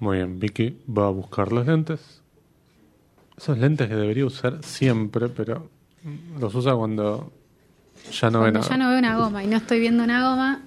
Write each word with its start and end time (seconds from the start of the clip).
Muy 0.00 0.16
bien, 0.18 0.40
Vicky 0.40 0.76
va 0.88 1.06
a 1.06 1.10
buscar 1.10 1.52
los 1.52 1.66
lentes. 1.66 2.22
Esos 3.36 3.56
lentes 3.58 3.88
que 3.88 3.94
debería 3.94 4.26
usar 4.26 4.62
siempre, 4.62 5.28
pero 5.28 5.68
los 6.38 6.54
usa 6.54 6.74
cuando 6.74 7.30
ya 8.10 8.30
no 8.30 8.40
ve 8.40 8.44
Cuando 8.50 8.60
nada. 8.60 8.70
ya 8.70 8.76
no 8.76 8.88
veo 8.90 8.98
una 8.98 9.16
goma 9.16 9.44
y 9.44 9.46
no 9.46 9.56
estoy 9.56 9.80
viendo 9.80 10.02
una 10.02 10.28
goma 10.30 10.60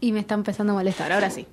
y 0.00 0.12
me 0.12 0.20
está 0.20 0.34
empezando 0.34 0.72
a 0.72 0.76
molestar. 0.76 1.12
Ahora 1.12 1.30
sí. 1.30 1.46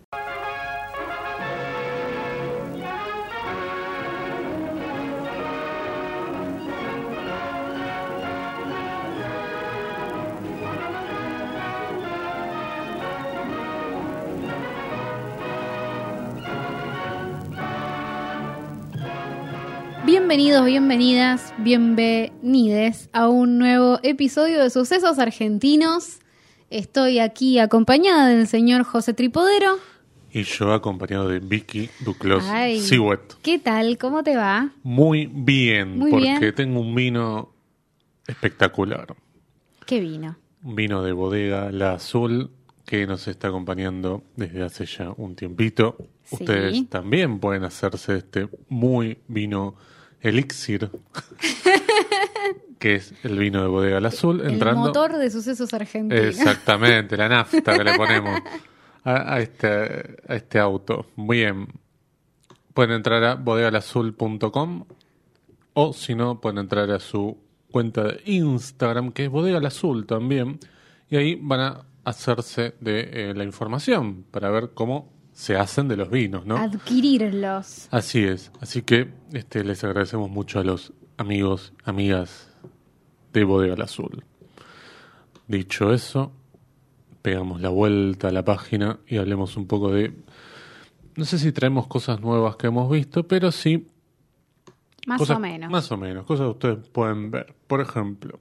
Bienvenidos, 20.38 20.66
bienvenidas, 20.66 21.54
bienvenides 21.60 23.10
a 23.14 23.30
un 23.30 23.58
nuevo 23.58 24.00
episodio 24.04 24.62
de 24.62 24.70
Sucesos 24.70 25.18
Argentinos. 25.18 26.20
Estoy 26.70 27.20
aquí 27.20 27.58
acompañada 27.58 28.28
del 28.28 28.46
señor 28.46 28.84
José 28.84 29.14
Tripodero. 29.14 29.78
Y 30.34 30.44
yo 30.44 30.74
acompañado 30.74 31.30
de 31.30 31.40
Vicky 31.40 31.90
Duclos. 32.02 32.44
Siwet. 32.82 33.36
¿Qué 33.44 33.60
tal? 33.60 33.98
¿Cómo 33.98 34.24
te 34.24 34.36
va? 34.36 34.72
Muy 34.84 35.26
bien, 35.26 36.00
Muy 36.00 36.12
porque 36.12 36.38
bien. 36.38 36.54
tengo 36.54 36.82
un 36.82 36.94
vino 36.94 37.54
espectacular. 38.28 39.16
¿Qué 39.86 40.02
vino? 40.02 40.36
Un 40.66 40.76
vino 40.76 41.02
de 41.02 41.14
bodega 41.14 41.72
La 41.72 41.94
Azul 41.94 42.52
que 42.86 43.08
nos 43.08 43.30
está 43.30 43.48
acompañando 43.48 44.22
desde 44.36 44.64
hace 44.64 44.86
ya 44.86 45.14
un 45.16 45.38
tiempito. 45.38 45.96
Sí. 46.26 46.36
Ustedes 46.42 46.90
también 46.90 47.40
pueden 47.40 47.64
hacerse 47.64 48.18
este 48.18 48.50
muy 48.68 49.20
vino 49.30 49.76
elixir, 50.28 50.90
que 52.80 52.96
es 52.96 53.14
el 53.24 53.38
vino 53.38 53.62
de 53.62 53.68
bodega 53.68 54.00
La 54.00 54.10
Azul, 54.10 54.42
entrando. 54.42 54.82
El 54.82 54.88
motor 54.88 55.18
de 55.18 55.30
Sucesos 55.30 55.74
Argentinos. 55.74 56.26
Exactamente, 56.26 57.18
la 57.18 57.30
nafta 57.30 57.78
que 57.78 57.84
le 57.84 57.94
ponemos 57.98 58.40
a, 59.04 59.36
a 59.36 59.40
este, 59.40 60.18
a 60.28 60.36
este 60.36 60.60
auto. 60.60 61.08
Muy 61.16 61.38
bien. 61.38 61.68
Pueden 62.74 62.92
entrar 62.92 63.24
a 63.24 63.36
bodegalazul.com 63.36 64.86
o 65.74 65.94
si 65.94 66.16
no, 66.16 66.42
pueden 66.42 66.60
entrar 66.60 66.90
a 66.92 67.00
su 67.00 67.38
cuenta 67.72 68.04
de 68.04 68.22
Instagram, 68.26 69.12
que 69.12 69.26
es 69.26 69.30
Bodega 69.30 69.58
al 69.58 69.66
Azul 69.66 70.06
también, 70.06 70.60
y 71.10 71.18
ahí 71.18 71.40
van 71.42 71.60
a 71.60 71.86
hacerse 72.06 72.76
de 72.80 73.10
eh, 73.12 73.34
la 73.36 73.44
información 73.44 74.24
para 74.32 74.50
ver 74.50 74.72
cómo 74.74 75.12
se 75.36 75.58
hacen 75.58 75.90
de 75.90 75.98
los 75.98 76.10
vinos, 76.10 76.46
¿no? 76.46 76.56
Adquirirlos. 76.58 77.90
Así 77.92 78.24
es. 78.24 78.52
Así 78.62 78.82
que 78.84 79.12
este, 79.34 79.64
les 79.66 79.84
agradecemos 79.84 80.30
mucho 80.30 80.60
a 80.60 80.64
los 80.64 80.94
amigos, 81.18 81.74
amigas 81.84 82.50
de 83.34 83.44
Bodega 83.44 83.74
al 83.74 83.82
Azul. 83.82 84.24
Dicho 85.48 85.94
eso, 85.94 86.32
pegamos 87.22 87.60
la 87.60 87.68
vuelta 87.70 88.30
a 88.30 88.32
la 88.32 88.46
página 88.46 89.00
y 89.08 89.18
hablemos 89.18 89.58
un 89.58 89.68
poco 89.68 89.92
de... 89.92 90.14
No 91.18 91.26
sé 91.26 91.38
si 91.38 91.52
traemos 91.52 91.88
cosas 91.88 92.22
nuevas 92.22 92.56
que 92.56 92.68
hemos 92.68 92.90
visto, 92.90 93.28
pero 93.28 93.52
sí... 93.52 93.88
Más 95.06 95.20
cosas- 95.20 95.38
o 95.38 95.40
menos. 95.42 95.70
Más 95.70 95.92
o 95.92 95.98
menos, 95.98 96.26
cosas 96.26 96.46
que 96.46 96.52
ustedes 96.52 96.90
pueden 96.90 97.30
ver. 97.30 97.54
Por 97.68 97.82
ejemplo, 97.82 98.40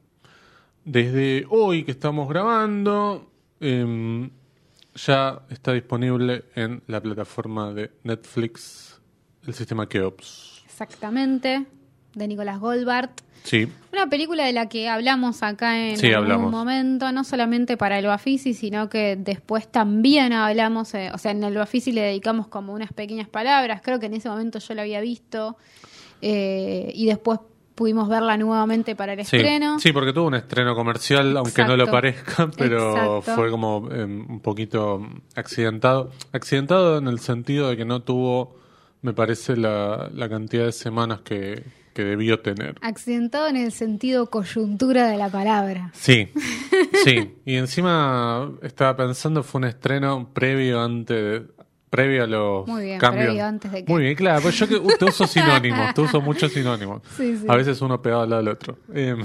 desde 0.85 1.45
hoy 1.51 1.83
que 1.85 1.91
estamos 1.91 2.29
grabando, 2.29 3.31
em, 3.61 4.31
ya 4.95 5.43
está 5.51 5.73
disponible 5.73 6.45
en 6.55 6.83
la 6.87 7.01
plataforma 7.01 7.73
de 7.73 7.91
Netflix 8.05 9.01
el 9.47 9.55
sistema 9.55 9.89
Keops. 9.89 10.63
Exactamente. 10.67 11.67
De 12.15 12.29
Nicolás 12.29 12.61
Goldbart. 12.61 13.21
Sí, 13.43 13.69
Una 13.93 14.07
película 14.09 14.47
de 14.47 14.55
la 14.55 14.71
que 14.71 14.89
hablamos 14.89 15.43
acá 15.43 15.79
en 15.91 15.99
Sí, 15.99 16.07
algún 16.13 16.31
hablamos. 16.33 16.51
momento, 16.51 17.13
no 17.13 17.25
solamente 17.25 17.77
para 17.77 17.99
el 17.99 18.07
Bafisi, 18.07 18.55
sino 18.55 18.89
que 18.89 19.17
después 19.17 19.71
también 19.71 20.33
hablamos, 20.33 20.95
eh, 20.95 21.11
o 21.13 21.19
sea, 21.19 21.33
en 21.33 21.45
el 21.45 21.55
Bafisi 21.55 21.93
le 21.93 22.01
dedicamos 22.01 22.47
como 22.49 22.73
unas 22.73 22.93
pequeñas 22.95 23.29
palabras, 23.29 23.83
creo 23.85 24.01
que 24.01 24.07
en 24.07 24.15
ese 24.15 24.31
momento 24.31 24.61
yo 24.61 24.73
la 24.75 24.81
había 24.83 25.01
visto, 25.03 25.59
eh, 26.23 26.91
y 26.95 27.05
después 27.05 27.41
pudimos 27.75 28.09
verla 28.09 28.37
nuevamente 28.37 28.95
para 28.97 29.15
el 29.15 29.25
sí, 29.25 29.37
estreno. 29.37 29.79
sí, 29.81 29.93
porque 29.93 30.13
tuvo 30.13 30.27
un 30.29 30.35
estreno 30.35 30.75
comercial, 30.75 31.37
aunque 31.37 31.65
no 31.65 31.77
lo 31.77 31.91
parezca, 31.91 32.49
pero 32.57 32.91
Exacto. 32.91 33.23
fue 33.35 33.51
como 33.51 33.89
em, 33.91 34.27
un 34.31 34.41
poquito 34.41 35.07
accidentado. 35.35 36.11
Accidentado 36.33 36.99
en 36.99 37.09
el 37.09 37.19
sentido 37.21 37.69
de 37.69 37.77
que 37.77 37.85
no 37.85 38.03
tuvo, 38.03 38.57
me 39.03 39.13
parece, 39.13 39.57
la, 39.57 40.09
la 40.15 40.29
cantidad 40.29 40.65
de 40.67 40.73
semanas 40.73 41.21
que, 41.23 41.65
que 41.95 42.05
debió 42.05 42.41
tener. 42.41 42.77
Accidentado 42.81 43.49
en 43.49 43.57
el 43.57 43.73
sentido 43.73 44.31
coyuntura 44.31 45.09
de 45.09 45.17
la 45.17 45.29
palabra. 45.29 45.91
Sí, 45.95 46.29
sí. 47.05 47.35
Y 47.45 47.57
encima 47.57 48.51
estaba 48.63 48.97
pensando, 48.97 49.43
fue 49.43 49.59
un 49.61 49.65
estreno 49.67 50.31
previo 50.33 50.81
antes 50.83 51.17
de- 51.17 51.54
previo 51.95 52.25
a 52.25 52.27
los 52.27 52.67
Muy 52.67 52.85
bien, 52.85 52.99
cambios. 52.99 53.27
previo 53.27 53.45
antes 53.47 53.71
de 53.73 53.85
que- 53.85 53.93
Muy 53.93 54.03
bien, 54.03 54.15
claro. 54.17 54.43
Pues 54.43 54.59
yo 54.59 54.67
que 54.69 54.81
te 54.97 55.05
uso 55.05 55.27
sinónimos, 55.29 55.95
te 55.95 56.01
uso 56.01 56.21
muchos 56.21 56.53
sinónimos. 56.53 57.03
Sí, 57.17 57.37
sí. 57.37 57.47
A 57.49 57.57
veces 57.57 57.81
uno 57.81 58.01
pegado 58.03 58.23
al 58.23 58.31
lado 58.31 58.43
del 58.43 58.53
otro. 58.53 58.79
Eh, 58.93 59.17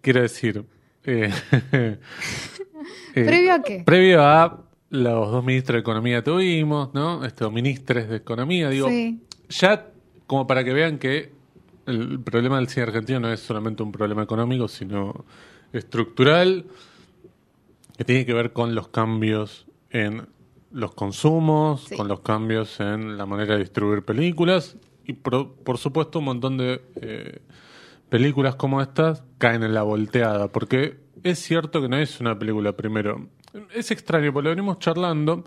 quiero 0.00 0.22
decir, 0.22 0.64
eh, 1.04 1.30
eh, 1.72 1.98
¿Previo 3.14 3.54
a 3.54 3.62
qué? 3.62 3.82
Previo 3.84 4.22
a 4.22 4.62
los 4.90 5.30
dos 5.30 5.44
ministros 5.44 5.74
de 5.76 5.80
Economía 5.80 6.18
que 6.18 6.30
tuvimos, 6.30 6.94
¿no? 6.94 7.24
Estos 7.24 7.52
ministros 7.52 8.08
de 8.08 8.16
Economía, 8.16 8.68
digo, 8.70 8.88
Sí. 8.88 9.20
ya 9.48 9.86
como 10.26 10.46
para 10.46 10.62
que 10.64 10.72
vean 10.72 10.98
que 10.98 11.32
el 11.86 12.20
problema 12.20 12.56
del 12.56 12.68
cine 12.68 12.84
argentino 12.84 13.20
no 13.20 13.32
es 13.32 13.40
solamente 13.40 13.82
un 13.82 13.92
problema 13.92 14.22
económico, 14.22 14.68
sino 14.68 15.24
estructural, 15.72 16.64
que 17.96 18.04
tiene 18.04 18.26
que 18.26 18.34
ver 18.34 18.52
con 18.52 18.74
los 18.74 18.88
cambios 18.88 19.66
en 19.90 20.26
los 20.70 20.94
consumos, 20.94 21.84
Sí. 21.88 21.96
con 21.96 22.08
los 22.08 22.20
cambios 22.20 22.80
en 22.80 23.16
la 23.16 23.26
manera 23.26 23.54
de 23.54 23.60
distribuir 23.60 24.04
películas 24.04 24.76
y 25.04 25.12
por, 25.14 25.54
por 25.54 25.78
supuesto 25.78 26.18
un 26.18 26.26
montón 26.26 26.56
de 26.58 26.82
eh, 27.00 27.40
películas 28.08 28.56
como 28.56 28.80
estas 28.80 29.22
caen 29.38 29.62
en 29.62 29.74
la 29.74 29.82
volteada, 29.82 30.48
porque 30.48 30.98
es 31.22 31.38
cierto 31.38 31.80
que 31.80 31.88
no 31.88 31.96
es 31.96 32.20
una 32.20 32.38
película 32.38 32.72
primero. 32.72 33.28
Es 33.74 33.90
extraño, 33.90 34.32
porque 34.32 34.44
lo 34.44 34.50
venimos 34.50 34.78
charlando 34.78 35.44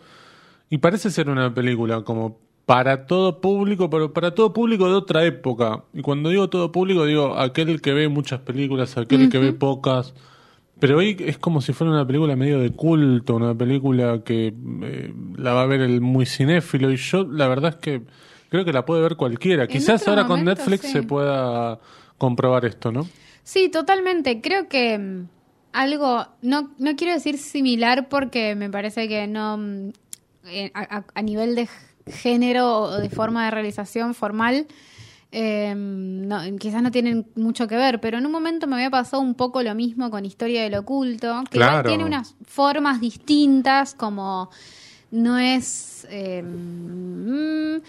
y 0.70 0.78
parece 0.80 1.10
ser 1.12 1.30
una 1.30 1.54
película 1.54 2.02
como 2.04 2.40
para 2.66 3.06
todo 3.08 3.42
público, 3.42 3.90
pero 3.90 4.14
para 4.14 4.36
todo 4.36 4.54
público 4.54 4.88
de 4.88 4.94
otra 4.94 5.26
época. 5.26 5.84
Y 5.94 6.02
cuando 6.02 6.30
digo 6.30 6.50
todo 6.50 6.72
público, 6.72 7.06
digo 7.06 7.36
aquel 7.38 7.82
que 7.82 7.94
ve 7.94 8.08
muchas 8.10 8.42
películas, 8.42 8.96
aquel 8.98 9.30
que 9.30 9.40
ve 9.40 9.54
pocas. 9.54 10.14
Pero 10.80 10.98
hoy 10.98 11.18
es 11.20 11.38
como 11.38 11.62
si 11.62 11.74
fuera 11.74 11.92
una 11.92 12.06
película 12.08 12.36
medio 12.36 12.60
de 12.60 12.72
culto, 12.72 13.36
una 13.36 13.54
película 13.56 14.22
que 14.24 14.54
eh, 14.84 15.14
la 15.38 15.54
va 15.54 15.64
a 15.64 15.66
ver 15.66 15.82
el 15.82 16.00
muy 16.02 16.26
cinéfilo. 16.26 16.92
Y 16.92 16.96
yo, 16.98 17.24
la 17.26 17.48
verdad 17.48 17.72
es 17.72 17.76
que 17.82 18.02
creo 18.50 18.64
que 18.66 18.72
la 18.74 18.86
puede 18.86 19.02
ver 19.02 19.16
cualquiera. 19.16 19.68
Quizás 19.68 20.08
ahora 20.08 20.26
con 20.26 20.44
Netflix 20.46 20.82
sí. 20.82 20.92
se 20.94 21.04
pueda 21.04 21.80
comprobar 22.18 22.66
esto, 22.66 22.92
¿no? 22.92 23.08
Sí, 23.44 23.70
totalmente. 23.70 24.42
Creo 24.42 24.68
que 24.70 24.98
mm, 24.98 25.28
algo, 25.74 26.26
no, 26.42 26.72
no 26.78 26.96
quiero 26.96 27.14
decir 27.14 27.38
similar 27.38 28.08
porque 28.10 28.56
me 28.56 28.70
parece 28.70 29.08
que 29.08 29.28
no, 29.28 29.58
mm, 29.58 29.90
eh, 30.46 30.72
a, 30.74 31.04
a- 31.14 31.22
nivel 31.22 31.56
de 31.56 31.68
género 32.08 32.82
o 32.84 32.98
de 32.98 33.10
forma 33.10 33.46
de 33.46 33.52
realización 33.52 34.14
formal, 34.16 34.66
eh, 35.32 35.74
no, 35.76 36.42
quizás 36.58 36.82
no 36.82 36.92
tienen 36.92 37.28
mucho 37.36 37.68
que 37.68 37.76
ver, 37.76 38.00
pero 38.02 38.18
en 38.18 38.26
un 38.26 38.32
momento 38.32 38.66
me 38.68 38.76
había 38.76 38.90
pasado 38.90 39.22
un 39.22 39.36
poco 39.36 39.62
lo 39.64 39.76
mismo 39.76 40.10
con 40.10 40.26
Historia 40.26 40.64
del 40.64 40.76
Oculto, 40.76 41.44
que 41.50 41.58
Claro. 41.58 41.88
tiene 41.90 42.04
unas 42.04 42.36
formas 42.46 43.00
distintas, 43.00 43.94
como 43.94 44.50
no 45.12 45.38
es... 45.40 46.08
eh, 46.10 46.42
mm, 46.44 47.82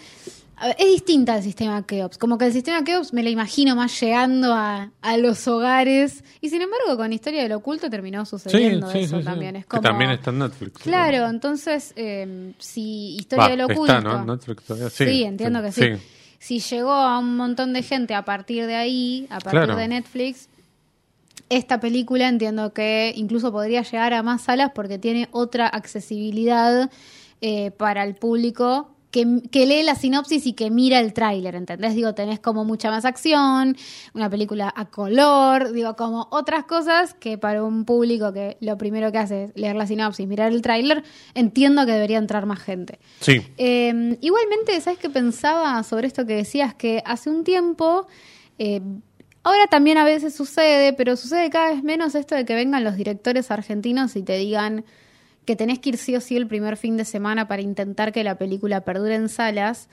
es 0.77 0.85
distinta 0.85 1.33
al 1.33 1.41
sistema 1.41 1.83
Keops. 1.87 2.19
Como 2.19 2.37
que 2.37 2.45
el 2.45 2.53
sistema 2.53 2.83
Keops 2.83 3.13
me 3.13 3.23
lo 3.23 3.29
imagino 3.31 3.75
más 3.75 3.99
llegando 3.99 4.53
a, 4.53 4.91
a 5.01 5.17
los 5.17 5.47
hogares. 5.47 6.23
Y 6.39 6.49
sin 6.49 6.61
embargo, 6.61 6.95
con 6.97 7.11
Historia 7.11 7.41
del 7.41 7.53
Oculto 7.53 7.89
terminó 7.89 8.23
sucediendo 8.27 8.91
eso 8.91 9.19
también. 9.21 9.55
Es 9.55 9.65
como, 9.65 9.81
Que 9.81 9.87
también 9.87 10.11
está 10.11 10.29
en 10.29 10.37
Netflix. 10.37 10.73
¿no? 10.73 10.83
Claro, 10.83 11.27
entonces, 11.27 11.93
eh, 11.95 12.53
si 12.59 13.15
Historia 13.15 13.47
del 13.49 13.61
Oculto. 13.61 13.97
Está, 13.97 14.01
¿no? 14.01 14.23
Netflix 14.35 14.63
todavía. 14.63 14.89
Sí, 14.91 15.05
Sí, 15.05 15.23
entiendo 15.23 15.63
que 15.63 15.71
sí. 15.71 15.81
Si 16.41 16.59
llegó 16.59 16.91
a 16.91 17.19
un 17.19 17.37
montón 17.37 17.71
de 17.71 17.83
gente 17.83 18.15
a 18.15 18.25
partir 18.25 18.65
de 18.65 18.73
ahí, 18.73 19.27
a 19.29 19.35
partir 19.39 19.51
Claro. 19.51 19.75
de 19.75 19.87
Netflix, 19.87 20.49
esta 21.49 21.79
película 21.79 22.27
entiendo 22.27 22.73
que 22.73 23.13
incluso 23.15 23.51
podría 23.51 23.83
llegar 23.83 24.11
a 24.15 24.23
más 24.23 24.41
salas 24.41 24.71
porque 24.73 24.97
tiene 24.97 25.29
otra 25.31 25.67
accesibilidad 25.67 26.89
eh, 27.41 27.69
para 27.69 28.03
el 28.03 28.15
público 28.15 28.89
que, 29.11 29.41
que 29.51 29.65
lee 29.65 29.83
la 29.83 29.95
sinopsis 29.95 30.47
y 30.47 30.53
que 30.53 30.71
mira 30.71 30.99
el 30.99 31.13
tráiler, 31.13 31.55
¿entendés? 31.55 31.95
Digo, 31.95 32.13
tenés 32.15 32.39
como 32.39 32.63
mucha 32.65 32.89
más 32.89 33.05
acción, 33.05 33.77
una 34.13 34.29
película 34.29 34.73
a 34.75 34.85
color, 34.85 35.73
digo, 35.73 35.95
como 35.95 36.27
otras 36.31 36.63
cosas 36.63 37.13
que 37.13 37.37
para 37.37 37.63
un 37.63 37.85
público 37.85 38.31
que 38.33 38.57
lo 38.61 38.77
primero 38.77 39.11
que 39.11 39.17
hace 39.17 39.43
es 39.43 39.51
leer 39.55 39.75
la 39.75 39.85
sinopsis, 39.85 40.27
mirar 40.27 40.51
el 40.51 40.61
tráiler, 40.61 41.03
entiendo 41.33 41.85
que 41.85 41.91
debería 41.91 42.17
entrar 42.17 42.45
más 42.45 42.59
gente. 42.59 42.99
Sí. 43.19 43.45
Eh, 43.57 44.17
igualmente, 44.21 44.79
¿sabes 44.81 44.99
qué 44.99 45.09
pensaba 45.09 45.83
sobre 45.83 46.07
esto 46.07 46.25
que 46.25 46.35
decías? 46.35 46.73
Que 46.73 47.03
hace 47.05 47.29
un 47.29 47.43
tiempo, 47.43 48.07
eh, 48.57 48.81
ahora 49.43 49.67
también 49.67 49.97
a 49.97 50.05
veces 50.05 50.33
sucede, 50.33 50.93
pero 50.93 51.17
sucede 51.17 51.49
cada 51.49 51.71
vez 51.71 51.83
menos 51.83 52.15
esto 52.15 52.35
de 52.35 52.45
que 52.45 52.55
vengan 52.55 52.83
los 52.83 52.95
directores 52.95 53.51
argentinos 53.51 54.15
y 54.15 54.23
te 54.23 54.37
digan 54.37 54.85
que 55.45 55.55
tenés 55.55 55.79
que 55.79 55.89
ir 55.89 55.97
sí 55.97 56.15
o 56.15 56.21
sí 56.21 56.37
el 56.37 56.47
primer 56.47 56.77
fin 56.77 56.97
de 56.97 57.05
semana 57.05 57.47
para 57.47 57.61
intentar 57.61 58.11
que 58.11 58.23
la 58.23 58.35
película 58.35 58.81
perdure 58.81 59.15
en 59.15 59.29
salas. 59.29 59.89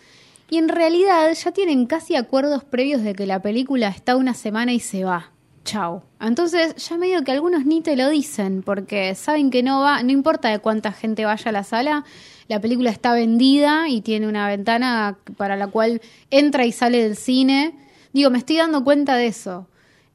Y 0.51 0.59
en 0.59 0.69
realidad 0.69 1.33
ya 1.33 1.53
tienen 1.53 1.87
casi 1.87 2.17
acuerdos 2.17 2.65
previos 2.65 3.03
de 3.03 3.15
que 3.15 3.27
la 3.27 3.41
película 3.43 3.89
está 3.89 4.17
una 4.17 4.35
semana 4.35 4.73
y 4.73 4.81
se 4.81 5.05
va. 5.05 5.33
Chau. 5.65 6.03
Entonces 6.21 6.77
ya 6.77 6.97
medio 6.97 7.23
que 7.25 7.33
algunos 7.33 7.67
ni 7.67 7.83
te 7.83 7.97
lo 7.97 8.09
dicen 8.09 8.63
porque 8.63 9.15
saben 9.15 9.51
que 9.51 9.63
no 9.63 9.83
va, 9.83 10.03
no 10.03 10.13
importa 10.13 10.49
de 10.49 10.61
cuánta 10.61 10.93
gente 10.93 11.27
vaya 11.27 11.51
a 11.51 11.53
la 11.53 11.65
sala, 11.65 12.05
la 12.49 12.61
película 12.61 12.91
está 12.91 13.13
vendida 13.13 13.89
y 13.89 14.01
tiene 14.01 14.27
una 14.27 14.49
ventana 14.49 15.19
para 15.37 15.57
la 15.57 15.67
cual 15.67 16.01
entra 16.31 16.65
y 16.65 16.73
sale 16.73 17.03
del 17.03 17.17
cine. 17.17 17.79
Digo, 18.15 18.31
me 18.31 18.39
estoy 18.39 18.57
dando 18.57 18.83
cuenta 18.83 19.17
de 19.17 19.27
eso. 19.27 19.67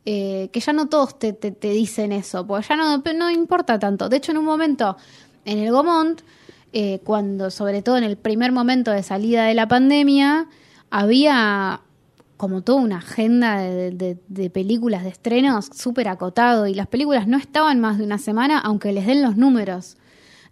Eh, 0.06 0.50
que 0.52 0.60
ya 0.60 0.74
no 0.74 0.90
todos 0.90 1.18
te, 1.18 1.32
te, 1.32 1.52
te 1.52 1.70
dicen 1.70 2.12
eso, 2.12 2.46
porque 2.46 2.68
ya 2.68 2.76
no, 2.76 2.98
no 2.98 3.30
importa 3.30 3.80
tanto. 3.80 4.10
De 4.10 4.18
hecho, 4.18 4.34
en 4.34 4.40
un 4.40 4.44
momento, 4.44 4.98
en 5.46 5.60
el 5.60 5.72
Gomont, 5.72 6.22
eh, 6.72 7.00
cuando, 7.04 7.52
sobre 7.52 7.82
todo 7.82 7.98
en 7.98 8.04
el 8.04 8.18
primer 8.18 8.52
momento 8.52 8.92
de 8.92 9.04
salida 9.04 9.46
de 9.46 9.54
la 9.54 9.68
pandemia, 9.68 10.48
había 10.90 11.82
como 12.38 12.62
toda 12.62 12.82
una 12.82 12.98
agenda 12.98 13.58
de, 13.60 13.92
de- 13.92 14.18
de 14.28 14.50
películas 14.50 15.04
de 15.04 15.10
estrenos 15.10 15.70
súper 15.74 16.08
acotado 16.08 16.68
y 16.68 16.74
las 16.74 16.88
películas 16.88 17.28
no 17.28 17.38
estaban 17.38 17.80
más 17.80 17.98
de 17.98 18.04
una 18.04 18.18
semana, 18.18 18.60
aunque 18.60 18.92
les 18.92 19.06
den 19.06 19.22
los 19.22 19.38
números. 19.38 19.98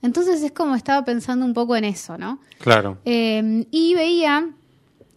Entonces 0.01 0.41
es 0.41 0.51
como 0.51 0.75
estaba 0.75 1.03
pensando 1.05 1.45
un 1.45 1.53
poco 1.53 1.75
en 1.75 1.83
eso, 1.83 2.17
¿no? 2.17 2.39
Claro. 2.59 2.97
Eh, 3.05 3.65
y 3.71 3.93
veía 3.93 4.49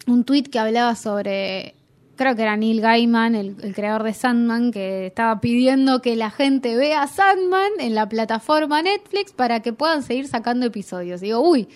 un 0.07 0.25
tuit 0.25 0.49
que 0.49 0.59
hablaba 0.59 0.95
sobre, 0.97 1.75
creo 2.17 2.35
que 2.37 2.43
era 2.43 2.57
Neil 2.57 2.81
Gaiman, 2.81 3.35
el, 3.35 3.57
el 3.63 3.75
creador 3.75 4.03
de 4.03 4.15
Sandman, 4.15 4.71
que 4.71 5.07
estaba 5.07 5.41
pidiendo 5.41 6.01
que 6.03 6.17
la 6.17 6.31
gente 6.31 6.77
vea 6.77 7.07
Sandman 7.07 7.71
en 7.81 7.95
la 7.95 8.09
plataforma 8.09 8.83
Netflix 8.83 9.33
para 9.33 9.61
que 9.61 9.73
puedan 9.73 10.03
seguir 10.03 10.27
sacando 10.29 10.67
episodios. 10.67 11.21
Digo, 11.21 11.41
uy, 11.41 11.69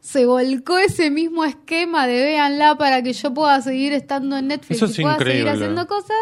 se 0.00 0.24
volcó 0.26 0.78
ese 0.78 1.10
mismo 1.10 1.44
esquema 1.44 2.06
de 2.06 2.22
véanla 2.24 2.76
para 2.76 3.02
que 3.02 3.12
yo 3.12 3.34
pueda 3.34 3.60
seguir 3.60 3.92
estando 3.92 4.36
en 4.36 4.48
Netflix 4.48 4.76
Eso 4.76 4.86
es 4.86 4.98
y 4.98 5.02
pueda 5.02 5.18
seguir 5.18 5.48
haciendo 5.48 5.86
cosas. 5.86 6.16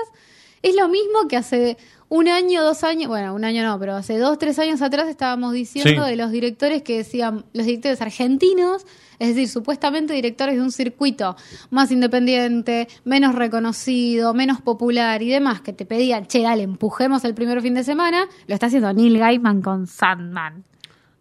Es 0.62 0.74
lo 0.74 0.88
mismo 0.88 1.28
que 1.28 1.36
hace 1.36 1.76
un 2.08 2.28
año, 2.28 2.62
dos 2.62 2.84
años, 2.84 3.08
bueno, 3.08 3.34
un 3.34 3.44
año 3.44 3.62
no, 3.64 3.78
pero 3.78 3.94
hace 3.96 4.16
dos, 4.18 4.38
tres 4.38 4.58
años 4.58 4.80
atrás 4.80 5.08
estábamos 5.08 5.52
diciendo 5.52 6.04
Sí. 6.04 6.10
de 6.10 6.16
los 6.16 6.30
directores 6.30 6.82
que 6.82 6.98
decían, 6.98 7.44
los 7.52 7.66
directores 7.66 8.00
argentinos, 8.00 8.86
es 9.18 9.28
decir, 9.28 9.48
supuestamente 9.48 10.12
directores 10.14 10.54
de 10.56 10.62
un 10.62 10.70
circuito 10.72 11.36
más 11.70 11.90
independiente, 11.90 12.88
menos 13.04 13.34
reconocido, 13.34 14.34
menos 14.34 14.60
popular 14.60 15.22
y 15.22 15.30
demás, 15.30 15.60
que 15.60 15.72
te 15.72 15.86
pedían, 15.86 16.26
che, 16.26 16.42
dale, 16.42 16.62
empujemos 16.62 17.24
el 17.24 17.34
primer 17.34 17.60
fin 17.62 17.74
de 17.74 17.84
semana, 17.84 18.26
lo 18.46 18.54
está 18.54 18.66
haciendo 18.66 18.92
Neil 18.92 19.18
Gaiman 19.18 19.62
con 19.62 19.86
Sandman. 19.86 20.64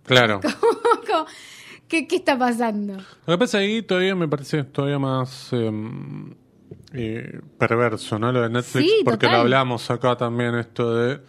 Claro. 0.05 0.41
¿Qué, 1.87 2.07
¿Qué 2.07 2.15
está 2.15 2.37
pasando? 2.37 2.97
Lo 3.25 3.33
que 3.33 3.37
pasa 3.37 3.59
ahí 3.59 3.81
todavía 3.83 4.15
me 4.15 4.27
parece 4.27 4.63
todavía 4.63 4.97
más 4.99 5.51
em, 5.53 6.33
eh, 6.93 7.39
perverso, 7.57 8.17
¿no? 8.17 8.31
Lo 8.31 8.41
de 8.41 8.49
Netflix, 8.49 8.85
Sí, 8.89 9.01
porque 9.05 9.27
total. 9.27 9.33
lo 9.33 9.41
hablamos 9.41 9.91
acá 9.91 10.15
también, 10.15 10.55
esto 10.55 10.95
de 10.95 11.21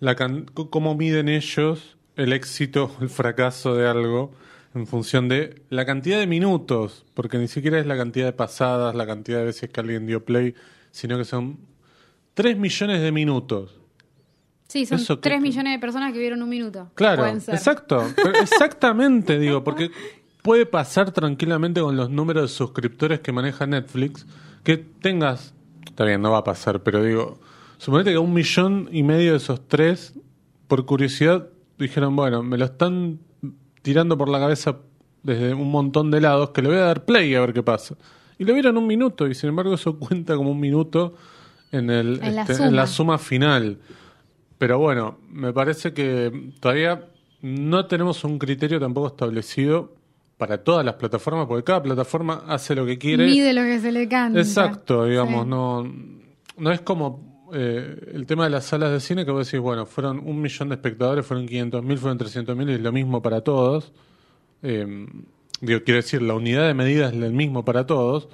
la 0.00 0.14
can- 0.14 0.46
c- 0.54 0.66
cómo 0.70 0.94
miden 0.94 1.28
ellos 1.28 1.96
el 2.16 2.32
éxito, 2.32 2.94
el 3.00 3.08
fracaso 3.08 3.74
de 3.74 3.88
algo 3.88 4.32
en 4.74 4.86
función 4.86 5.28
de 5.28 5.62
la 5.68 5.84
cantidad 5.84 6.18
de 6.18 6.26
minutos, 6.26 7.04
porque 7.14 7.38
ni 7.38 7.48
siquiera 7.48 7.78
es 7.78 7.86
la 7.86 7.96
cantidad 7.96 8.26
de 8.26 8.32
pasadas, 8.32 8.94
la 8.94 9.06
cantidad 9.06 9.38
de 9.38 9.44
veces 9.46 9.70
que 9.70 9.80
alguien 9.80 10.06
dio 10.06 10.24
play, 10.24 10.54
sino 10.90 11.18
que 11.18 11.24
son 11.24 11.58
3 12.34 12.56
millones 12.56 13.02
de 13.02 13.12
minutos. 13.12 13.78
Sí, 14.68 14.86
son 14.86 14.98
Eso 14.98 15.16
que- 15.20 15.28
3 15.28 15.40
millones 15.42 15.74
de 15.74 15.78
personas 15.78 16.12
que 16.12 16.18
vieron 16.18 16.42
un 16.42 16.48
minuto. 16.48 16.90
Claro, 16.94 17.26
exacto, 17.26 18.02
pero 18.16 18.32
exactamente, 18.40 19.38
digo, 19.38 19.62
porque 19.62 19.90
puede 20.42 20.64
pasar 20.64 21.12
tranquilamente 21.12 21.80
con 21.82 21.96
los 21.96 22.08
números 22.08 22.42
de 22.44 22.48
suscriptores 22.48 23.20
que 23.20 23.32
maneja 23.32 23.66
Netflix, 23.66 24.26
que 24.64 24.78
tengas, 24.78 25.54
está 25.84 26.04
bien, 26.04 26.22
no 26.22 26.30
va 26.30 26.38
a 26.38 26.44
pasar, 26.44 26.82
pero 26.82 27.04
digo, 27.04 27.38
suponete 27.76 28.12
que 28.12 28.18
un 28.18 28.32
millón 28.32 28.88
y 28.90 29.02
medio 29.02 29.32
de 29.32 29.36
esos 29.36 29.68
tres, 29.68 30.14
por 30.66 30.86
curiosidad, 30.86 31.48
dijeron, 31.78 32.16
bueno, 32.16 32.42
me 32.42 32.56
lo 32.56 32.64
están 32.64 33.18
tirando 33.82 34.16
por 34.16 34.28
la 34.28 34.38
cabeza 34.40 34.76
desde 35.22 35.54
un 35.54 35.70
montón 35.70 36.10
de 36.10 36.20
lados, 36.20 36.50
que 36.50 36.62
le 36.62 36.68
voy 36.68 36.78
a 36.78 36.82
dar 36.82 37.04
play 37.04 37.34
a 37.34 37.40
ver 37.40 37.52
qué 37.52 37.62
pasa. 37.62 37.94
Y 38.38 38.44
lo 38.44 38.54
vieron 38.54 38.76
un 38.76 38.86
minuto, 38.86 39.28
y 39.28 39.34
sin 39.34 39.50
embargo 39.50 39.74
eso 39.74 39.98
cuenta 39.98 40.36
como 40.36 40.50
un 40.50 40.60
minuto 40.60 41.14
en, 41.70 41.90
el, 41.90 42.20
En 42.22 42.34
la 42.36 42.42
este, 42.42 42.54
en 42.64 42.76
la 42.76 42.86
suma. 42.86 43.16
suma 43.16 43.18
final. 43.18 43.78
Pero 44.58 44.78
bueno, 44.78 45.18
me 45.30 45.52
parece 45.52 45.92
que 45.92 46.52
todavía 46.60 47.08
no 47.40 47.86
tenemos 47.86 48.22
un 48.24 48.38
criterio 48.38 48.78
tampoco 48.78 49.08
establecido 49.08 49.94
para 50.38 50.58
todas 50.64 50.84
las 50.84 50.94
plataformas, 50.94 51.46
porque 51.46 51.64
cada 51.64 51.82
plataforma 51.82 52.44
hace 52.48 52.74
lo 52.74 52.84
que 52.86 52.98
quiere. 52.98 53.26
Mide 53.26 53.52
lo 53.52 53.62
que 53.62 53.78
se 53.80 53.92
le 53.92 54.08
canta. 54.08 54.38
Exacto, 54.40 55.04
digamos, 55.06 55.44
Sí. 55.44 55.48
no, 55.50 55.92
no 56.58 56.70
es 56.72 56.80
como 56.80 57.31
eh, 57.52 58.10
el 58.14 58.26
tema 58.26 58.44
de 58.44 58.50
las 58.50 58.64
salas 58.64 58.90
de 58.90 59.00
cine 59.00 59.24
que 59.24 59.30
vos 59.30 59.46
decís, 59.46 59.60
bueno, 59.60 59.86
fueron 59.86 60.18
un 60.24 60.40
millón 60.40 60.68
de 60.70 60.74
espectadores, 60.76 61.24
fueron 61.26 61.46
500 61.46 61.82
mil, 61.84 61.98
fueron 61.98 62.18
300 62.18 62.56
mil, 62.56 62.70
y 62.70 62.74
es 62.74 62.80
lo 62.80 62.92
mismo 62.92 63.20
para 63.22 63.40
todos. 63.42 63.92
Eh, 64.62 65.06
digo, 65.60 65.80
quiero 65.84 65.96
decir, 65.96 66.22
la 66.22 66.34
unidad 66.34 66.66
de 66.66 66.74
medida 66.74 67.08
es 67.08 67.12
el 67.14 67.32
mismo 67.32 67.64
para 67.64 67.86
todos, 67.86 68.28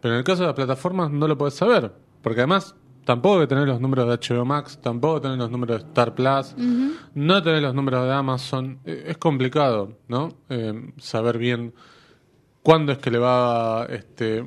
pero 0.00 0.14
en 0.14 0.18
el 0.18 0.24
caso 0.24 0.42
de 0.42 0.46
las 0.48 0.56
plataformas 0.56 1.10
no 1.10 1.26
lo 1.28 1.38
podés 1.38 1.54
saber, 1.54 1.92
porque 2.22 2.40
además 2.40 2.74
tampoco 3.04 3.40
que 3.40 3.46
tener 3.48 3.66
los 3.66 3.80
números 3.80 4.06
de 4.08 4.34
HBO 4.34 4.44
Max, 4.44 4.78
tampoco 4.80 5.20
tener 5.20 5.38
los 5.38 5.50
números 5.50 5.82
de 5.82 5.88
Star 5.88 6.14
Plus, 6.14 6.54
no 7.14 7.42
tener 7.42 7.62
los 7.62 7.74
números 7.74 8.04
de 8.04 8.12
Amazon, 8.12 8.78
eh, 8.84 9.04
es 9.08 9.18
complicado, 9.18 9.98
¿no? 10.08 10.28
Eh, 10.48 10.92
saber 10.98 11.38
bien 11.38 11.74
cuándo 12.62 12.92
es 12.92 12.98
que 12.98 13.10
le 13.10 13.18
va 13.18 13.86
este 13.88 14.44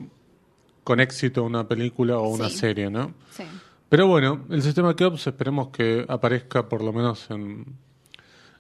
con 0.86 1.00
éxito 1.00 1.44
una 1.44 1.68
película 1.68 2.18
o 2.20 2.30
una 2.30 2.48
Sí. 2.50 2.58
serie, 2.60 2.90
¿no? 2.90 3.14
Sí. 3.32 3.44
Pero 3.90 4.08
bueno, 4.08 4.46
el 4.50 4.62
sistema 4.62 4.96
Keops 4.96 5.28
esperemos 5.28 5.70
que 5.70 6.06
aparezca 6.08 6.68
por 6.68 6.84
lo 6.84 6.92
menos 6.92 7.30
en, 7.30 7.66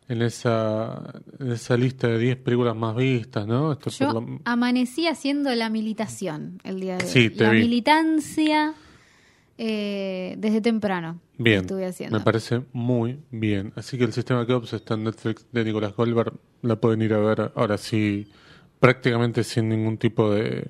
en 0.08 0.22
esa 0.22 1.14
en 1.40 1.52
esa 1.52 1.76
lista 1.78 2.08
de 2.08 2.20
10 2.20 2.38
películas 2.38 2.76
más 2.76 2.96
vistas, 2.96 3.48
¿no? 3.48 3.72
Esto 3.72 3.90
Yo 3.90 4.12
por 4.14 4.24
lo- 4.30 4.40
amanecí 4.46 5.08
haciendo 5.08 5.54
la 5.56 5.70
militación 5.70 6.60
el 6.64 6.80
día 6.80 6.98
de 6.98 7.06
hoy. 7.06 7.10
Sí, 7.10 7.30
te 7.32 7.44
la 7.44 7.50
vi. 7.52 7.60
militancia 7.62 8.74
eh, 9.58 10.36
desde 10.38 10.62
temprano. 10.62 11.20
Bien, 11.38 11.62
Estuve 11.62 11.86
haciendo. 11.86 12.18
me 12.18 12.24
parece 12.24 12.62
muy 12.72 13.20
bien. 13.32 13.74
Así 13.76 13.98
que 13.98 14.04
el 14.06 14.14
sistema 14.14 14.46
Keops 14.46 14.74
está 14.74 14.94
en 14.94 15.06
Netflix 15.06 15.46
de 15.52 15.64
Nicolás 15.66 15.96
Goldberg. 15.96 16.34
La 16.62 16.76
pueden 16.78 17.02
ir 17.02 17.14
a 17.14 17.18
ver 17.20 17.52
ahora 17.56 17.78
sí, 17.78 18.28
prácticamente 18.80 19.44
sin 19.44 19.70
ningún 19.70 19.98
tipo 19.98 20.32
de... 20.32 20.70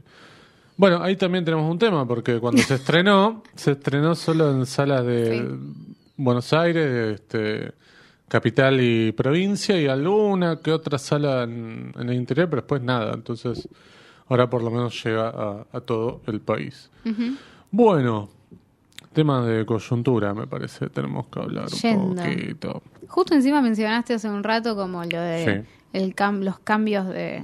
Bueno, 0.78 1.02
ahí 1.02 1.16
también 1.16 1.46
tenemos 1.46 1.70
un 1.72 1.80
tema, 1.80 2.06
porque 2.08 2.40
cuando 2.40 2.62
se 2.62 2.76
estrenó, 2.76 3.44
se 3.56 3.72
estrenó 3.72 4.14
solo 4.16 4.52
en 4.52 4.66
salas 4.66 5.06
de 5.06 5.40
Sí. 5.40 5.46
Buenos 6.18 6.52
Aires, 6.54 7.16
este, 7.16 7.74
capital 8.28 8.80
y 8.82 9.12
provincia, 9.12 9.80
y 9.80 9.88
alguna 9.88 10.60
que 10.62 10.72
otra 10.72 10.98
sala 10.98 11.44
en, 11.44 11.94
en 11.98 12.10
el 12.10 12.16
interior, 12.16 12.50
pero 12.50 12.62
después 12.62 12.82
nada. 12.82 13.14
Entonces, 13.14 13.68
ahora 14.30 14.50
por 14.50 14.64
lo 14.64 14.72
menos 14.72 15.02
llega 15.04 15.28
a, 15.30 15.66
a 15.74 15.82
todo 15.82 16.22
el 16.28 16.40
país. 16.40 16.90
Bueno, 17.70 18.30
temas 19.12 19.46
de 19.46 19.66
coyuntura, 19.66 20.34
me 20.34 20.48
parece, 20.48 20.88
tenemos 20.90 21.28
que 21.28 21.40
hablar 21.40 21.68
un 21.94 22.16
poquito. 22.16 22.82
Justo 23.08 23.34
encima 23.36 23.62
mencionaste 23.62 24.14
hace 24.14 24.30
un 24.30 24.44
rato 24.44 24.76
como 24.76 25.04
lo 25.04 25.20
de 25.20 25.64
Sí. 25.66 25.70
el 25.94 26.16
cam- 26.16 26.44
los 26.44 26.60
cambios 26.60 27.08
de 27.10 27.44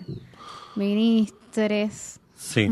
ministres. 0.78 2.21
Sí, 2.44 2.72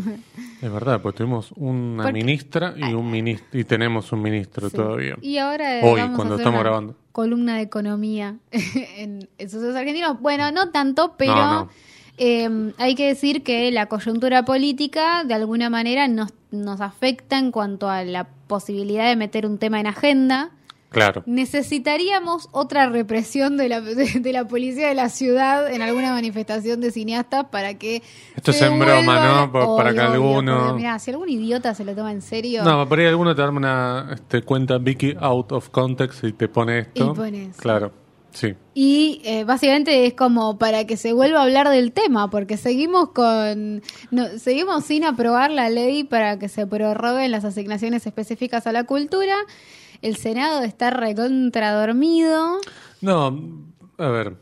es 0.63 0.71
verdad, 0.71 0.99
pues 1.01 1.13
tuvimos 1.15 1.51
una 1.55 2.03
Porque- 2.03 2.13
ministra 2.23 2.73
y 2.75 2.91
un 2.93 3.09
ministro, 3.11 3.59
y 3.59 3.63
tenemos 3.63 4.11
un 4.11 4.21
ministro 4.23 4.67
Sí. 4.69 4.75
todavía. 4.75 5.15
Y 5.21 5.37
ahora 5.37 5.79
Hoy, 5.83 6.01
vamos 6.01 6.15
cuando 6.15 6.33
a 6.33 6.37
hacer 6.37 6.39
estamos 6.47 6.59
una 6.59 6.69
grabando. 6.69 6.95
columna 7.11 7.55
de 7.57 7.61
economía 7.61 8.37
en, 8.51 9.29
en 9.37 9.49
Sucesos 9.49 9.75
Argentinos. 9.75 10.19
Bueno, 10.19 10.51
no 10.51 10.71
tanto, 10.71 11.13
pero 11.17 11.35
No, 11.35 11.51
no. 11.65 11.69
eh, 12.17 12.73
hay 12.79 12.95
que 12.95 13.05
decir 13.07 13.43
que 13.43 13.71
la 13.71 13.85
coyuntura 13.85 14.43
política 14.43 15.23
de 15.23 15.35
alguna 15.35 15.69
manera 15.69 16.07
nos, 16.07 16.33
nos 16.51 16.81
afecta 16.81 17.37
en 17.37 17.51
cuanto 17.51 17.89
a 17.89 18.03
la 18.03 18.27
posibilidad 18.47 19.07
de 19.07 19.15
meter 19.15 19.45
un 19.45 19.59
tema 19.59 19.79
en 19.79 19.85
agenda. 19.87 20.49
Claro. 20.89 21.21
Necesitaríamos 21.27 22.49
otra 22.51 22.89
represión 22.89 23.57
de 23.57 23.69
la, 23.69 23.79
de, 23.81 23.93
de 24.19 24.33
la 24.33 24.47
policía 24.47 24.87
de 24.87 24.95
la 24.95 25.09
ciudad 25.09 25.71
en 25.71 25.81
alguna 25.83 26.13
manifestación 26.13 26.81
de 26.81 26.91
cineastas 26.91 27.45
para 27.51 27.75
que. 27.75 28.01
Esto 28.35 28.51
se 28.53 28.65
es 28.65 28.71
en 28.71 28.79
broma, 28.79 29.23
¿no? 29.23 29.51
Por- 29.51 29.77
para 29.77 29.93
que 29.93 29.99
alguno- 29.99 30.73
Mirá, 30.75 30.97
si 30.99 31.11
algún 31.11 31.29
idiota 31.29 31.75
se 31.75 31.85
lo 31.85 31.93
toma 31.95 32.11
en 32.11 32.21
serio. 32.23 32.63
No, 32.63 32.87
por 32.89 32.99
ahí 32.99 33.05
alguno 33.05 33.35
te 33.35 33.41
arma 33.43 33.57
una 33.57 34.09
este, 34.13 34.41
cuenta 34.41 34.77
Vicky 34.79 35.13
out 35.19 35.51
of 35.51 35.69
context 35.69 36.23
y 36.23 36.33
te 36.33 36.47
pone 36.47 36.79
esto. 36.79 37.11
Y 37.11 37.15
pone 37.15 37.43
eso. 37.45 37.61
Claro, 37.61 37.91
sí. 38.31 38.55
Y 38.73 39.21
eh, 39.25 39.43
básicamente 39.43 40.07
es 40.07 40.13
como 40.15 40.57
para 40.57 40.85
que 40.85 40.97
se 40.97 41.13
vuelva 41.13 41.39
a 41.41 41.43
hablar 41.43 41.69
del 41.69 41.91
tema, 41.91 42.29
porque 42.31 42.57
seguimos 42.57 43.09
con 43.11 43.83
no, 44.09 44.25
seguimos 44.39 44.85
sin 44.85 45.03
aprobar 45.03 45.51
la 45.51 45.69
ley 45.69 46.03
para 46.03 46.39
que 46.39 46.49
se 46.49 46.65
prorroguen 46.65 47.29
las 47.31 47.45
asignaciones 47.45 48.07
específicas 48.07 48.65
a 48.65 48.71
la 48.71 48.85
cultura. 48.85 49.35
El 50.01 50.15
Senado 50.15 50.61
está 50.63 50.89
recontra 50.91 51.71
dormido. 51.73 52.59
No, 53.01 53.39
a 53.97 54.07
ver. 54.09 54.35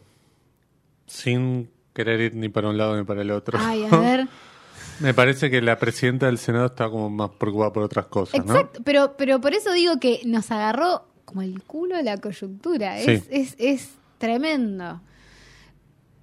Sin 1.05 1.69
querer 1.93 2.19
ir 2.21 2.35
ni 2.35 2.49
para 2.49 2.69
un 2.69 2.77
lado 2.77 2.95
ni 2.97 3.03
para 3.03 3.21
el 3.21 3.31
otro. 3.31 3.57
Ay, 3.61 3.85
a 3.89 3.97
ver. 3.97 4.27
Me 4.99 5.13
parece 5.13 5.49
que 5.51 5.61
la 5.61 5.77
presidenta 5.77 6.25
del 6.25 6.37
Senado 6.39 6.65
está 6.67 6.89
como 6.89 7.09
más 7.09 7.29
preocupada 7.31 7.71
por 7.71 7.83
otras 7.83 8.07
cosas, 8.07 8.43
¿no? 8.45 8.53
Exacto, 8.55 8.81
pero, 8.83 9.15
pero 9.15 9.39
por 9.39 9.53
eso 9.53 9.71
digo 9.71 9.99
que 9.99 10.21
nos 10.25 10.49
agarró 10.51 11.05
como 11.25 11.43
el 11.43 11.61
culo 11.63 12.01
la 12.01 12.17
coyuntura. 12.17 12.97
Es, 12.99 13.05
Sí. 13.23 13.27
es, 13.29 13.55
es 13.59 13.89
tremendo. 14.17 15.01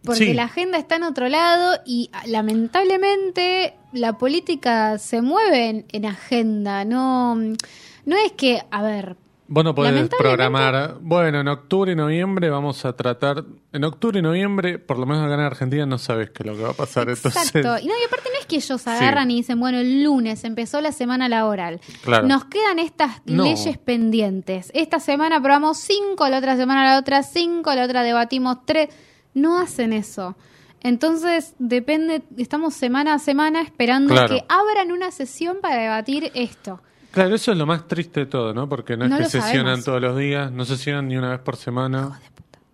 Porque 0.03 0.27
Sí. 0.27 0.35
la 0.35 0.45
agenda 0.45 0.77
está 0.79 0.97
en 0.97 1.05
otro 1.05 1.29
lado 1.29 1.81
y 1.87 2.11
ah, 2.13 2.25
lamentablemente 2.27 3.75
la 3.93 4.19
política 4.19 4.99
se 4.99 5.23
mueve 5.23 5.69
en, 5.69 5.87
en 5.93 6.05
agenda. 6.07 6.85
No, 6.85 7.37
no 7.37 8.17
es 8.25 8.33
que, 8.37 8.61
a 8.71 8.83
ver, 8.83 9.17
Vos 9.55 9.63
no 9.65 9.73
podés 9.73 10.09
programar. 10.19 10.97
Bueno, 11.01 11.41
en 11.41 11.47
octubre 11.47 11.93
y 11.93 11.95
noviembre 11.95 12.51
vamos 12.51 12.85
a 12.85 12.93
tratar. 12.97 13.45
En 13.73 13.85
octubre 13.85 14.19
y 14.19 14.23
noviembre, 14.23 14.81
por 14.81 14.99
lo 14.99 15.07
menos 15.07 15.23
acá 15.25 15.35
en 15.35 15.41
Argentina, 15.41 15.87
no 15.87 15.97
sabes 15.99 16.31
qué 16.31 16.43
es 16.43 16.47
lo 16.47 16.57
que 16.57 16.63
va 16.65 16.71
a 16.71 16.75
pasar. 16.75 17.09
Exacto. 17.09 17.59
Entonces, 17.59 17.85
Y 17.85 17.87
no, 17.87 17.95
y 18.01 18.05
aparte 18.05 18.31
no 18.33 18.41
es 18.41 18.47
que 18.47 18.57
ellos 18.57 18.85
agarran 18.89 19.31
y 19.31 19.37
dicen, 19.37 19.61
bueno, 19.61 19.79
el 19.79 20.03
lunes 20.03 20.43
empezó 20.43 20.81
la 20.81 20.91
semana 20.91 21.29
laboral. 21.29 21.81
Claro. 22.03 22.27
Nos 22.27 22.47
quedan 22.47 22.81
estas 22.81 23.23
No. 23.27 23.45
leyes 23.45 23.79
pendientes. 23.79 24.73
Esta 24.75 24.99
semana 24.99 25.37
aprobamos 25.37 25.79
cinco, 25.79 26.29
la 26.29 26.39
otra 26.39 26.57
semana 26.57 26.85
la 26.85 26.99
otra 26.99 27.23
cinco, 27.23 27.73
la 27.77 27.85
otra 27.85 28.03
debatimos 28.03 28.59
tres. 28.67 28.89
No 29.35 29.61
hacen 29.61 29.93
eso. 29.93 30.37
Entonces, 30.83 31.55
depende, 31.61 32.23
estamos 32.37 32.75
semana 32.75 33.15
a 33.15 33.19
semana 33.21 33.63
esperando 33.63 34.13
Claro. 34.15 34.35
que 34.35 34.45
abran 34.49 34.91
una 34.91 35.13
sesión 35.13 35.59
para 35.63 35.77
debatir 35.77 36.33
esto. 36.35 36.81
Claro, 37.15 37.35
eso 37.35 37.53
es 37.53 37.59
lo 37.59 37.67
más 37.67 37.89
triste 37.89 38.21
de 38.21 38.27
todo, 38.27 38.53
¿no? 38.53 38.69
Porque 38.69 38.97
no 38.97 39.07
es 39.07 39.13
que 39.17 39.25
sesionan 39.25 39.65
sabemos. 39.65 39.85
todos 39.85 40.03
los 40.03 40.19
días, 40.19 40.53
no 40.53 40.65
sesionan 40.65 41.09
ni 41.09 41.17
una 41.17 41.31
vez 41.31 41.41
por 41.41 41.57
semana. 41.57 42.21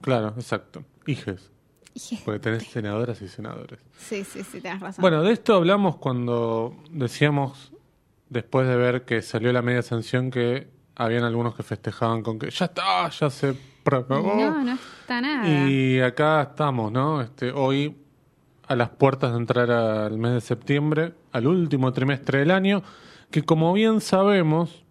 Claro, 0.01 0.35
exacto. 0.37 0.83
Hijes. 1.07 1.51
Porque 2.25 2.41
tenés 2.41 2.65
senadoras 2.65 3.21
y 3.21 3.29
senadores. 3.29 3.79
Sí, 3.99 4.25
sí, 4.25 4.43
sí, 4.43 4.61
tenés 4.61 4.81
razón. 4.81 5.03
Bueno, 5.03 5.23
de 5.23 5.33
esto 5.33 5.55
hablamos 5.55 5.97
cuando 5.97 6.77
decíamos, 6.91 7.73
después 8.29 8.67
de 8.67 8.77
ver 8.77 9.05
que 9.05 9.23
salió 9.23 9.53
la 9.53 9.63
media 9.63 9.83
sanción, 9.83 10.31
que 10.31 10.69
habían 10.95 11.25
algunos 11.25 11.55
que 11.55 11.63
festejaban 11.63 12.23
con 12.23 12.39
que 12.39 12.51
ya 12.51 12.67
está, 12.67 13.09
ya 13.11 13.31
se 13.31 13.55
prorrogó. 13.83 14.35
no, 14.37 14.65
no 14.65 14.79
está 15.01 15.21
nada. 15.21 15.49
Y 15.49 16.01
acá 16.01 16.43
estamos, 16.43 16.91
¿no? 16.93 17.21
Este, 17.21 17.51
hoy 17.51 17.97
a 18.71 18.77
las 18.77 18.91
puertas 18.91 19.33
de 19.33 19.39
entrar 19.39 19.69
al 19.69 20.17
mes 20.17 20.33
de 20.33 20.41
septiembre, 20.41 21.13
al 21.33 21.49
último 21.49 21.93
trimestre 21.93 22.39
del 22.39 22.53
año, 22.53 22.85
que 23.29 23.43
como 23.43 23.73
bien 23.73 24.01
sabemos, 24.01 24.85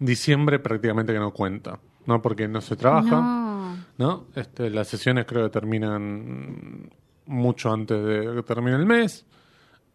diciembre 0.00 0.58
prácticamente 0.58 1.12
que 1.12 1.20
no 1.20 1.32
cuenta, 1.32 1.78
¿no? 2.06 2.20
Porque 2.20 2.48
no 2.48 2.60
se 2.60 2.74
trabaja. 2.74 3.20
No. 3.20 3.76
¿no? 3.98 4.26
Este, 4.34 4.68
las 4.68 4.88
sesiones 4.88 5.26
creo 5.26 5.44
que 5.44 5.50
terminan 5.50 6.90
mucho 7.26 7.72
antes 7.72 8.04
de 8.04 8.34
que 8.34 8.42
termine 8.42 8.78
el 8.78 8.86
mes. 8.86 9.26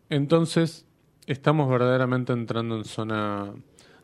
Entonces, 0.10 0.86
estamos 1.28 1.70
verdaderamente 1.70 2.32
entrando 2.32 2.78
en 2.78 2.86
zona 2.86 3.52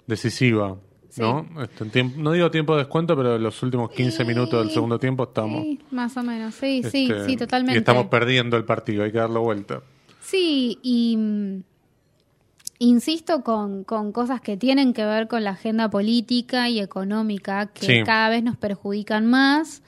decisiva, 0.08 0.76
¿no? 1.18 1.46
Este, 1.62 2.04
no 2.04 2.32
digo 2.32 2.50
tiempo 2.52 2.74
de 2.74 2.80
descuento, 2.80 3.16
pero 3.16 3.38
los 3.38 3.62
últimos 3.64 3.92
15 3.92 4.24
minutos 4.26 4.64
del 4.64 4.74
segundo 4.74 5.00
tiempo 5.00 5.24
estamos. 5.24 5.62
Sí, 5.64 5.80
más 5.92 6.16
o 6.18 6.24
menos. 6.24 6.56
Sí, 6.56 6.84
sí, 6.90 7.10
este, 7.12 7.26
sí, 7.26 7.38
totalmente. 7.38 7.76
Y 7.76 7.80
estamos 7.80 8.06
perdiendo 8.08 8.58
el 8.58 8.66
partido, 8.66 9.04
hay 9.04 9.12
que 9.12 9.18
darlo 9.18 9.42
vuelta. 9.42 9.82
Sí, 10.22 10.80
y 10.82 11.18
mm, 11.18 11.64
insisto 12.80 13.44
con, 13.44 13.84
con 13.84 14.12
cosas 14.12 14.42
que 14.42 14.58
tienen 14.58 14.94
que 14.94 15.06
ver 15.06 15.28
con 15.28 15.44
la 15.44 15.52
agenda 15.52 15.90
política 15.90 16.70
y 16.70 16.80
económica 16.80 17.68
que 17.68 17.86
Sí. 17.86 18.04
cada 18.06 18.30
vez 18.30 18.44
nos 18.44 18.58
perjudican 18.58 19.26
más 19.28 19.82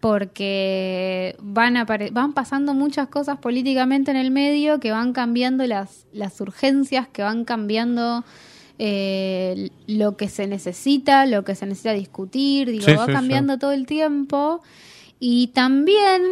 porque 0.00 1.36
van, 1.40 1.74
van 2.12 2.32
pasando 2.32 2.72
muchas 2.72 3.08
cosas 3.08 3.38
políticamente 3.38 4.10
en 4.10 4.16
el 4.16 4.30
medio 4.30 4.80
que 4.80 4.92
van 4.92 5.12
cambiando 5.12 5.66
las, 5.66 6.06
las 6.12 6.40
urgencias, 6.40 7.06
que 7.08 7.22
van 7.22 7.44
cambiando 7.44 8.24
eh, 8.82 9.68
lo 9.86 10.16
que 10.16 10.30
se 10.30 10.46
necesita, 10.46 11.26
lo 11.26 11.44
que 11.44 11.54
se 11.54 11.66
necesita 11.66 11.92
discutir, 11.92 12.70
digo, 12.70 12.86
Sí, 12.86 12.92
va 12.94 13.04
sí, 13.04 13.12
cambiando 13.12 13.58
todo 13.58 13.72
el 13.72 13.84
tiempo. 13.84 14.62
Y 15.18 15.48
también 15.48 16.22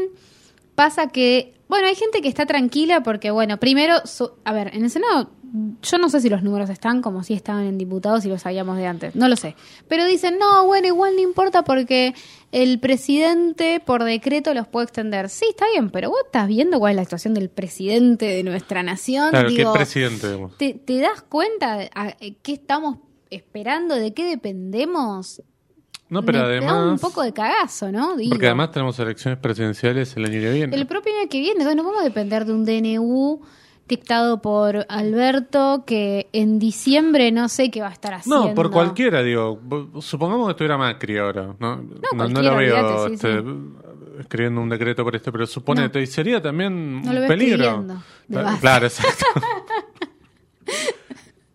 pasa 0.75 1.09
que, 1.09 1.53
bueno, 1.69 1.89
hay 1.89 1.95
gente 1.95 2.23
que 2.23 2.29
está 2.29 2.47
tranquila 2.47 3.03
porque, 3.03 3.31
bueno, 3.31 3.59
primero, 3.61 3.97
su- 4.07 4.31
a 4.45 4.55
ver, 4.55 4.75
en 4.75 4.83
el 4.85 4.91
Senado, 4.91 5.31
yo 5.83 5.99
no 5.99 6.11
sé 6.11 6.21
si 6.21 6.29
los 6.29 6.43
números 6.43 6.69
están 6.71 7.01
como 7.01 7.23
si 7.23 7.33
estaban 7.35 7.65
en 7.65 7.79
diputados 7.79 8.25
y 8.25 8.29
lo 8.29 8.39
sabíamos 8.39 8.77
de 8.77 8.87
antes, 8.87 9.15
no 9.17 9.29
lo 9.29 9.37
sé. 9.37 9.57
Pero 9.89 10.05
dicen, 10.07 10.39
no, 10.39 10.67
bueno, 10.67 10.87
igual 10.89 11.15
no 11.17 11.23
importa 11.23 11.65
porque 11.65 12.15
el 12.53 12.79
presidente 12.81 13.81
por 13.85 14.05
decreto 14.05 14.53
los 14.55 14.67
puede 14.69 14.85
extender. 14.85 15.29
Sí, 15.31 15.47
está 15.49 15.67
bien, 15.73 15.91
pero 15.91 16.11
vos 16.11 16.21
estás 16.27 16.49
viendo 16.49 16.79
cuál 16.79 16.93
es 16.93 16.97
la 16.97 17.05
situación 17.05 17.35
del 17.35 17.49
presidente 17.49 18.27
de 18.27 18.43
nuestra 18.43 18.83
nación. 18.83 19.31
Claro, 19.31 19.49
Digo, 19.49 19.73
¿qué 19.73 19.79
presidente? 19.79 20.39
¿te, 20.59 20.75
te 20.75 20.99
das 20.99 21.23
cuenta 21.23 21.77
de 21.79 21.91
a- 21.95 22.15
eh, 22.21 22.37
qué 22.43 22.53
estamos 22.53 22.99
esperando, 23.31 23.95
de 23.95 24.13
qué 24.15 24.25
dependemos? 24.27 25.43
No, 26.11 26.23
pero 26.25 26.39
Me 26.39 26.45
da 26.45 26.51
además... 26.51 26.93
un 26.93 26.99
poco 26.99 27.23
de 27.23 27.33
cagazo, 27.35 27.93
¿no? 27.93 28.17
Digo. 28.17 28.31
Porque 28.31 28.47
además 28.47 28.71
tenemos 28.73 28.99
elecciones 28.99 29.39
presidenciales 29.39 30.17
el 30.17 30.25
año 30.25 30.41
que 30.41 30.51
viene. 30.53 30.77
El 30.77 30.87
propio 30.87 31.13
año 31.19 31.29
que 31.29 31.39
viene, 31.41 31.59
entonces 31.61 31.77
no 31.77 31.85
vamos 31.85 32.01
a 32.01 32.05
depender 32.05 32.45
de 32.47 32.53
un 32.55 32.65
DNU 32.65 33.41
dictado 33.89 34.41
por 34.41 34.87
Alberto 34.89 35.85
que 35.87 36.29
en 36.33 36.59
diciembre 36.59 37.33
no 37.33 37.49
sé 37.49 37.71
qué 37.71 37.81
va 37.81 37.89
a 37.89 37.93
estar 37.93 38.15
haciendo. 38.15 38.49
No, 38.49 38.55
por 38.55 38.71
cualquiera, 38.71 39.23
digo. 39.23 39.61
Supongamos 40.01 40.47
que 40.47 40.51
estuviera 40.53 40.79
Macri 40.79 41.19
ahora. 41.19 41.55
No, 41.59 41.83
no, 42.15 42.29
lo 42.29 42.57
veo 42.57 43.09
sí, 43.09 43.15
este, 43.15 43.43
escribiendo 44.21 44.61
un 44.61 44.69
decreto 44.69 45.05
por 45.05 45.17
este, 45.17 45.33
pero 45.33 45.47
suponete, 45.47 46.01
y 46.01 46.07
sería 46.07 46.41
también 46.41 47.03
No 47.03 47.11
un 47.11 47.27
peligro. 47.27 47.85
Claro, 48.61 48.87
exacto. 48.87 49.25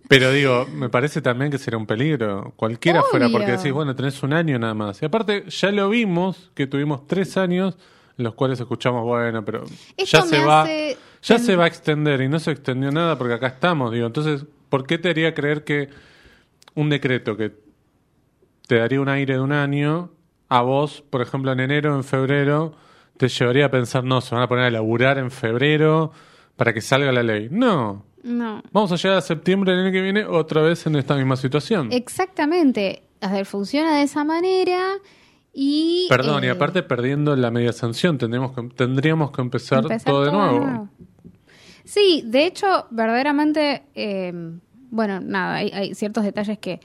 pero 0.08 0.32
digo, 0.32 0.68
me 0.74 0.90
parece 0.90 1.22
también 1.22 1.52
que 1.52 1.58
sería 1.58 1.78
un 1.78 1.86
peligro. 1.86 2.54
Cualquiera 2.56 3.02
fuera, 3.04 3.30
porque 3.30 3.52
decís, 3.52 3.72
bueno, 3.72 3.96
tenés 3.96 4.22
un 4.24 4.34
año 4.34 4.60
nada 4.60 4.74
más. 4.74 5.02
Y 5.02 5.06
aparte, 5.06 5.46
ya 5.50 5.72
lo 5.72 5.90
vimos, 5.90 6.52
que 6.54 6.68
tuvimos 6.68 7.08
tres 7.08 7.38
años 7.38 7.78
en 8.18 8.26
los 8.26 8.36
cuales 8.36 8.60
escuchamos, 8.60 9.04
bueno, 9.04 9.44
pero 9.44 9.64
Esto 9.98 10.20
ya 10.20 10.22
se 10.22 10.40
va. 10.40 10.64
hace 10.64 10.98
Ya 11.24 11.40
se 11.40 11.56
va 11.56 11.66
a 11.66 11.68
extender 11.68 12.22
y 12.22 12.28
no 12.28 12.40
se 12.40 12.52
extendió 12.52 12.92
nada 12.92 13.18
porque 13.18 13.36
acá 13.36 13.48
estamos, 13.48 13.92
digo. 13.94 14.06
Entonces, 14.06 14.46
¿por 14.70 14.86
qué 14.86 14.98
te 14.98 15.10
haría 15.10 15.34
creer 15.34 15.64
que 15.64 15.90
un 16.76 16.90
decreto 16.90 17.38
que 17.38 17.54
te 18.68 18.78
daría 18.78 19.00
un 19.00 19.10
aire 19.10 19.36
de 19.36 19.40
un 19.40 19.52
año, 19.52 20.12
a 20.50 20.62
vos, 20.62 21.04
por 21.10 21.22
ejemplo, 21.22 21.52
en 21.52 21.62
enero, 21.62 21.96
en 21.96 22.04
febrero, 22.04 22.76
te 23.18 23.30
llevaría 23.30 23.68
a 23.68 23.72
pensar, 23.72 24.04
no, 24.04 24.20
se 24.22 24.36
van 24.36 24.44
a 24.44 24.48
poner 24.48 24.66
a 24.66 24.72
laburar 24.72 25.18
en 25.18 25.32
febrero 25.32 26.12
para 26.56 26.74
que 26.74 26.82
salga 26.82 27.12
la 27.12 27.24
ley? 27.24 27.48
No. 27.50 28.06
No. 28.24 28.62
Vamos 28.72 28.92
a 28.92 28.96
llegar 28.96 29.18
a 29.18 29.22
septiembre 29.22 29.74
del 29.74 29.86
año 29.86 29.92
que 29.92 30.02
viene 30.02 30.26
otra 30.26 30.62
vez 30.62 30.86
en 30.88 30.96
esta 30.96 31.16
misma 31.16 31.36
situación. 31.36 31.90
Exactamente. 31.92 33.04
A 33.22 33.32
ver, 33.32 33.46
funciona 33.46 33.98
de 33.98 34.04
esa 34.04 34.24
manera 34.24 34.94
y... 35.54 36.08
Perdón, 36.10 36.44
y 36.44 36.48
eh, 36.48 36.52
aparte 36.52 36.84
perdiendo 36.84 37.36
la 37.36 37.52
media 37.52 37.74
sanción, 37.74 38.18
tendríamos 38.18 38.54
que, 38.54 38.64
tendríamos 38.76 39.32
que 39.32 39.42
empezar, 39.42 39.84
empezar 39.84 40.12
todo 40.12 40.26
de 40.26 40.32
nuevo. 40.32 40.90
Sí, 41.86 42.24
de 42.26 42.46
hecho, 42.46 42.88
verdaderamente, 42.92 43.84
eh, 43.96 44.32
bueno, 44.90 45.20
nada, 45.20 45.56
hay, 45.56 45.70
hay 45.74 45.96
ciertos 45.96 46.24
detalles 46.24 46.58
que, 46.60 46.80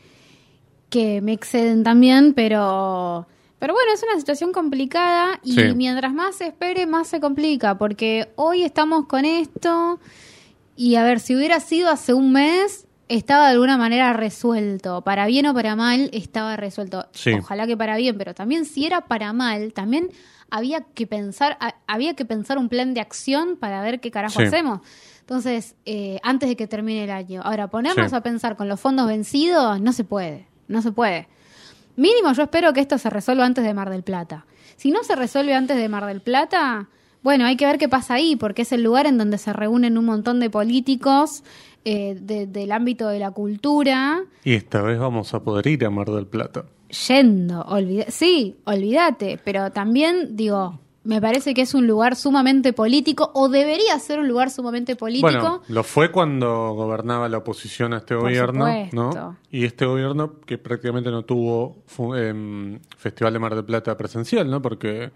que 0.90 1.20
me 1.20 1.32
exceden 1.32 1.84
también, 1.84 2.32
pero, 2.34 3.26
pero 3.58 3.74
bueno, 3.74 3.92
es 3.94 4.02
una 4.02 4.18
situación 4.18 4.52
complicada 4.52 5.38
y 5.44 5.52
Sí. 5.52 5.62
mientras 5.76 6.12
más 6.12 6.36
se 6.36 6.46
espere, 6.48 6.86
más 6.86 7.06
se 7.08 7.20
complica, 7.20 7.76
porque 7.78 8.28
hoy 8.36 8.62
estamos 8.64 9.06
con 9.06 9.24
esto 9.24 10.00
y 10.76 10.94
a 10.96 11.02
ver, 11.04 11.20
si 11.20 11.36
hubiera 11.36 11.60
sido 11.60 11.90
hace 11.90 12.14
un 12.14 12.32
mes, 12.32 12.86
estaba 13.08 13.46
de 13.46 13.52
alguna 13.52 13.78
manera 13.78 14.12
resuelto, 14.12 15.02
para 15.02 15.26
bien 15.26 15.46
o 15.46 15.54
para 15.54 15.76
mal, 15.76 16.10
estaba 16.12 16.56
resuelto. 16.56 17.06
Sí. 17.12 17.32
Ojalá 17.32 17.66
que 17.66 17.76
para 17.76 17.96
bien, 17.96 18.16
pero 18.18 18.34
también 18.34 18.64
si 18.64 18.84
era 18.86 19.02
para 19.02 19.32
mal, 19.32 19.72
también 19.72 20.10
había 20.50 20.80
que 20.82 21.06
pensar, 21.06 21.56
a- 21.60 21.74
había 21.86 22.14
que 22.14 22.24
pensar 22.24 22.58
un 22.58 22.68
plan 22.68 22.94
de 22.94 23.00
acción 23.00 23.56
para 23.56 23.82
ver 23.82 24.00
qué 24.00 24.10
carajo 24.10 24.40
Sí. 24.40 24.46
hacemos. 24.46 24.80
Entonces, 25.20 25.74
eh, 25.84 26.20
antes 26.22 26.48
de 26.48 26.56
que 26.56 26.66
termine 26.66 27.04
el 27.04 27.10
año. 27.10 27.42
Ahora, 27.44 27.68
ponernos 27.68 28.10
Sí. 28.10 28.16
a 28.16 28.22
pensar 28.22 28.56
con 28.56 28.68
los 28.68 28.80
fondos 28.80 29.06
vencidos, 29.06 29.80
no 29.80 29.92
se 29.92 30.04
puede, 30.04 30.46
no 30.68 30.80
se 30.82 30.90
puede. 30.92 31.28
Mínimo 31.96 32.32
yo 32.32 32.44
espero 32.44 32.72
que 32.72 32.80
esto 32.80 32.96
se 32.98 33.10
resuelva 33.10 33.44
antes 33.44 33.64
de 33.64 33.74
Mar 33.74 33.90
del 33.90 34.02
Plata. 34.02 34.46
Si 34.76 34.90
no 34.90 35.02
se 35.02 35.16
resuelve 35.16 35.54
antes 35.54 35.76
de 35.76 35.88
Mar 35.88 36.06
del 36.06 36.20
Plata, 36.22 36.88
bueno, 37.22 37.44
hay 37.44 37.56
que 37.56 37.66
ver 37.66 37.76
qué 37.78 37.88
pasa 37.88 38.14
ahí, 38.14 38.36
porque 38.36 38.62
es 38.62 38.70
el 38.72 38.82
lugar 38.84 39.06
en 39.06 39.18
donde 39.18 39.36
se 39.38 39.52
reúnen 39.52 39.98
un 39.98 40.04
montón 40.04 40.38
de 40.40 40.48
políticos 40.50 41.42
eh, 41.84 42.18
de- 42.20 42.46
del 42.46 42.72
ámbito 42.72 43.08
de 43.08 43.18
la 43.18 43.30
cultura. 43.30 44.20
Y 44.44 44.54
esta 44.54 44.82
vez 44.82 44.98
vamos 44.98 45.32
a 45.32 45.42
poder 45.42 45.66
ir 45.68 45.84
a 45.86 45.90
Mar 45.90 46.08
del 46.10 46.26
Plata. 46.26 46.64
Yendo, 47.08 47.62
olvida- 47.66 48.10
sí, 48.10 48.56
olvídate, 48.64 49.38
pero 49.44 49.70
también 49.72 50.36
digo, 50.36 50.80
me 51.04 51.20
parece 51.20 51.54
que 51.54 51.62
es 51.62 51.74
un 51.74 51.86
lugar 51.86 52.16
sumamente 52.16 52.72
político, 52.72 53.30
o 53.34 53.48
debería 53.48 53.98
ser 53.98 54.20
un 54.20 54.28
lugar 54.28 54.50
sumamente 54.50 54.96
político. 54.96 55.28
Bueno, 55.30 55.62
lo 55.68 55.82
fue 55.84 56.10
cuando 56.10 56.72
gobernaba 56.74 57.28
la 57.28 57.38
oposición 57.38 57.92
a 57.94 57.98
este 57.98 58.14
Por 58.14 58.24
gobierno. 58.24 58.66
¿no? 58.92 59.36
Y 59.50 59.64
este 59.64 59.86
gobierno 59.86 60.40
que 60.46 60.58
prácticamente 60.58 61.10
no 61.10 61.24
tuvo 61.24 61.82
em, 62.16 62.78
Festival 62.96 63.32
de 63.32 63.38
Mar 63.38 63.54
del 63.54 63.64
Plata 63.64 63.96
presencial, 63.96 64.50
¿no? 64.50 64.60
Porque 64.62 65.10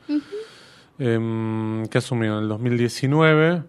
em, 0.99 1.87
¿qué 1.87 1.99
asumió? 1.99 2.37
En 2.39 2.45
el 2.45 2.49
2019 2.49 3.63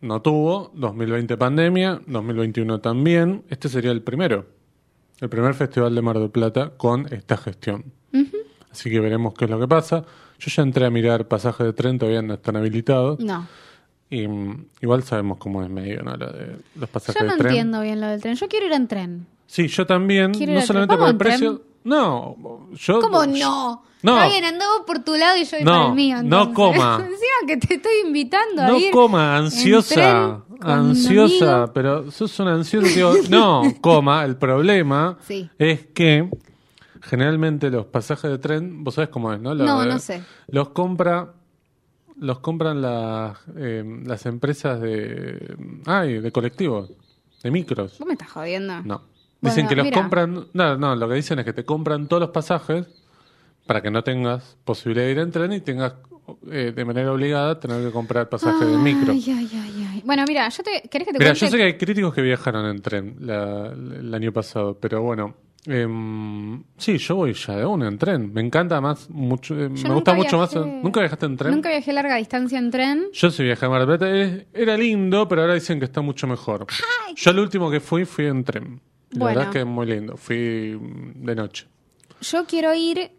no 0.00 0.22
tuvo, 0.22 0.70
2020 0.74 1.36
pandemia, 1.36 2.00
2021 2.06 2.80
también. 2.80 3.44
Este 3.48 3.68
sería 3.68 3.90
el 3.90 4.02
primero, 4.02 4.46
el 5.20 5.28
primer 5.28 5.54
Festival 5.54 5.94
de 5.94 6.02
Mar 6.02 6.18
del 6.18 6.30
Plata 6.30 6.70
con 6.76 7.12
esta 7.12 7.36
gestión. 7.36 7.84
Así 8.70 8.90
que 8.90 9.00
veremos 9.00 9.34
qué 9.34 9.46
es 9.46 9.50
lo 9.50 9.58
que 9.58 9.66
pasa. 9.66 10.04
Yo 10.38 10.50
ya 10.54 10.62
entré 10.62 10.84
a 10.86 10.90
mirar 10.90 11.26
pasajes 11.26 11.66
de 11.66 11.72
tren, 11.72 11.98
todavía 11.98 12.22
no 12.22 12.34
están 12.34 12.56
habilitados. 12.56 13.18
no, 13.18 13.46
Y 14.10 14.28
mm, 14.28 14.66
igual 14.82 15.02
sabemos 15.02 15.38
cómo 15.38 15.62
es 15.62 15.70
medio, 15.70 16.02
¿no? 16.02 16.16
Lo 16.16 16.30
de 16.32 16.56
los 16.76 16.88
pasajes 16.88 17.20
yo 17.20 17.26
no 17.26 17.32
de 17.32 17.38
tren. 17.38 17.50
entiendo 17.50 17.80
bien 17.80 18.00
lo 18.00 18.06
del 18.08 18.20
tren. 18.20 18.36
Yo 18.36 18.46
quiero 18.48 18.66
ir 18.66 18.72
en 18.72 18.86
tren. 18.86 19.26
Sí, 19.46 19.66
yo 19.68 19.86
también. 19.86 20.32
Quiero 20.34 20.52
no 20.52 20.60
solamente 20.62 20.96
por 20.96 21.08
el 21.08 21.14
¿Vamos 21.16 21.32
en 21.32 21.38
precio. 21.38 21.62
No, 21.84 22.36
yo. 22.74 23.00
¿Cómo 23.00 23.24
no? 23.26 23.82
No. 24.02 24.16
Está 24.16 24.28
bien, 24.28 24.44
andamos 24.44 24.82
por 24.86 25.00
tu 25.00 25.14
lado 25.16 25.36
y 25.36 25.44
yo 25.44 25.56
voy 25.56 25.64
No, 25.64 25.72
para 25.72 25.86
el 25.88 25.94
mío. 25.94 26.22
no 26.22 26.52
coma. 26.54 26.96
Encima 27.00 27.46
que 27.48 27.56
te 27.56 27.74
estoy 27.74 27.92
invitando 28.06 28.62
a 28.62 28.68
No 28.68 28.78
ir. 28.78 28.90
coma, 28.92 29.36
en 29.38 29.44
ansiosa. 29.44 30.42
Ansiosa, 30.60 31.72
pero 31.72 32.10
sos 32.10 32.38
una 32.40 32.54
ansiosa. 32.54 32.88
Digo, 32.88 33.12
no, 33.28 33.62
coma. 33.80 34.24
El 34.24 34.36
problema 34.36 35.18
Sí. 35.22 35.48
es 35.58 35.86
que 35.86 36.28
generalmente 37.02 37.70
los 37.70 37.86
pasajes 37.86 38.30
de 38.30 38.38
tren, 38.38 38.84
vos 38.84 38.94
sabés 38.94 39.10
cómo 39.10 39.32
es, 39.32 39.40
¿no? 39.40 39.54
Lo 39.54 39.64
No, 39.64 39.84
no 39.84 39.98
sé. 39.98 40.22
Los 40.48 40.70
compra. 40.70 41.34
Los 42.20 42.40
compran 42.40 42.82
las, 42.82 43.38
eh, 43.56 43.84
las 44.04 44.26
empresas 44.26 44.80
de. 44.80 45.56
Ay, 45.86 46.18
de 46.20 46.32
colectivos, 46.32 46.90
de 47.44 47.50
micros. 47.52 47.96
¿Vos 47.98 48.06
me 48.08 48.14
estás 48.14 48.30
jodiendo? 48.30 48.80
No. 48.82 49.02
Dicen 49.40 49.66
Bueno, 49.66 49.68
que 49.68 49.76
los 49.76 49.84
mira. 49.84 50.00
compran. 50.00 50.46
No, 50.52 50.76
no, 50.76 50.96
lo 50.96 51.08
que 51.08 51.14
dicen 51.14 51.38
es 51.38 51.44
que 51.44 51.52
te 51.52 51.64
compran 51.64 52.08
todos 52.08 52.20
los 52.20 52.30
pasajes 52.30 52.86
para 53.68 53.82
que 53.82 53.90
no 53.90 54.02
tengas 54.02 54.56
posibilidad 54.64 55.04
de 55.06 55.12
ir 55.12 55.18
en 55.18 55.30
tren 55.30 55.52
y 55.52 55.60
tengas 55.60 55.92
eh, 56.50 56.72
de 56.74 56.84
manera 56.84 57.12
obligada 57.12 57.60
tener 57.60 57.84
que 57.84 57.92
comprar 57.92 58.28
pasaje 58.28 58.64
de 58.64 58.76
micro. 58.78 59.12
Ay, 59.12 59.24
ay, 59.28 59.48
ay. 59.92 60.02
Bueno, 60.04 60.24
mira, 60.26 60.48
yo 60.48 60.62
te, 60.62 60.88
¿querés 60.90 61.06
que 61.06 61.12
te 61.12 61.18
Mira, 61.18 61.30
cuente? 61.32 61.40
yo 61.40 61.50
sé 61.50 61.56
que 61.58 61.62
hay 61.64 61.76
críticos 61.76 62.14
que 62.14 62.22
viajaron 62.22 62.66
en 62.66 62.80
tren 62.82 63.16
la- 63.20 63.66
el 63.72 64.12
año 64.14 64.32
pasado, 64.32 64.78
pero 64.80 65.02
bueno. 65.02 65.34
em, 65.66 66.62
sí, 66.78 66.96
yo 66.98 67.16
voy 67.16 67.34
ya 67.34 67.56
de 67.56 67.66
uno 67.66 67.86
en 67.86 67.98
tren. 67.98 68.32
Me 68.32 68.40
encanta 68.40 68.80
más, 68.80 69.10
mucho, 69.10 69.54
eh, 69.58 69.68
me 69.68 69.90
gusta 69.92 70.14
mucho 70.14 70.38
más. 70.38 70.54
¿Nunca 70.56 71.00
viajaste 71.00 71.26
en 71.26 71.36
tren? 71.36 71.52
Nunca 71.52 71.68
viajé 71.68 71.92
larga 71.92 72.16
distancia 72.16 72.58
en 72.58 72.70
tren. 72.70 73.06
Yo 73.12 73.30
sí 73.30 73.42
viajé 73.42 73.66
a 73.66 73.68
Mar 73.68 73.86
del 73.86 73.98
Plata. 73.98 74.46
Era 74.54 74.76
lindo, 74.78 75.28
pero 75.28 75.42
ahora 75.42 75.54
dicen 75.54 75.78
que 75.78 75.84
está 75.84 76.00
mucho 76.00 76.26
mejor. 76.26 76.66
Yo 77.16 77.30
el 77.32 77.38
último 77.38 77.70
que 77.70 77.80
fui, 77.80 78.04
fui 78.06 78.26
en 78.26 78.44
tren. 78.44 78.80
La 79.10 79.18
Bueno. 79.20 79.26
verdad 79.26 79.44
es 79.44 79.50
que 79.52 79.58
es 79.60 79.66
muy 79.66 79.86
lindo. 79.86 80.16
Fui 80.16 80.78
de 81.16 81.34
noche. 81.34 81.66
Yo 82.20 82.44
quiero 82.46 82.74
ir. 82.74 83.10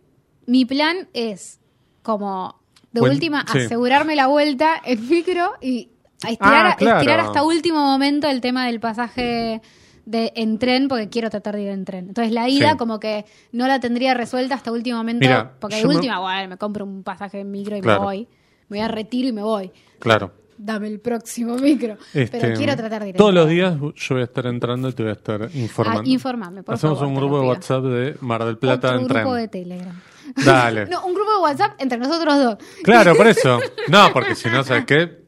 Mi 0.50 0.66
plan 0.66 1.08
es 1.14 1.60
como 2.02 2.60
de 2.92 3.02
Buen- 3.02 3.14
última 3.14 3.46
sí. 3.52 3.60
asegurarme 3.60 4.16
la 4.16 4.28
vuelta 4.28 4.82
en 4.84 5.08
micro 5.08 5.54
y 5.62 5.90
estirar, 6.28 6.66
Ah, 6.68 6.76
claro. 6.78 6.98
estirar 6.98 7.20
hasta 7.20 7.44
último 7.44 7.80
momento 7.80 8.28
el 8.28 8.42
tema 8.42 8.66
del 8.66 8.80
pasaje 8.80 9.62
de 10.06 10.34
en 10.36 10.58
tren 10.58 10.88
porque 10.88 11.08
quiero 11.10 11.30
tratar 11.30 11.56
de 11.56 11.62
ir 11.64 11.70
en 11.70 11.86
tren. 11.86 12.08
Entonces 12.08 12.34
la 12.34 12.50
ida 12.50 12.72
Sí. 12.72 12.78
como 12.78 13.00
que 13.00 13.26
no 13.52 13.68
la 13.68 13.80
tendría 13.80 14.16
resuelta 14.16 14.56
hasta 14.56 14.72
último 14.72 14.98
momento 14.98 15.22
Mira, 15.28 15.54
porque 15.60 15.76
de 15.76 15.86
me- 15.86 15.96
última, 15.96 16.20
bueno, 16.20 16.50
me 16.50 16.58
compro 16.58 16.84
un 16.84 17.04
pasaje 17.04 17.42
en 17.42 17.52
micro 17.52 17.78
y 17.78 17.82
Claro. 17.82 18.00
me 18.00 18.06
voy. 18.06 18.28
Me 18.70 18.78
voy 18.78 18.86
a 18.86 18.88
retiro 18.88 19.28
y 19.28 19.34
me 19.34 19.44
voy. 19.44 19.72
Claro. 20.00 20.32
Dame 20.58 20.88
el 20.88 21.00
próximo 21.00 21.56
micro. 21.58 21.96
Este, 22.14 22.40
Pero 22.40 22.58
quiero 22.58 22.76
tratar 22.76 23.04
de 23.04 23.10
ir 23.10 23.16
en 23.16 23.18
Todos 23.18 23.34
los 23.34 23.46
tren. 23.46 23.56
días 23.56 23.78
yo 23.80 24.16
voy 24.16 24.22
a 24.22 24.26
estar 24.26 24.46
entrando 24.48 24.90
y 24.90 24.94
te 24.94 25.04
voy 25.04 25.12
a 25.12 25.14
estar 25.14 25.50
informando. 25.56 26.02
Ah, 26.02 26.10
informame, 26.12 26.64
por 26.64 26.74
Hacemos 26.76 26.98
favor, 26.98 27.14
un 27.14 27.16
grupo 27.20 27.42
de. 27.42 27.48
WhatsApp 27.48 27.84
de 27.84 28.16
Mar 28.22 28.44
del 28.46 28.58
Plata 28.58 28.88
Otro 28.90 29.00
en 29.00 29.06
grupo 29.08 29.22
tren. 29.34 29.36
de 29.38 29.48
Telegram. 29.48 30.02
Dale. 30.36 30.86
No, 30.88 31.06
un 31.06 31.14
grupo 31.14 31.32
de 31.32 31.38
WhatsApp 31.40 31.74
entre 31.80 31.98
nosotros 31.98 32.38
dos. 32.38 32.58
Claro, 32.84 33.16
por 33.16 33.28
eso. 33.28 33.60
No, 33.88 34.10
porque 34.14 34.36
si 34.36 34.50
no, 34.50 34.64
¿sabes 34.64 34.86
qué? 34.86 35.20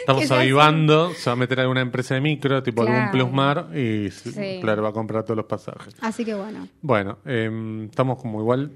Estamos 0.00 0.30
avivando, 0.30 1.14
se 1.14 1.30
va 1.30 1.32
a 1.32 1.36
meter 1.36 1.60
alguna 1.60 1.80
empresa 1.80 2.14
de 2.14 2.20
micro, 2.20 2.62
tipo 2.62 2.82
algún 2.82 2.96
Claro. 2.96 3.12
Plusmar, 3.12 3.68
y 3.74 4.10
Sí. 4.10 4.58
claro, 4.60 4.82
va 4.82 4.90
a 4.90 4.92
comprar 4.92 5.22
todos 5.24 5.36
los 5.38 5.46
pasajes. 5.46 5.94
Así 6.02 6.24
que 6.26 6.34
bueno. 6.34 6.68
Bueno, 6.82 7.18
em, 7.24 7.84
estamos 7.84 8.18
como 8.20 8.40
igual. 8.40 8.70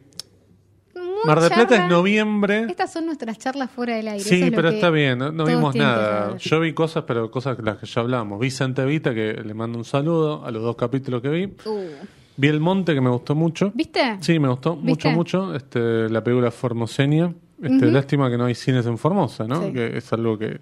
Muy 0.94 1.04
Mar 1.26 1.40
del 1.40 1.50
Plata 1.50 1.84
es 1.84 1.88
noviembre. 1.90 2.66
Estas 2.70 2.92
son 2.92 3.04
nuestras 3.06 3.36
charlas 3.38 3.70
fuera 3.70 3.96
del 3.96 4.08
aire. 4.08 4.24
Sí, 4.24 4.44
es 4.44 4.50
pero 4.52 4.68
está 4.70 4.88
bien, 4.88 5.18
no, 5.18 5.30
no 5.30 5.44
vimos 5.44 5.74
nada. 5.74 6.36
Yo 6.38 6.60
vi 6.60 6.72
cosas, 6.72 7.04
pero 7.06 7.30
cosas 7.30 7.56
que 7.56 7.62
las 7.62 7.76
que 7.76 7.86
ya 7.86 8.00
hablamos. 8.00 8.40
Vi 8.40 8.50
Santa 8.50 8.84
Evita, 8.84 9.12
que 9.12 9.34
le 9.34 9.52
mando 9.52 9.76
un 9.78 9.84
saludo 9.84 10.44
a 10.46 10.50
los 10.50 10.62
dos 10.62 10.76
capítulos 10.76 11.20
que 11.20 11.28
vi. 11.28 11.44
Uh, 11.44 11.90
Vi 12.38 12.48
El 12.48 12.60
Monte, 12.60 12.94
que 12.94 13.00
me 13.00 13.10
gustó 13.10 13.34
mucho. 13.34 13.72
¿Viste? 13.74 14.16
Sí, 14.20 14.38
me 14.38 14.48
gustó 14.48 14.76
¿Viste? 14.76 15.10
mucho, 15.10 15.42
mucho. 15.42 15.54
Este, 15.56 16.08
la 16.08 16.22
película 16.24 16.50
Formoseña. 16.50 17.34
Este, 17.60 17.86
Lástima 17.86 18.30
que 18.30 18.38
no 18.38 18.44
hay 18.46 18.54
cines 18.54 18.86
en 18.86 18.96
Formosa, 18.96 19.44
¿no? 19.46 19.60
Sí. 19.66 19.72
Que 19.72 19.96
es 19.98 20.12
algo 20.12 20.38
que 20.38 20.60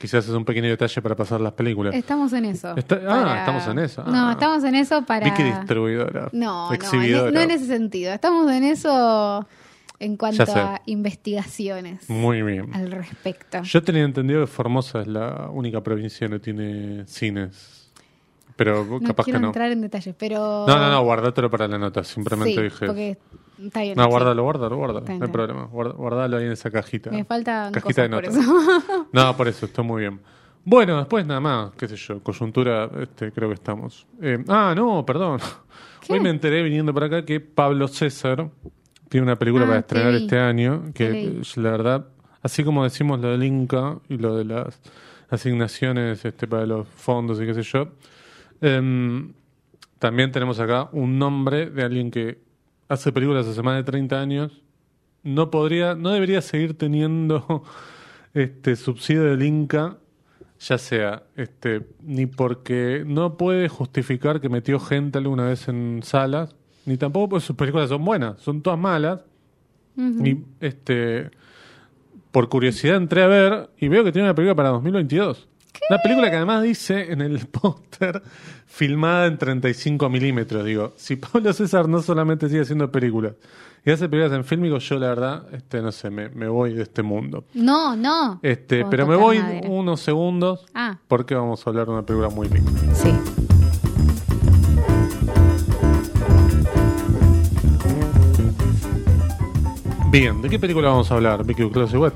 quizás 0.00 0.24
es 0.28 0.30
un 0.30 0.44
pequeño 0.44 0.68
detalle 0.68 1.02
para 1.02 1.16
pasar 1.16 1.40
las 1.40 1.52
películas. 1.54 1.94
Estamos 1.94 2.32
en 2.32 2.44
eso. 2.44 2.76
Está- 2.76 3.00
ah, 3.08 3.38
estamos 3.40 3.66
en 3.66 3.78
eso. 3.80 4.04
No, 4.04 4.28
Ah. 4.28 4.32
estamos 4.32 4.62
en 4.62 4.74
eso 4.76 5.02
para. 5.04 5.24
Vi 5.26 5.32
que 5.32 5.42
distribuidora. 5.42 6.28
No, 6.32 6.68
no, 6.68 6.72
exhibidora. 6.72 7.28
en- 7.28 7.34
no 7.34 7.40
en 7.40 7.50
ese 7.50 7.66
sentido. 7.66 8.12
Estamos 8.12 8.48
en 8.52 8.62
eso 8.62 9.44
en 9.98 10.16
cuanto 10.16 10.44
a 10.54 10.80
investigaciones 10.86 12.08
Muy 12.08 12.42
bien. 12.42 12.72
al 12.74 12.92
respecto. 12.92 13.62
Yo 13.62 13.82
tenía 13.82 14.04
entendido 14.04 14.42
que 14.42 14.46
Formosa 14.46 15.00
es 15.00 15.08
la 15.08 15.48
única 15.50 15.82
provincia 15.82 16.28
que 16.28 16.34
no 16.34 16.40
tiene 16.40 17.04
cines. 17.08 17.85
Pero 18.56 18.84
no 18.86 19.00
capaz 19.00 19.24
quiero 19.24 19.38
que 19.38 19.42
no. 19.42 19.48
entrar 19.48 19.70
en 19.70 19.80
detalles, 19.82 20.14
pero. 20.18 20.64
No, 20.66 20.78
no, 20.78 20.90
no, 20.90 21.02
guardátelo 21.04 21.50
para 21.50 21.68
la 21.68 21.76
nota. 21.78 22.02
Simplemente 22.02 22.54
Sí, 22.54 22.62
dije. 22.62 22.86
porque 22.86 23.18
está 23.62 23.82
bien. 23.82 23.96
No, 23.96 24.04
sí. 24.04 24.08
guárdalo, 24.10 24.42
guárdalo, 24.42 24.76
guárdalo. 24.76 24.98
Está 25.00 25.14
no 25.14 25.24
hay 25.26 25.30
problema. 25.30 25.64
Guardalo 25.66 26.36
ahí 26.38 26.46
en 26.46 26.52
esa 26.52 26.70
cajita. 26.70 27.10
Me 27.10 27.24
faltan 27.24 27.72
Cajita 27.72 28.02
de 28.02 28.08
por 28.08 28.24
notas. 28.24 28.36
eso. 28.36 29.06
No, 29.12 29.36
por 29.36 29.48
eso, 29.48 29.66
está 29.66 29.82
muy 29.82 30.00
bien. 30.02 30.20
Bueno, 30.64 30.96
después 30.98 31.24
nada 31.26 31.38
más, 31.40 31.72
qué 31.78 31.86
sé 31.86 31.94
yo, 31.96 32.20
coyuntura, 32.22 32.90
este, 33.00 33.30
creo 33.30 33.48
que 33.48 33.54
estamos. 33.54 34.06
Eh, 34.20 34.42
ah, 34.48 34.72
no, 34.74 35.04
perdón. 35.06 35.38
¿Qué? 36.00 36.14
Hoy 36.14 36.20
me 36.20 36.30
enteré 36.30 36.62
viniendo 36.62 36.92
para 36.94 37.06
acá 37.06 37.24
que 37.24 37.38
Pablo 37.40 37.86
César 37.88 38.48
tiene 39.08 39.24
una 39.26 39.36
película 39.36 39.64
Ah, 39.64 39.68
para 39.68 39.78
estrenar 39.80 40.12
vi. 40.12 40.22
este 40.24 40.38
año, 40.40 40.84
que 40.94 41.40
la 41.56 41.70
verdad, 41.70 42.06
así 42.42 42.64
como 42.64 42.82
decimos 42.84 43.20
lo 43.20 43.28
del 43.30 43.44
Inca 43.44 43.98
y 44.08 44.16
lo 44.16 44.36
de 44.36 44.44
las 44.46 44.80
asignaciones 45.30 46.24
este, 46.24 46.46
para 46.48 46.66
los 46.66 46.88
fondos 46.88 47.40
y 47.40 47.46
qué 47.46 47.54
sé 47.54 47.62
yo, 47.62 47.88
em, 48.60 49.32
también 49.98 50.32
tenemos 50.32 50.60
acá 50.60 50.88
un 50.92 51.18
nombre 51.18 51.70
de 51.70 51.82
alguien 51.82 52.10
que 52.10 52.38
hace 52.88 53.12
películas 53.12 53.46
hace 53.46 53.62
más 53.62 53.76
de 53.76 53.84
30 53.84 54.20
años, 54.20 54.62
no 55.22 55.50
podría, 55.50 55.94
no 55.94 56.10
debería 56.10 56.40
seguir 56.40 56.76
teniendo 56.78 57.64
este 58.34 58.76
subsidio 58.76 59.24
del 59.24 59.42
Inca, 59.42 59.98
ya 60.58 60.78
sea 60.78 61.24
este 61.36 61.86
ni 62.02 62.26
porque 62.26 63.04
no 63.06 63.36
puede 63.36 63.68
justificar 63.68 64.40
que 64.40 64.48
metió 64.48 64.78
gente 64.80 65.18
alguna 65.18 65.46
vez 65.46 65.68
en 65.68 66.00
salas, 66.02 66.54
ni 66.86 66.96
tampoco 66.96 67.30
porque 67.30 67.44
sus 67.44 67.56
películas 67.56 67.88
son 67.88 68.04
buenas, 68.04 68.40
son 68.40 68.62
todas 68.62 68.78
malas. 68.78 69.24
Y 69.98 70.36
este 70.60 71.30
por 72.30 72.50
curiosidad 72.50 72.96
entré 72.96 73.22
a 73.22 73.26
ver 73.26 73.70
y 73.78 73.88
veo 73.88 74.04
que 74.04 74.12
tiene 74.12 74.28
una 74.28 74.34
película 74.34 74.54
para 74.54 74.68
2022. 74.68 75.48
Una 75.90 75.98
película 76.02 76.30
que 76.30 76.36
además 76.36 76.62
dice 76.62 77.12
en 77.12 77.20
el 77.20 77.46
póster 77.46 78.22
filmada 78.66 79.26
en 79.26 79.38
35 79.38 80.08
milímetros. 80.08 80.64
Digo, 80.64 80.92
si 80.96 81.16
Pablo 81.16 81.52
César 81.52 81.88
no 81.88 82.02
solamente 82.02 82.48
sigue 82.48 82.62
haciendo 82.62 82.90
películas 82.90 83.34
y 83.84 83.90
hace 83.90 84.08
películas 84.08 84.36
en 84.36 84.44
fílmico, 84.44 84.78
yo 84.78 84.98
la 84.98 85.08
verdad, 85.08 85.46
este 85.52 85.80
no 85.80 85.92
sé, 85.92 86.10
me, 86.10 86.28
me 86.30 86.48
voy 86.48 86.74
de 86.74 86.82
este 86.82 87.02
mundo. 87.02 87.44
No, 87.54 87.94
no. 87.96 88.40
Este, 88.42 88.84
pero 88.86 89.06
me 89.06 89.14
voy 89.16 89.38
madera. 89.38 89.68
unos 89.68 90.00
segundos 90.00 90.66
Ah, 90.74 90.98
porque 91.06 91.34
vamos 91.36 91.64
a 91.66 91.70
hablar 91.70 91.86
de 91.86 91.92
una 91.92 92.02
película 92.04 92.28
muy 92.30 92.48
linda. 92.48 92.72
sí. 92.94 93.10
Bien, 100.10 100.40
¿de 100.40 100.48
qué 100.48 100.58
película 100.58 100.88
vamos 100.88 101.10
a 101.10 101.14
hablar, 101.14 101.44
Vicky 101.44 101.68
Close 101.70 101.96
Wet? 101.98 102.12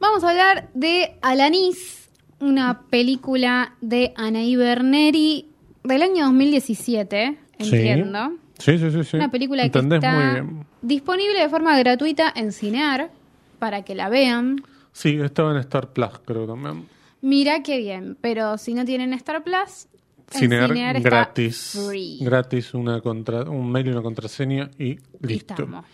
Vamos 0.00 0.24
a 0.24 0.30
hablar 0.30 0.68
de 0.74 1.16
Alanis, 1.22 2.01
una 2.42 2.82
película 2.90 3.74
de 3.80 4.12
Anaí 4.16 4.56
Berneri 4.56 5.46
del 5.84 6.02
año 6.02 6.24
2017, 6.26 7.38
entiendo. 7.58 8.32
Sí, 8.58 8.78
sí, 8.78 8.90
sí, 8.90 9.04
sí. 9.04 9.16
Una 9.16 9.30
película 9.30 9.62
que 9.62 9.66
Entendés 9.66 9.96
está 9.98 10.12
muy 10.14 10.24
bien. 10.32 10.66
disponible 10.82 11.38
de 11.40 11.48
forma 11.48 11.76
gratuita 11.78 12.32
en 12.36 12.52
Cinear 12.52 13.10
para 13.58 13.82
que 13.82 13.94
la 13.94 14.08
vean. 14.08 14.62
Sí, 14.92 15.18
estaba 15.22 15.52
en 15.52 15.58
Star 15.58 15.92
Plus, 15.92 16.10
creo 16.24 16.46
también. 16.46 16.86
Mira 17.22 17.62
qué 17.62 17.78
bien, 17.78 18.16
pero 18.20 18.58
si 18.58 18.74
no 18.74 18.84
tienen 18.84 19.12
Star 19.14 19.42
Plus, 19.42 19.86
Cinear, 20.30 20.70
está 20.96 21.08
gratis. 21.08 21.78
free. 21.88 22.18
Gratis, 22.20 22.74
una 22.74 23.00
contra, 23.00 23.42
un 23.42 23.70
mail 23.70 23.88
y 23.88 23.90
una 23.90 24.02
contraseña 24.02 24.70
y 24.78 24.84
Y 24.92 24.98
listo. 25.20 25.54
estamos. 25.54 25.84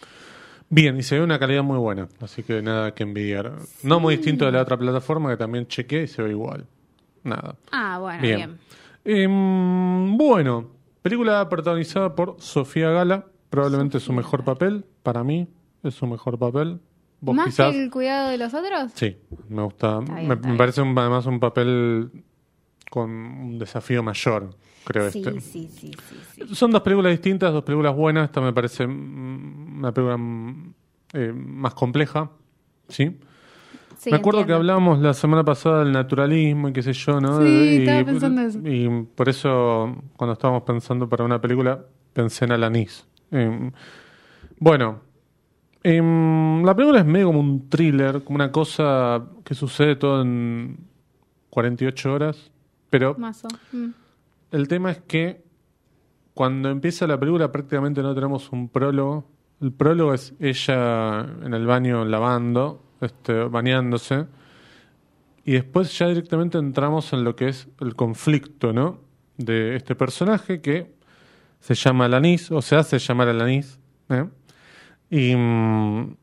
Bien, 0.71 0.97
y 0.99 1.03
se 1.03 1.19
ve 1.19 1.25
una 1.25 1.39
calidad 1.39 1.63
muy 1.63 1.79
buena, 1.79 2.09
así 2.21 2.43
que 2.43 2.61
nada 2.61 2.95
que 2.95 3.03
envidiar. 3.03 3.53
No 3.83 4.01
muy 4.01 4.17
distinto 4.17 4.45
de 4.45 4.53
la 4.53 4.61
otra 4.63 4.77
plataforma 4.77 5.31
que 5.31 5.37
también 5.39 5.67
chequeé 5.67 6.03
y 6.03 6.07
se 6.09 6.23
ve 6.23 6.31
igual. 6.31 6.67
Nada. 7.25 7.57
Ah, 7.73 7.99
bueno, 8.01 8.21
Bien. 8.23 8.37
bien. 8.37 8.59
Em, 9.05 10.17
bueno, 10.19 10.69
película 11.03 11.49
protagonizada 11.49 12.15
por 12.15 12.37
Sofía 12.39 12.91
Gala, 12.91 13.25
probablemente 13.49 13.99
su 14.01 14.13
mejor 14.13 14.45
papel, 14.45 14.85
para 15.03 15.25
mí 15.25 15.49
es 15.83 15.95
su 15.95 16.07
mejor 16.07 16.39
papel. 16.39 16.81
Vos 17.21 17.35
¿Más 17.35 17.47
quizás... 17.47 17.73
que 17.73 17.83
el 17.85 17.91
cuidado 17.91 18.29
de 18.29 18.39
los 18.39 18.53
otros? 18.53 18.93
Sí, 18.95 19.17
me 19.49 19.63
gusta. 19.63 20.01
Bien, 20.01 20.29
me, 20.29 20.37
me 20.37 20.57
parece 20.57 20.83
un- 20.83 20.97
además 20.99 21.25
un 21.27 21.41
papel 21.41 22.11
con 22.91 23.11
un 23.11 23.59
desafío 23.59 24.03
mayor, 24.03 24.51
creo 24.89 25.11
Sí, 25.11 25.19
este. 25.19 25.41
sí, 25.41 25.69
sí, 25.71 25.93
sí, 26.09 26.47
sí. 26.47 26.55
Son 26.55 26.71
dos 26.71 26.81
películas 26.81 27.13
distintas, 27.13 27.53
dos 27.53 27.63
películas 27.63 27.95
buenas. 27.95 28.25
Esta 28.25 28.41
me 28.41 28.53
parece 28.55 28.87
una 28.87 29.93
película 29.93 30.19
eh, 31.13 31.33
más 31.35 31.75
compleja, 31.75 32.31
¿sí? 32.89 33.19
Sí, 33.99 34.11
me 34.11 34.17
acuerdo 34.17 34.47
que 34.47 34.53
hablábamos 34.53 35.01
la 35.01 35.13
semana 35.13 35.45
pasada 35.45 35.81
del 35.81 35.93
naturalismo 35.93 36.69
y 36.69 36.73
qué 36.73 36.83
sé 36.83 36.93
yo, 36.93 37.21
¿no? 37.21 37.43
Sí, 37.43 37.49
y, 37.49 37.77
estaba 37.79 38.05
pensando 38.05 38.41
eso. 38.43 38.61
y 38.65 38.89
por 39.15 39.29
eso, 39.29 39.95
cuando 40.17 40.35
estábamos 40.35 40.63
pensando 40.63 41.09
para 41.09 41.25
una 41.25 41.41
película, 41.41 41.85
pensé 42.13 42.45
en 42.45 42.53
Alanis. 42.53 43.05
Eh, 43.33 43.71
bueno, 44.59 45.01
em, 45.83 46.65
la 46.65 46.75
película 46.75 47.01
es 47.01 47.07
medio 47.07 47.27
como 47.27 47.41
un 47.41 47.69
thriller, 47.69 48.23
como 48.23 48.37
una 48.37 48.53
cosa 48.53 49.23
que 49.45 49.55
sucede 49.55 49.97
todo 49.97 50.23
en 50.23 50.79
48 51.51 52.13
horas, 52.15 52.51
pero. 52.89 53.17
Mm. 53.19 53.89
El 54.51 54.69
tema 54.69 54.91
es 54.91 54.99
que 54.99 55.45
cuando 56.35 56.71
empieza 56.71 57.07
la 57.07 57.19
película 57.19 57.51
prácticamente 57.51 58.03
no 58.03 58.15
tenemos 58.15 58.53
un 58.53 58.69
prólogo. 58.69 59.29
El 59.61 59.73
prólogo 59.73 60.15
es 60.15 60.35
ella 60.39 61.21
en 61.21 61.53
el 61.53 61.67
baño 61.67 62.05
lavando, 62.05 62.83
este, 63.01 63.45
bañándose. 63.45 64.27
Y 65.45 65.53
después 65.53 65.99
ya 65.99 66.09
directamente 66.09 66.59
entramos 66.59 67.13
en 67.13 67.25
lo 67.25 67.35
que 67.35 67.49
es 67.49 67.69
el 67.81 67.97
conflicto, 67.97 68.73
¿no? 68.73 69.01
De 69.37 69.77
este 69.77 69.95
personaje 69.95 70.61
que 70.61 70.95
se 71.61 71.75
llama 71.75 72.05
Alanis, 72.05 72.51
o 72.51 72.63
se 72.63 72.77
hace 72.77 72.99
llamar 72.99 73.29
Alanis. 73.29 73.81
¿eh? 74.09 74.29
Y 75.11 75.35
mm, 75.35 76.17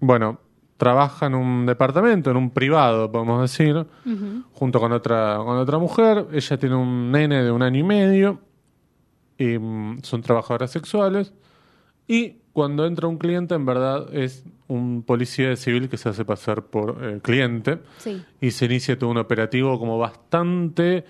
bueno, 0.00 0.40
trabaja 0.76 1.26
en 1.26 1.34
un 1.34 1.66
departamento, 1.66 2.30
en 2.30 2.36
un 2.36 2.50
privado, 2.50 3.10
podemos 3.10 3.42
decir 3.42 3.86
junto 4.52 4.80
con 4.80 4.92
otra, 4.92 5.36
con 5.38 5.56
otra 5.56 5.78
mujer. 5.78 6.26
Ella 6.32 6.56
tiene 6.58 6.74
un 6.74 7.12
nene 7.12 7.42
de 7.42 7.50
un 7.50 7.62
año 7.62 7.80
y 7.80 7.82
medio. 7.82 8.40
Y, 9.38 9.58
mm, 9.58 10.02
son 10.02 10.22
trabajadoras 10.22 10.70
sexuales. 10.70 11.32
Y 12.06 12.36
cuando 12.52 12.86
entra 12.86 13.08
un 13.08 13.18
cliente, 13.18 13.54
en 13.54 13.66
verdad 13.66 14.14
es 14.14 14.44
un 14.68 15.02
policía 15.02 15.48
de 15.48 15.56
civil 15.56 15.88
que 15.88 15.96
se 15.96 16.08
hace 16.08 16.24
pasar 16.24 16.64
por 16.64 16.98
eh, 17.02 17.20
cliente. 17.22 17.80
Sí. 17.98 18.22
Y 18.40 18.50
se 18.50 18.66
inicia 18.66 18.98
todo 18.98 19.10
un 19.10 19.18
operativo 19.18 19.78
como 19.78 19.98
bastante 19.98 21.04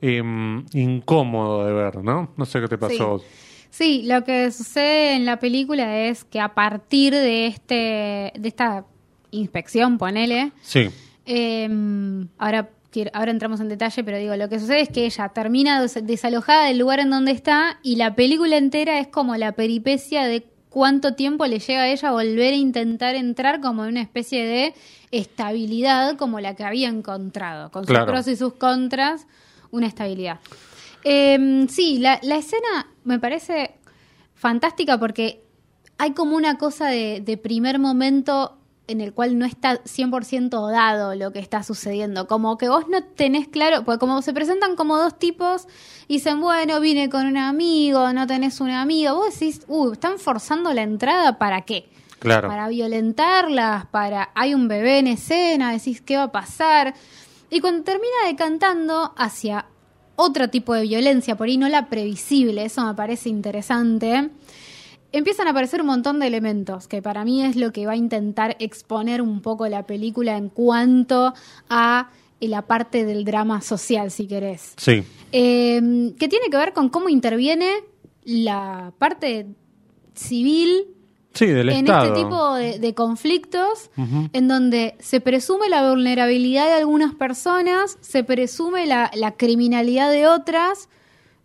em, 0.00 0.64
incómodo 0.72 1.64
de 1.66 1.72
ver, 1.72 2.02
¿no? 2.02 2.32
No 2.36 2.44
sé 2.44 2.60
qué 2.60 2.68
te 2.68 2.78
pasó. 2.78 3.18
Sí. 3.18 3.26
Sí, 3.74 4.04
lo 4.06 4.22
que 4.22 4.52
sucede 4.52 5.16
en 5.16 5.24
la 5.24 5.40
película 5.40 5.98
es 6.06 6.22
que 6.22 6.38
a 6.38 6.54
partir 6.54 7.12
de 7.12 7.48
este 7.48 8.32
de 8.38 8.48
esta 8.48 8.84
inspección, 9.38 9.98
ponele, 9.98 10.52
Sí, 10.62 10.88
eh, 11.26 11.68
ahora 12.38 12.70
ahora 13.12 13.32
entramos 13.32 13.58
en 13.60 13.68
detalle, 13.68 14.04
pero 14.04 14.18
digo, 14.18 14.36
lo 14.36 14.48
que 14.48 14.60
sucede 14.60 14.80
es 14.82 14.88
que 14.88 15.04
ella 15.04 15.28
termina 15.30 15.82
des- 15.82 15.98
desalojada 16.06 16.66
del 16.66 16.78
lugar 16.78 17.00
en 17.00 17.10
donde 17.10 17.32
está 17.32 17.80
y 17.82 17.96
la 17.96 18.14
película 18.14 18.56
entera 18.56 19.00
es 19.00 19.08
como 19.08 19.34
la 19.36 19.50
peripecia 19.50 20.24
de 20.26 20.46
cuánto 20.70 21.14
tiempo 21.14 21.44
le 21.46 21.58
llega 21.58 21.82
a 21.82 21.88
ella 21.88 22.12
volver 22.12 22.52
a 22.54 22.56
intentar 22.56 23.16
entrar 23.16 23.60
como 23.60 23.82
en 23.82 23.90
una 23.90 24.00
especie 24.00 24.46
de 24.46 24.74
estabilidad 25.10 26.16
como 26.16 26.38
la 26.38 26.54
que 26.54 26.62
había 26.64 26.88
encontrado, 26.88 27.70
con 27.72 27.84
sus 27.84 27.92
pros 28.12 28.28
y 28.28 28.36
sus 28.36 28.54
contras, 28.54 29.26
una 29.72 29.88
estabilidad. 29.88 30.38
Eh, 31.02 31.66
sí, 31.68 31.98
la, 31.98 32.20
la 32.22 32.36
escena 32.36 32.86
me 33.02 33.18
parece 33.18 33.72
fantástica 34.34 34.98
porque 34.98 35.42
hay 35.98 36.12
como 36.12 36.36
una 36.36 36.58
cosa 36.58 36.86
de, 36.88 37.20
de 37.24 37.36
primer 37.38 37.78
momento 37.80 38.56
en 38.86 39.00
el 39.00 39.12
cual 39.12 39.38
no 39.38 39.46
está 39.46 39.82
100% 39.82 40.70
dado 40.70 41.14
lo 41.14 41.32
que 41.32 41.38
está 41.38 41.62
sucediendo. 41.62 42.26
Como 42.26 42.58
que 42.58 42.68
vos 42.68 42.86
no 42.88 43.02
tenés 43.02 43.48
claro, 43.48 43.84
pues 43.84 43.98
como 43.98 44.20
se 44.22 44.32
presentan 44.32 44.76
como 44.76 44.98
dos 44.98 45.18
tipos, 45.18 45.66
y 46.06 46.14
dicen, 46.14 46.40
bueno, 46.40 46.80
vine 46.80 47.08
con 47.08 47.26
un 47.26 47.38
amigo, 47.38 48.12
no 48.12 48.26
tenés 48.26 48.60
un 48.60 48.70
amigo. 48.70 49.14
Vos 49.14 49.38
decís, 49.38 49.62
uh, 49.68 49.92
están 49.92 50.18
forzando 50.18 50.72
la 50.72 50.82
entrada 50.82 51.38
para 51.38 51.62
qué? 51.62 51.88
claro. 52.24 52.48
Para 52.48 52.68
violentarlas, 52.68 53.86
para... 53.86 54.30
Hay 54.34 54.54
un 54.54 54.66
bebé 54.66 54.98
en 54.98 55.08
escena, 55.08 55.72
decís, 55.72 56.00
¿qué 56.00 56.16
va 56.16 56.24
a 56.24 56.32
pasar? 56.32 56.94
Y 57.50 57.60
cuando 57.60 57.84
termina 57.84 58.26
decantando 58.26 59.12
hacia 59.16 59.66
otro 60.16 60.48
tipo 60.48 60.74
de 60.74 60.82
violencia, 60.82 61.36
por 61.36 61.48
ahí 61.48 61.58
no 61.58 61.68
la 61.68 61.88
previsible, 61.88 62.64
eso 62.64 62.84
me 62.84 62.94
parece 62.94 63.28
interesante, 63.28 64.30
empiezan 65.16 65.46
a 65.46 65.50
aparecer 65.50 65.80
un 65.80 65.86
montón 65.88 66.18
de 66.20 66.26
elementos, 66.26 66.88
que 66.88 67.00
para 67.02 67.24
mí 67.24 67.42
es 67.42 67.56
lo 67.56 67.72
que 67.72 67.86
va 67.86 67.92
a 67.92 67.96
intentar 67.96 68.56
exponer 68.58 69.22
un 69.22 69.40
poco 69.40 69.66
la 69.68 69.84
película 69.86 70.36
en 70.36 70.48
cuanto 70.48 71.34
a 71.68 72.10
eh, 72.40 72.48
la 72.48 72.62
parte 72.62 73.04
del 73.04 73.24
drama 73.24 73.60
social, 73.60 74.10
si 74.10 74.26
querés. 74.26 74.74
Sí, 74.76 75.02
Eh, 75.32 76.12
que 76.18 76.28
tiene 76.28 76.48
que 76.50 76.56
ver 76.56 76.72
con 76.72 76.88
cómo 76.88 77.08
interviene 77.08 77.70
la 78.24 78.92
parte 78.98 79.46
civil 80.14 80.86
sí, 81.32 81.46
del 81.46 81.68
en 81.70 81.76
Estado. 81.86 82.04
este 82.06 82.22
tipo 82.22 82.54
de, 82.54 82.78
de 82.78 82.94
conflictos 82.94 83.90
en 84.32 84.48
donde 84.48 84.94
se 85.00 85.20
presume 85.20 85.68
la 85.68 85.90
vulnerabilidad 85.90 86.66
de 86.66 86.74
algunas 86.74 87.14
personas, 87.14 87.98
se 88.00 88.22
presume 88.24 88.86
la, 88.86 89.10
la 89.14 89.32
criminalidad 89.32 90.10
de 90.10 90.26
otras, 90.28 90.88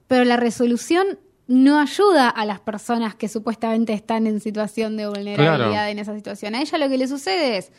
pero 0.08 0.24
la 0.24 0.38
resolución 0.38 1.18
no 1.50 1.80
ayuda 1.80 2.30
a 2.30 2.46
las 2.46 2.60
personas 2.60 3.16
que 3.16 3.28
supuestamente 3.28 3.92
están 3.94 4.28
en 4.28 4.40
situación 4.40 4.96
de 4.98 5.08
vulnerabilidad 5.08 5.58
Claro. 5.58 5.88
en 5.92 5.98
esa 6.00 6.16
situación. 6.16 6.54
A 6.56 6.62
ella 6.62 6.78
lo 6.78 6.88
que 6.88 6.98
le 6.98 7.08
sucede 7.08 7.58
es, 7.58 7.72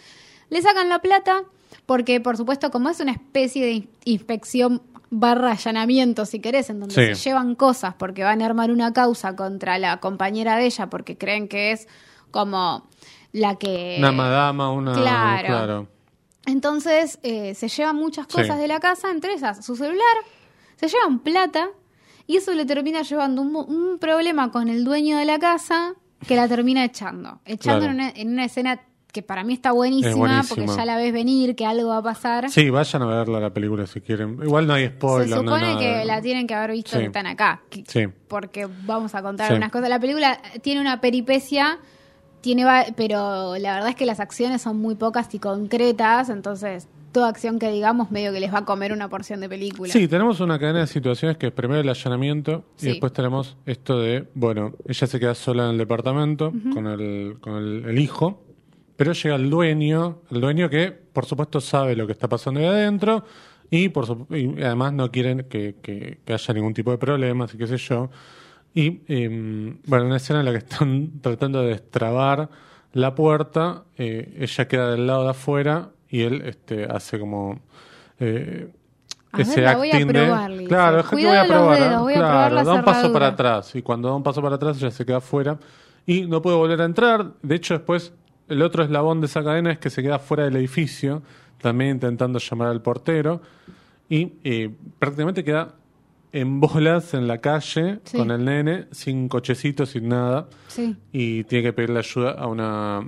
le 0.50 0.60
sacan 0.60 0.88
la 0.88 0.98
plata, 0.98 1.44
porque 1.86 2.20
por 2.20 2.36
supuesto 2.36 2.70
como 2.72 2.88
es 2.90 2.98
una 3.00 3.12
especie 3.12 3.64
de 3.64 3.70
in- 3.72 3.90
inspección 4.04 4.82
barra 5.08 5.52
allanamiento, 5.52 6.26
si 6.26 6.40
querés, 6.40 6.68
en 6.70 6.80
donde 6.80 6.94
Sí. 6.94 7.14
se 7.14 7.28
llevan 7.30 7.54
cosas 7.54 7.94
porque 7.94 8.24
van 8.24 8.42
a 8.42 8.46
armar 8.46 8.70
una 8.72 8.92
causa 8.92 9.36
contra 9.36 9.78
la 9.78 9.98
compañera 9.98 10.56
de 10.56 10.66
ella 10.66 10.88
porque 10.90 11.16
creen 11.16 11.46
que 11.48 11.70
es 11.72 11.86
como 12.32 12.88
la 13.32 13.54
que... 13.54 13.96
Una 14.00 14.10
madama, 14.12 14.72
una... 14.72 14.92
Claro. 14.94 15.46
claro. 15.46 15.88
Entonces 16.46 17.18
eh, 17.22 17.54
se 17.54 17.68
llevan 17.68 17.96
muchas 17.96 18.26
cosas 18.26 18.56
Sí. 18.56 18.62
de 18.62 18.66
la 18.68 18.80
casa, 18.80 19.10
entre 19.10 19.34
esas 19.34 19.64
su 19.64 19.76
celular, 19.76 20.16
se 20.76 20.88
llevan 20.88 21.20
plata 21.20 21.68
y 22.30 22.36
eso 22.36 22.52
le 22.54 22.64
termina 22.66 23.02
llevando 23.02 23.42
un, 23.42 23.54
un 23.56 23.98
problema 23.98 24.50
con 24.50 24.68
el 24.68 24.84
dueño 24.84 25.16
de 25.18 25.24
la 25.24 25.38
casa 25.38 25.94
que 26.26 26.36
la 26.36 26.46
termina 26.48 26.84
echando. 26.84 27.40
Echando 27.44 27.80
Claro. 27.86 27.92
en, 27.92 28.00
una, 28.00 28.10
en 28.10 28.28
una 28.28 28.44
escena 28.44 28.80
que 29.12 29.22
para 29.22 29.42
mí 29.42 29.54
está 29.54 29.72
buenísima, 29.72 30.10
Es 30.10 30.16
buenísima. 30.16 30.66
porque 30.66 30.76
ya 30.78 30.84
la 30.84 30.96
ves 30.96 31.12
venir, 31.12 31.56
que 31.56 31.66
algo 31.66 31.88
va 31.88 31.96
a 31.96 32.02
pasar. 32.02 32.48
Sí, 32.48 32.70
vayan 32.70 33.02
a 33.02 33.06
verla 33.06 33.40
la 33.40 33.52
película 33.52 33.84
si 33.86 34.00
quieren. 34.00 34.38
Igual 34.42 34.68
no 34.68 34.74
hay 34.74 34.84
Se 34.86 34.92
spoiler, 34.94 35.28
no 35.30 35.36
supone 35.38 35.76
que 35.78 36.04
la 36.04 36.20
tienen 36.22 36.46
que 36.46 36.54
haber 36.54 36.70
visto 36.72 36.92
Sí. 36.92 36.98
que 36.98 37.06
están 37.06 37.26
acá. 37.26 37.60
que- 37.70 37.82
Sí. 37.88 38.06
Porque 38.28 38.68
vamos 38.86 39.14
a 39.16 39.22
contar 39.22 39.46
Sí. 39.48 39.52
algunas 39.54 39.72
cosas. 39.72 39.88
La 39.88 39.98
película 39.98 40.40
tiene 40.62 40.80
una 40.80 41.00
peripecia, 41.00 41.78
tiene 42.40 42.64
va- 42.64 42.86
pero 42.96 43.56
la 43.58 43.74
verdad 43.74 43.88
es 43.90 43.96
que 43.96 44.06
las 44.06 44.20
acciones 44.20 44.62
son 44.62 44.78
muy 44.78 44.94
pocas 44.94 45.34
y 45.34 45.40
concretas, 45.40 46.28
entonces 46.28 46.86
toda 47.12 47.28
acción 47.28 47.58
que 47.58 47.70
digamos 47.70 48.10
medio 48.10 48.32
que 48.32 48.40
les 48.40 48.52
va 48.52 48.58
a 48.58 48.64
comer 48.64 48.92
una 48.92 49.08
porción 49.08 49.40
de 49.40 49.48
película. 49.48 49.92
Sí, 49.92 50.06
tenemos 50.08 50.40
una 50.40 50.58
cadena 50.58 50.80
de 50.80 50.86
situaciones 50.86 51.36
que 51.36 51.48
es 51.48 51.52
primero 51.52 51.80
el 51.80 51.88
allanamiento 51.88 52.64
y 52.80 52.86
después 52.86 53.12
tenemos 53.12 53.56
esto 53.66 53.98
de, 54.00 54.28
bueno, 54.34 54.74
ella 54.86 55.06
se 55.06 55.18
queda 55.20 55.34
sola 55.34 55.64
en 55.64 55.70
el 55.72 55.78
departamento 55.78 56.52
con, 56.72 56.86
el, 56.86 57.36
con 57.40 57.54
el, 57.56 57.84
el 57.86 57.98
hijo, 57.98 58.42
pero 58.96 59.12
llega 59.12 59.34
el 59.36 59.48
dueño, 59.50 60.18
el 60.30 60.40
dueño 60.40 60.68
que 60.70 60.90
por 60.92 61.24
supuesto 61.26 61.60
sabe 61.60 61.96
lo 61.96 62.06
que 62.06 62.12
está 62.12 62.28
pasando 62.28 62.60
ahí 62.60 62.66
adentro 62.66 63.24
y, 63.70 63.88
por 63.88 64.06
su- 64.06 64.26
y 64.30 64.62
además 64.62 64.92
no 64.92 65.10
quieren 65.10 65.46
que, 65.48 65.76
que- 65.82 66.18
que 66.24 66.32
haya 66.32 66.54
ningún 66.54 66.74
tipo 66.74 66.90
de 66.90 66.98
problemas 66.98 67.54
y 67.54 67.58
qué 67.58 67.66
sé 67.66 67.76
yo. 67.78 68.10
Y 68.74 69.00
eh, 69.08 69.74
bueno, 69.86 70.06
una 70.06 70.16
escena 70.18 70.40
en 70.40 70.46
la 70.46 70.52
que 70.52 70.58
están 70.58 71.10
tratando 71.22 71.62
de 71.62 71.68
destrabar 71.70 72.50
la 72.92 73.14
puerta, 73.14 73.84
eh, 73.96 74.36
ella 74.40 74.68
queda 74.68 74.90
del 74.90 75.06
lado 75.06 75.24
de 75.24 75.30
afuera 75.30 75.90
y 76.10 76.22
él 76.22 76.42
este, 76.44 76.84
hace 76.84 77.18
como... 77.18 77.60
eh, 78.18 78.68
A 79.32 79.38
ver, 79.38 79.58
la 79.60 79.76
voy 79.76 79.90
a 79.90 79.92
acting 79.94 80.06
de- 80.08 80.12
probar, 80.24 80.50
le 80.50 80.64
Claro, 80.64 81.00
es 81.00 81.06
que 81.06 81.16
voy 81.16 81.24
a 81.36 81.46
probar. 81.46 81.78
dedos, 81.80 82.00
voy 82.02 82.14
a 82.14 82.16
claro, 82.16 82.64
da 82.64 82.74
un 82.74 82.84
paso 82.84 83.12
para 83.12 83.26
atrás 83.28 83.74
y 83.76 83.82
cuando 83.82 84.08
da 84.08 84.14
un 84.16 84.22
paso 84.22 84.42
para 84.42 84.56
atrás 84.56 84.76
ella 84.78 84.90
se 84.90 85.04
queda 85.06 85.18
afuera 85.18 85.58
y 86.06 86.22
no 86.22 86.42
puede 86.42 86.56
volver 86.56 86.80
a 86.80 86.84
entrar. 86.84 87.32
De 87.42 87.54
hecho, 87.54 87.74
después 87.74 88.12
el 88.48 88.62
otro 88.62 88.82
eslabón 88.82 89.20
de 89.20 89.26
esa 89.26 89.44
cadena 89.44 89.70
es 89.70 89.78
que 89.78 89.90
se 89.90 90.02
queda 90.02 90.18
fuera 90.18 90.44
del 90.44 90.56
edificio, 90.56 91.22
también 91.60 91.92
intentando 91.92 92.38
llamar 92.40 92.68
al 92.68 92.82
portero, 92.82 93.40
y 94.08 94.32
eh, 94.42 94.70
prácticamente 94.98 95.44
queda 95.44 95.74
en 96.32 96.58
bolas 96.60 97.14
en 97.14 97.28
la 97.28 97.38
calle 97.38 98.00
Sí. 98.04 98.16
con 98.16 98.30
el 98.32 98.44
nene, 98.44 98.86
sin 98.90 99.28
cochecito, 99.28 99.86
sin 99.86 100.08
nada, 100.08 100.48
Sí. 100.66 100.96
y 101.12 101.44
tiene 101.44 101.62
que 101.64 101.72
pedirle 101.72 101.98
ayuda 102.00 102.32
a 102.32 102.46
una 102.48 103.06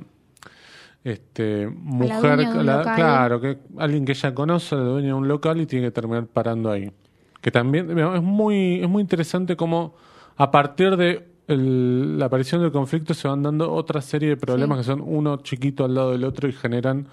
este, 1.04 1.66
mujer, 1.68 2.38
la- 2.64 2.82
claro, 2.94 3.40
que 3.40 3.58
alguien 3.78 4.04
que 4.04 4.12
ella 4.12 4.34
conoce, 4.34 4.76
la 4.76 4.82
dueña 4.82 5.08
de 5.08 5.14
un 5.14 5.28
local 5.28 5.60
y 5.60 5.66
tiene 5.66 5.86
que 5.86 5.90
terminar 5.92 6.26
parando 6.26 6.70
ahí. 6.70 6.90
Que 7.40 7.50
también 7.50 7.98
es 7.98 8.22
muy 8.22 8.80
es 8.82 8.88
muy 8.88 9.00
interesante 9.02 9.56
cómo 9.56 9.94
a 10.36 10.50
partir 10.50 10.96
de 10.96 11.28
el- 11.48 12.18
la 12.18 12.26
aparición 12.26 12.62
del 12.62 12.70
conflicto 12.70 13.14
se 13.14 13.26
van 13.26 13.42
dando 13.42 13.72
otra 13.72 14.00
serie 14.00 14.28
de 14.28 14.36
problemas 14.36 14.78
Sí. 14.78 14.82
que 14.82 14.86
son 14.92 15.02
uno 15.04 15.38
chiquito 15.38 15.84
al 15.84 15.94
lado 15.94 16.12
del 16.12 16.22
otro 16.24 16.48
y 16.48 16.52
generan 16.52 17.08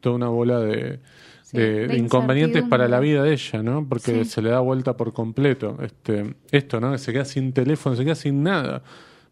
toda 0.00 0.14
una 0.16 0.28
bola 0.28 0.60
de, 0.60 1.00
Sí, 1.42 1.58
de- 1.58 1.72
de 1.80 1.88
de 1.88 1.96
inconvenientes 1.98 2.62
para 2.62 2.86
la 2.88 3.00
vida 3.00 3.24
de 3.24 3.32
ella, 3.32 3.62
¿no? 3.62 3.86
Porque 3.88 4.24
Sí. 4.24 4.30
se 4.30 4.40
le 4.40 4.50
da 4.50 4.60
vuelta 4.60 4.96
por 4.96 5.12
completo. 5.12 5.76
Este, 5.82 6.36
esto, 6.52 6.80
¿no? 6.80 6.92
Que 6.92 6.98
se 6.98 7.12
queda 7.12 7.24
sin 7.24 7.52
teléfono, 7.52 7.96
se 7.96 8.04
queda 8.04 8.14
sin 8.14 8.42
nada. 8.44 8.82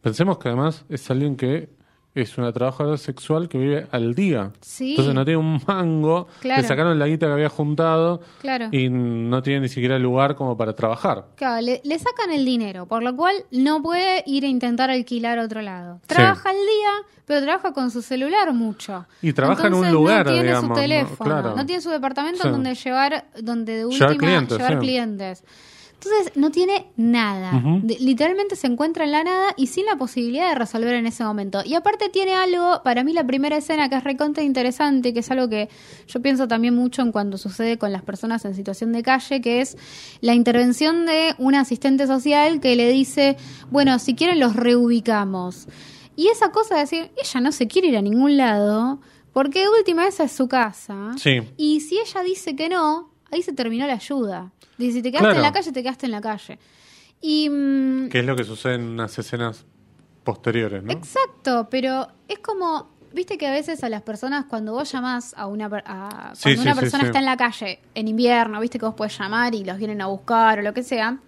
Pensemos 0.03 0.39
que 0.39 0.49
además 0.49 0.85
es 0.89 1.09
alguien 1.11 1.37
que 1.37 1.69
es 2.15 2.37
una 2.39 2.53
trabajadora 2.53 2.97
sexual 2.97 3.49
que 3.49 3.57
vive 3.59 3.87
al 3.93 4.15
día. 4.15 4.51
Sí. 4.61 4.91
Entonces 4.91 5.15
no 5.15 5.25
tiene 5.25 5.39
un 5.39 5.61
mango, 5.67 6.27
Claro. 6.41 6.63
le 6.63 6.67
sacaron 6.69 6.99
la 6.99 7.07
guita 7.07 7.27
que 7.27 7.33
había 7.33 7.49
juntado 7.49 8.21
Claro. 8.41 8.69
y 8.73 8.89
no 8.89 9.43
tiene 9.43 9.61
ni 9.61 9.69
siquiera 9.69 9.99
lugar 9.99 10.35
como 10.35 10.57
para 10.57 10.75
trabajar. 10.75 11.27
Claro, 11.37 11.61
le, 11.65 11.81
le 11.85 11.99
sacan 11.99 12.33
el 12.33 12.45
dinero, 12.45 12.87
por 12.87 13.03
lo 13.03 13.15
cual 13.15 13.35
no 13.53 13.81
puede 13.83 14.25
ir 14.27 14.45
a 14.45 14.49
intentar 14.49 14.91
alquilar 14.91 15.39
otro 15.39 15.63
lado. 15.63 16.01
Trabaja 16.07 16.51
el 16.51 16.57
día, 16.57 16.91
pero 17.27 17.43
trabaja 17.43 17.73
con 17.73 17.91
su 17.93 18.03
celular 18.03 18.53
mucho. 18.53 19.07
Y 19.23 19.33
trabaja 19.33 19.69
en 19.69 19.75
un 19.75 19.91
lugar, 19.93 20.27
no 20.27 20.33
tiene 20.33 20.49
digamos, 20.49 20.63
su 20.65 20.69
¿no? 20.71 20.75
teléfono, 20.75 21.31
Claro. 21.31 21.55
no 21.57 21.65
tiene 21.67 21.81
su 21.81 21.91
departamento 21.91 22.43
Sí. 22.43 22.49
donde 22.49 22.75
llevar, 22.75 23.25
donde 23.41 23.73
de 23.77 23.85
Llevar 23.89 24.11
última 24.11 24.17
clientes, 24.19 24.59
llevar 24.59 24.79
clientes. 24.81 25.45
Entonces 26.03 26.33
no 26.35 26.51
tiene 26.51 26.87
nada. 26.97 27.63
De- 27.83 27.99
literalmente 27.99 28.57
se 28.57 28.67
encuentra 28.67 29.05
en 29.05 29.13
la 29.13 29.23
nada 29.23 29.53
y 29.59 29.67
sin 29.67 29.85
la 29.85 29.97
posibilidad 29.97 30.49
de 30.49 30.55
resolver 30.55 30.95
en 30.95 31.07
ese 31.07 31.25
momento. 31.25 31.61
Y 31.63 31.75
aparte 31.75 32.09
tiene 32.09 32.33
algo, 32.35 32.81
para 32.83 33.05
mí 33.05 33.13
la 33.13 33.27
primera 33.27 33.59
escena 33.59 33.91
que 33.91 33.97
es 33.97 34.05
recontra 34.05 34.43
interesante, 34.43 35.13
que 35.13 35.21
es 35.21 35.31
algo 35.31 35.51
que 35.51 35.69
yo 36.07 36.23
pienso 36.23 36.49
también 36.49 36.75
mucho 36.75 37.03
en 37.03 37.13
cuando 37.13 37.37
sucede 37.37 37.77
con 37.77 37.93
las 37.93 38.03
personas 38.03 38.43
en 38.47 38.55
situación 38.55 38.93
de 38.93 39.03
calle, 39.03 39.43
que 39.43 39.61
es 39.61 39.77
la 40.23 40.33
intervención 40.33 41.05
de 41.05 41.35
un 41.37 41.55
asistente 41.55 42.07
social 42.07 42.61
que 42.61 42.77
le 42.77 42.89
dice, 42.91 43.37
bueno, 43.71 43.99
si 43.99 44.15
quieren 44.15 44.41
los 44.41 44.57
reubicamos. 44.57 45.69
Y 46.17 46.29
esa 46.29 46.51
cosa 46.51 46.77
de 46.77 46.81
decir, 46.81 47.11
ella 47.23 47.41
no 47.41 47.53
se 47.53 47.67
quiere 47.69 47.89
ir 47.89 47.97
a 47.99 48.03
ningún 48.03 48.39
lado, 48.39 49.01
porque 49.33 49.61
de 49.61 49.69
última 49.69 50.07
esa 50.07 50.25
es 50.25 50.33
su 50.33 50.49
casa. 50.49 51.13
Sí. 51.17 51.41
Y 51.59 51.81
si 51.81 51.99
ella 51.99 52.23
dice 52.23 52.57
que 52.57 52.69
no, 52.71 53.11
ahí 53.31 53.43
se 53.43 53.53
terminó 53.53 53.87
la 53.87 53.95
ayuda. 53.95 54.51
Dice, 54.79 54.95
si 54.99 55.03
te 55.03 55.11
quedaste 55.11 55.25
Claro. 55.27 55.37
en 55.37 55.43
la 55.43 55.53
calle, 55.53 55.73
te 55.73 55.83
quedaste 55.83 56.07
en 56.07 56.13
la 56.13 56.21
calle. 56.21 56.59
Y 57.21 57.49
mm, 57.51 58.09
Que 58.09 58.21
es 58.21 58.25
lo 58.27 58.35
que 58.37 58.45
sucede 58.45 58.75
en 58.77 58.83
unas 58.89 59.19
escenas 59.19 59.65
posteriores, 60.25 60.83
¿no? 60.83 60.93
exacto, 60.93 61.69
pero 61.71 62.09
es 62.29 62.39
como, 62.39 62.91
viste 63.13 63.37
que 63.39 63.47
a 63.47 63.53
veces 63.53 63.83
a 63.85 63.89
las 63.89 64.03
personas 64.03 64.45
cuando 64.47 64.73
vos 64.73 64.91
llamás 64.93 65.35
a 65.37 65.47
una 65.47 65.67
a, 65.85 66.33
Sí, 66.35 66.43
cuando 66.43 66.63
sí, 66.63 66.69
una 66.69 66.75
sí, 66.75 66.81
persona 66.81 67.05
está 67.05 67.19
en 67.19 67.25
la 67.27 67.37
calle 67.37 67.81
en 67.95 68.09
invierno, 68.09 68.61
viste 68.61 68.79
que 68.79 68.85
vos 68.87 68.95
podés 68.95 69.19
llamar 69.19 69.55
y 69.55 69.65
los 69.65 69.79
vienen 69.79 70.01
a 70.03 70.07
buscar 70.07 70.59
o 70.59 70.63
lo 70.63 70.73
que 70.75 70.83
sea. 70.83 71.19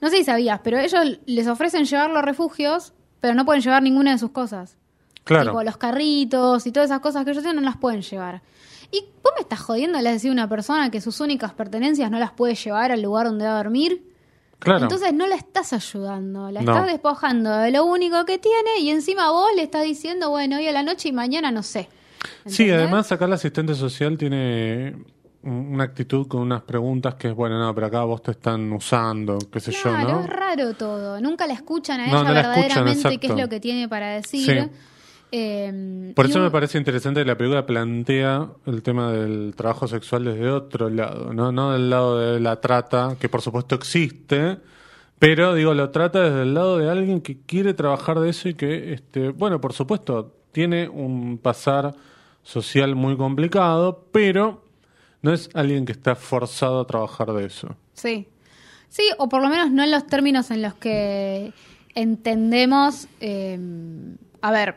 No 0.00 0.10
sé 0.10 0.18
si 0.18 0.24
sabías, 0.24 0.60
pero 0.62 0.78
ellos 0.78 1.18
les 1.26 1.46
ofrecen 1.46 1.84
llevarlo 1.84 2.18
a 2.18 2.22
refugios, 2.22 2.92
pero 3.20 3.34
no 3.34 3.44
pueden 3.46 3.62
llevar 3.62 3.82
ninguna 3.82 4.12
de 4.12 4.18
sus 4.18 4.30
cosas. 4.30 4.76
Claro. 5.24 5.52
Tipo 5.52 5.62
los 5.62 5.76
carritos 5.78 6.66
y 6.66 6.72
todas 6.72 6.90
esas 6.90 7.00
cosas 7.00 7.24
que 7.24 7.30
ellos 7.30 7.42
tienen 7.42 7.62
no 7.62 7.68
las 7.70 7.78
pueden 7.78 8.02
llevar. 8.02 8.42
Y 8.90 9.00
vos 9.22 9.32
me 9.36 9.42
estás 9.42 9.60
jodiendo, 9.60 10.00
le 10.00 10.10
decir 10.12 10.30
a 10.30 10.32
una 10.32 10.48
persona 10.48 10.90
que 10.90 11.00
sus 11.00 11.20
únicas 11.20 11.52
pertenencias 11.54 12.10
no 12.10 12.18
las 12.18 12.32
puede 12.32 12.54
llevar 12.54 12.92
al 12.92 13.02
lugar 13.02 13.26
donde 13.26 13.44
va 13.46 13.54
a 13.54 13.56
dormir. 13.62 14.02
Claro. 14.58 14.84
Entonces 14.84 15.12
no 15.12 15.26
la 15.26 15.34
estás 15.36 15.72
ayudando, 15.72 16.50
la 16.50 16.62
No. 16.62 16.72
estás 16.72 16.86
despojando 16.86 17.50
de 17.58 17.70
lo 17.70 17.84
único 17.84 18.24
que 18.24 18.38
tiene 18.38 18.78
y 18.80 18.90
encima 18.90 19.30
vos 19.30 19.48
le 19.56 19.62
estás 19.62 19.82
diciendo, 19.84 20.30
bueno, 20.30 20.56
hoy 20.56 20.66
a 20.68 20.72
la 20.72 20.82
noche 20.82 21.08
y 21.08 21.12
mañana 21.12 21.50
no 21.50 21.62
sé. 21.62 21.88
Sí, 22.46 22.70
además 22.70 23.12
acá 23.12 23.26
el 23.26 23.34
asistente 23.34 23.74
social 23.74 24.16
tiene 24.16 24.96
un- 25.42 25.74
una 25.74 25.84
actitud 25.84 26.26
con 26.26 26.40
unas 26.40 26.62
preguntas 26.62 27.16
que 27.16 27.28
es, 27.28 27.34
bueno, 27.34 27.58
no, 27.58 27.74
pero 27.74 27.88
acá 27.88 28.04
vos 28.04 28.22
te 28.22 28.30
están 28.30 28.72
usando, 28.72 29.36
qué 29.52 29.60
sé 29.60 29.72
Claro, 29.72 30.08
yo, 30.08 30.20
es 30.20 30.26
¿no? 30.28 30.32
raro 30.34 30.72
todo. 30.74 31.20
Nunca 31.20 31.46
la 31.46 31.52
escuchan 31.52 32.00
a 32.00 32.04
ella 32.06 32.12
no 32.14 32.22
la 32.32 32.40
escuchan, 32.40 32.54
verdaderamente 32.62 33.18
qué 33.18 33.26
es 33.26 33.36
lo 33.36 33.48
que 33.50 33.60
tiene 33.60 33.86
para 33.88 34.14
decir. 34.14 34.46
Sí. 34.62 34.70
Eh, 35.36 36.12
Por 36.14 36.26
eso 36.26 36.38
un- 36.38 36.44
me 36.44 36.50
parece 36.52 36.78
interesante 36.78 37.20
que 37.20 37.26
la 37.26 37.36
película 37.36 37.66
plantea 37.66 38.48
el 38.66 38.82
tema 38.82 39.10
del 39.10 39.52
trabajo 39.56 39.88
sexual 39.88 40.24
desde 40.24 40.48
otro 40.48 40.88
lado, 40.90 41.32
¿no? 41.34 41.50
No 41.50 41.72
del 41.72 41.90
lado 41.90 42.20
de 42.20 42.38
la 42.38 42.60
trata, 42.60 43.16
que 43.18 43.28
por 43.28 43.42
supuesto 43.42 43.74
existe, 43.74 44.58
pero 45.18 45.54
digo, 45.54 45.74
lo 45.74 45.90
trata 45.90 46.20
desde 46.22 46.42
el 46.42 46.54
lado 46.54 46.78
de 46.78 46.88
alguien 46.88 47.20
que 47.20 47.38
quiere 47.46 47.74
trabajar 47.74 48.20
de 48.20 48.30
eso 48.30 48.48
y 48.48 48.54
que, 48.54 48.92
este, 48.92 49.30
bueno, 49.30 49.60
por 49.60 49.72
supuesto, 49.72 50.32
tiene 50.52 50.88
un 50.88 51.38
pasar 51.38 51.94
social 52.44 52.94
muy 52.94 53.16
complicado, 53.16 54.06
pero 54.12 54.62
no 55.22 55.32
es 55.32 55.50
alguien 55.54 55.84
que 55.84 55.92
está 55.92 56.14
forzado 56.14 56.78
a 56.80 56.86
trabajar 56.86 57.32
de 57.32 57.46
eso. 57.46 57.74
Sí. 57.94 58.28
Sí, 58.88 59.02
o 59.18 59.28
por 59.28 59.42
lo 59.42 59.48
menos 59.48 59.72
no 59.72 59.82
en 59.82 59.90
los 59.90 60.06
términos 60.06 60.52
en 60.52 60.62
los 60.62 60.74
que 60.74 61.52
entendemos. 61.96 63.08
eh, 63.20 63.58
a 64.42 64.50
ver, 64.52 64.76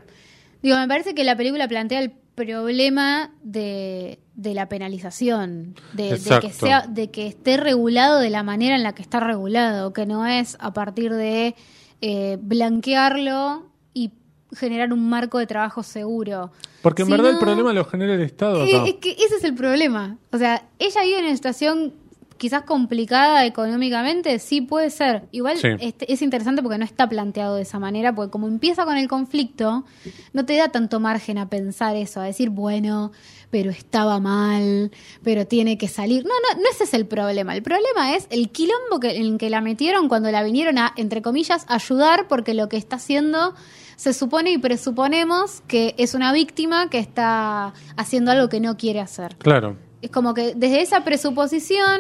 digo, 0.68 0.80
me 0.80 0.88
parece 0.88 1.16
que 1.16 1.24
la 1.24 1.36
película 1.36 1.68
plantea 1.68 2.00
el 2.00 2.12
problema 2.36 3.32
de, 3.42 4.20
de 4.36 4.54
la 4.54 4.70
penalización, 4.70 5.76
de, 5.94 6.18
de 6.20 6.40
que 6.40 6.52
sea, 6.52 6.86
de 6.88 7.10
que 7.10 7.28
esté 7.28 7.58
regulado 7.58 8.20
de 8.20 8.30
la 8.30 8.44
manera 8.44 8.76
en 8.76 8.84
la 8.84 8.94
que 8.94 9.02
está 9.02 9.20
regulado, 9.20 9.94
que 9.94 10.06
no 10.06 10.26
es 10.26 10.58
a 10.60 10.74
partir 10.74 11.14
de 11.14 11.56
eh, 12.02 12.38
blanquearlo 12.40 13.66
y 13.94 14.12
generar 14.56 14.94
un 14.94 15.10
marco 15.10 15.40
de 15.40 15.48
trabajo 15.48 15.82
seguro. 15.82 16.52
Porque 16.82 17.02
en 17.02 17.10
verdad 17.10 17.32
el 17.32 17.40
problema 17.40 17.74
lo 17.74 17.86
genera 17.86 18.14
el 18.14 18.22
Estado 18.22 18.62
acá. 18.62 18.86
Es 18.86 18.96
que 18.96 19.12
ese 19.12 19.36
es 19.38 19.44
el 19.44 19.56
problema. 19.56 20.18
O 20.32 20.38
sea, 20.38 20.64
ella 20.78 21.04
vive 21.04 21.20
en 21.20 21.26
una 21.26 21.36
situación 21.36 21.94
quizás 22.38 22.64
complicada 22.64 23.46
económicamente, 23.46 24.40
sí 24.40 24.62
puede 24.62 24.90
ser. 24.90 25.28
Igual 25.32 25.58
Sí. 25.58 25.70
este, 25.80 26.12
es 26.12 26.22
interesante 26.22 26.62
porque 26.62 26.78
no 26.78 26.86
está 26.86 27.10
planteado 27.10 27.56
de 27.56 27.64
esa 27.64 27.80
manera, 27.80 28.14
porque 28.16 28.32
como 28.32 28.48
empieza 28.48 28.86
con 28.86 28.98
el 28.98 29.08
conflicto, 29.08 29.86
no 30.34 30.46
te 30.46 30.56
da 30.56 30.70
tanto 30.70 31.00
margen 31.00 31.38
a 31.38 31.50
pensar 31.50 31.96
eso, 31.96 32.20
a 32.22 32.24
decir, 32.24 32.50
bueno, 32.50 33.12
pero 33.50 33.72
estaba 33.72 34.20
mal, 34.20 34.92
pero 35.24 35.48
tiene 35.48 35.78
que 35.78 35.88
salir. 35.88 36.24
No, 36.26 36.30
no, 36.30 36.62
no 36.62 36.70
ese 36.70 36.84
es 36.84 36.94
el 36.94 37.06
problema. 37.06 37.56
El 37.56 37.64
problema 37.64 38.16
es 38.16 38.28
el 38.30 38.50
quilombo 38.50 39.00
que, 39.00 39.18
en 39.18 39.38
que 39.38 39.50
la 39.50 39.62
metieron 39.62 40.10
cuando 40.10 40.32
la 40.32 40.44
vinieron 40.44 40.78
a, 40.78 40.94
entre 40.98 41.22
comillas, 41.22 41.66
ayudar, 41.70 42.28
porque 42.28 42.54
lo 42.54 42.70
que 42.70 42.78
está 42.78 42.98
haciendo 42.98 43.56
se 43.96 44.14
supone 44.14 44.52
y 44.52 44.58
presuponemos 44.60 45.62
que 45.68 45.96
es 45.98 46.14
una 46.14 46.32
víctima 46.32 46.90
que 46.90 47.00
está 47.00 47.74
haciendo 47.96 48.32
algo 48.32 48.48
que 48.48 48.60
no 48.60 48.78
quiere 48.78 49.00
hacer. 49.00 49.36
Claro. 49.38 49.78
Es 50.02 50.12
como 50.12 50.36
que 50.36 50.54
desde 50.54 50.82
esa 50.82 51.04
presuposición 51.04 52.00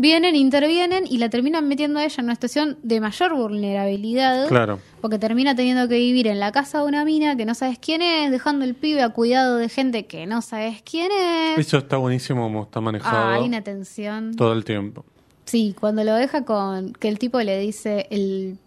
vienen, 0.00 0.36
intervienen 0.36 1.04
y 1.08 1.18
la 1.18 1.28
terminan 1.28 1.66
metiendo 1.68 1.98
a 1.98 2.04
ella 2.04 2.14
en 2.18 2.24
una 2.26 2.34
situación 2.36 2.78
de 2.82 3.00
mayor 3.00 3.34
vulnerabilidad. 3.34 4.46
Claro. 4.48 4.78
Porque 5.00 5.18
termina 5.18 5.54
teniendo 5.54 5.88
que 5.88 5.96
vivir 5.96 6.26
en 6.28 6.38
la 6.40 6.52
casa 6.52 6.78
de 6.80 6.86
una 6.86 7.04
mina 7.04 7.36
que 7.36 7.44
no 7.44 7.54
sabes 7.54 7.78
quién 7.78 8.00
es, 8.00 8.30
dejando 8.30 8.64
el 8.64 8.74
pibe 8.74 9.02
a 9.02 9.08
cuidado 9.10 9.56
de 9.56 9.68
gente 9.68 10.06
que 10.06 10.26
no 10.26 10.40
sabes 10.40 10.82
quién 10.82 11.10
es. 11.12 11.58
Eso 11.58 11.78
está 11.78 11.96
buenísimo 11.96 12.42
como 12.44 12.62
está 12.62 12.80
manejado 12.80 13.16
Ah, 13.16 13.34
hay 13.34 13.42
una 13.48 13.62
tensión. 13.62 14.34
todo 14.36 14.52
el 14.52 14.64
tiempo. 14.64 15.04
Sí, 15.44 15.74
cuando 15.78 16.04
lo 16.04 16.14
deja 16.14 16.44
con 16.44 16.92
que 16.92 17.08
el 17.08 17.18
tipo 17.18 17.40
le 17.40 17.58
dice, 17.58 18.06
el 18.10 18.58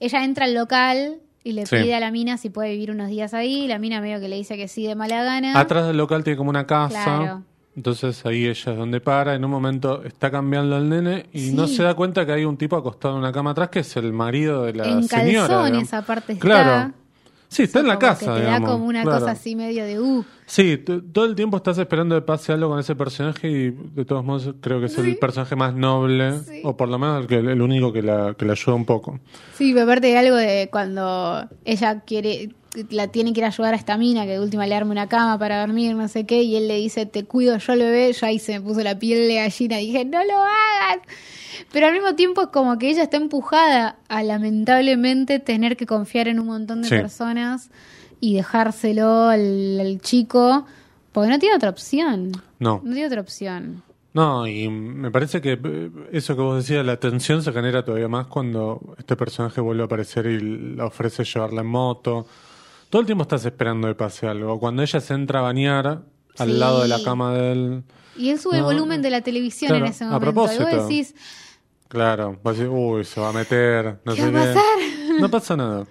ella 0.00 0.24
entra 0.24 0.46
al 0.46 0.54
local 0.54 1.18
y 1.44 1.52
le 1.52 1.66
Sí. 1.66 1.76
pide 1.76 1.94
a 1.94 2.00
la 2.00 2.10
mina 2.10 2.36
si 2.36 2.50
puede 2.50 2.70
vivir 2.70 2.90
unos 2.90 3.08
días 3.08 3.34
ahí, 3.34 3.68
la 3.68 3.78
mina 3.78 4.00
medio 4.00 4.18
que 4.20 4.28
le 4.28 4.36
dice 4.36 4.56
que 4.56 4.68
sí 4.68 4.86
de 4.86 4.94
mala 4.94 5.22
gana. 5.22 5.58
Atrás 5.58 5.86
del 5.86 5.96
local 5.96 6.24
tiene 6.24 6.36
como 6.36 6.50
una 6.50 6.66
casa. 6.66 7.02
Claro. 7.04 7.42
Entonces 7.74 8.24
ahí 8.26 8.46
ella 8.46 8.72
es 8.72 8.76
donde 8.78 9.00
para. 9.00 9.34
En 9.34 9.44
un 9.44 9.50
momento 9.50 10.02
está 10.04 10.30
cambiando 10.30 10.76
al 10.76 10.88
nene 10.88 11.26
y 11.32 11.40
Sí. 11.50 11.54
no 11.54 11.66
se 11.66 11.82
da 11.82 11.94
cuenta 11.94 12.26
que 12.26 12.32
hay 12.32 12.44
un 12.44 12.56
tipo 12.58 12.76
acostado 12.76 13.14
en 13.14 13.20
una 13.20 13.32
cama 13.32 13.52
atrás 13.52 13.70
que 13.70 13.80
es 13.80 13.96
el 13.96 14.12
marido 14.12 14.64
de 14.64 14.74
la 14.74 14.84
en 14.88 15.04
señora. 15.04 15.48
calzones 15.48 15.72
digamos. 15.72 15.92
aparte 15.94 16.32
está. 16.34 16.42
Claro. 16.46 16.92
Sí, 17.48 17.64
está 17.64 17.80
en 17.80 17.86
la 17.88 17.98
casa. 17.98 18.26
Que 18.26 18.32
te 18.32 18.46
digamos, 18.46 18.68
da 18.68 18.72
como 18.74 18.86
una 18.86 19.02
claro. 19.02 19.18
cosa 19.20 19.32
así 19.32 19.54
medio 19.56 19.84
de 19.84 20.00
uh. 20.00 20.24
Sí, 20.46 20.78
todo 21.12 21.24
el 21.26 21.34
tiempo 21.34 21.58
estás 21.58 21.76
esperando 21.76 22.14
que 22.14 22.22
pase 22.22 22.50
algo 22.52 22.70
con 22.70 22.78
ese 22.78 22.94
personaje 22.94 23.50
y 23.50 23.70
de 23.70 24.04
todos 24.06 24.24
modos 24.24 24.54
creo 24.62 24.80
que 24.80 24.86
es 24.86 24.96
el 24.96 25.16
personaje 25.18 25.54
más 25.54 25.74
noble, 25.74 26.40
Sí. 26.40 26.60
o 26.64 26.76
por 26.78 26.88
lo 26.88 26.98
menos 26.98 27.20
el, 27.22 27.26
que, 27.26 27.36
el 27.36 27.60
único 27.60 27.92
que 27.92 28.00
la, 28.02 28.34
que 28.38 28.46
la 28.46 28.52
ayuda 28.52 28.74
un 28.74 28.86
poco. 28.86 29.18
Sí, 29.54 29.74
me 29.74 29.82
aparte 29.82 30.06
de 30.08 30.16
algo 30.18 30.36
de 30.36 30.68
cuando 30.72 31.46
ella 31.66 32.00
quiere, 32.00 32.50
la 32.90 33.08
tiene 33.08 33.32
que 33.32 33.40
ir 33.40 33.44
a 33.44 33.48
ayudar 33.48 33.74
a 33.74 33.76
esta 33.76 33.98
mina, 33.98 34.24
que 34.24 34.32
de 34.32 34.40
última 34.40 34.66
le 34.66 34.74
arma 34.74 34.90
una 34.92 35.06
cama 35.08 35.38
para 35.38 35.60
dormir, 35.60 35.94
no 35.94 36.08
sé 36.08 36.24
qué, 36.24 36.42
y 36.42 36.56
él 36.56 36.68
le 36.68 36.76
dice, 36.76 37.04
te 37.06 37.24
cuido 37.24 37.56
yo 37.58 37.72
el 37.74 37.80
bebé, 37.80 38.12
yo 38.12 38.26
ahí 38.26 38.38
se 38.38 38.52
me 38.58 38.60
puso 38.66 38.80
la 38.82 38.98
piel 38.98 39.28
de 39.28 39.34
gallina, 39.36 39.76
dije, 39.76 40.04
no 40.04 40.24
lo 40.24 40.38
hagas. 40.38 41.06
Pero 41.70 41.86
al 41.88 41.92
mismo 41.92 42.14
tiempo 42.14 42.42
es 42.42 42.48
como 42.48 42.78
que 42.78 42.88
ella 42.88 43.02
está 43.02 43.18
empujada 43.18 43.96
a 44.08 44.22
lamentablemente 44.22 45.38
tener 45.38 45.76
que 45.76 45.86
confiar 45.86 46.28
en 46.28 46.40
un 46.40 46.46
montón 46.46 46.82
de 46.82 46.88
Sí. 46.88 46.94
personas 46.96 47.70
y 48.20 48.34
dejárselo 48.36 49.28
al, 49.28 49.78
al 49.80 50.00
chico, 50.00 50.64
porque 51.12 51.28
no 51.30 51.38
tiene 51.38 51.56
otra 51.56 51.68
opción. 51.70 52.32
No. 52.58 52.80
No 52.82 52.92
tiene 52.92 53.06
otra 53.06 53.20
opción. 53.20 53.82
No, 54.14 54.46
y 54.46 54.68
me 54.68 55.10
parece 55.10 55.40
que 55.40 55.58
eh, 55.62 55.90
eso 56.12 56.36
que 56.36 56.42
vos 56.42 56.56
decías, 56.56 56.84
la 56.84 56.98
tensión 56.98 57.42
se 57.42 57.52
genera 57.52 57.84
todavía 57.84 58.08
más 58.08 58.26
cuando 58.26 58.94
este 58.98 59.16
personaje 59.16 59.60
vuelve 59.60 59.82
a 59.82 59.86
aparecer 59.86 60.26
y 60.26 60.38
le 60.76 60.82
ofrece 60.82 61.24
llevarla 61.24 61.62
en 61.62 61.66
moto. 61.66 62.26
Todo 62.92 63.00
el 63.00 63.06
tiempo 63.06 63.22
estás 63.22 63.42
esperando 63.46 63.88
que 63.88 63.94
pase 63.94 64.26
algo. 64.26 64.60
Cuando 64.60 64.82
ella 64.82 65.00
se 65.00 65.14
entra 65.14 65.38
a 65.38 65.42
bañar 65.42 65.86
al 65.86 66.48
Sí. 66.52 66.58
lado 66.58 66.82
de 66.82 66.88
la 66.88 67.02
cama 67.02 67.32
de 67.32 67.52
él, 67.52 67.82
Y 68.18 68.28
él 68.28 68.38
sube 68.38 68.58
el 68.58 68.64
volumen 68.64 69.00
de 69.00 69.08
la 69.08 69.22
televisión 69.22 69.70
claro, 69.70 69.86
en 69.86 69.90
ese 69.92 70.04
a 70.04 70.08
momento. 70.08 70.22
y 70.28 70.32
propósito. 70.34 70.64
vos 70.64 70.88
decís, 70.88 71.14
claro, 71.88 72.38
va 72.46 72.50
a 72.50 72.52
decir, 72.52 72.68
uy, 72.68 73.02
se 73.04 73.18
va 73.18 73.30
a 73.30 73.32
meter, 73.32 73.98
no 74.04 74.14
¿Qué 74.14 74.20
sé 74.20 74.30
va 74.30 74.42
a 74.42 74.46
qué. 74.46 74.48
pasar? 74.52 75.20
No 75.20 75.30
pasa 75.30 75.56
nada. 75.56 75.86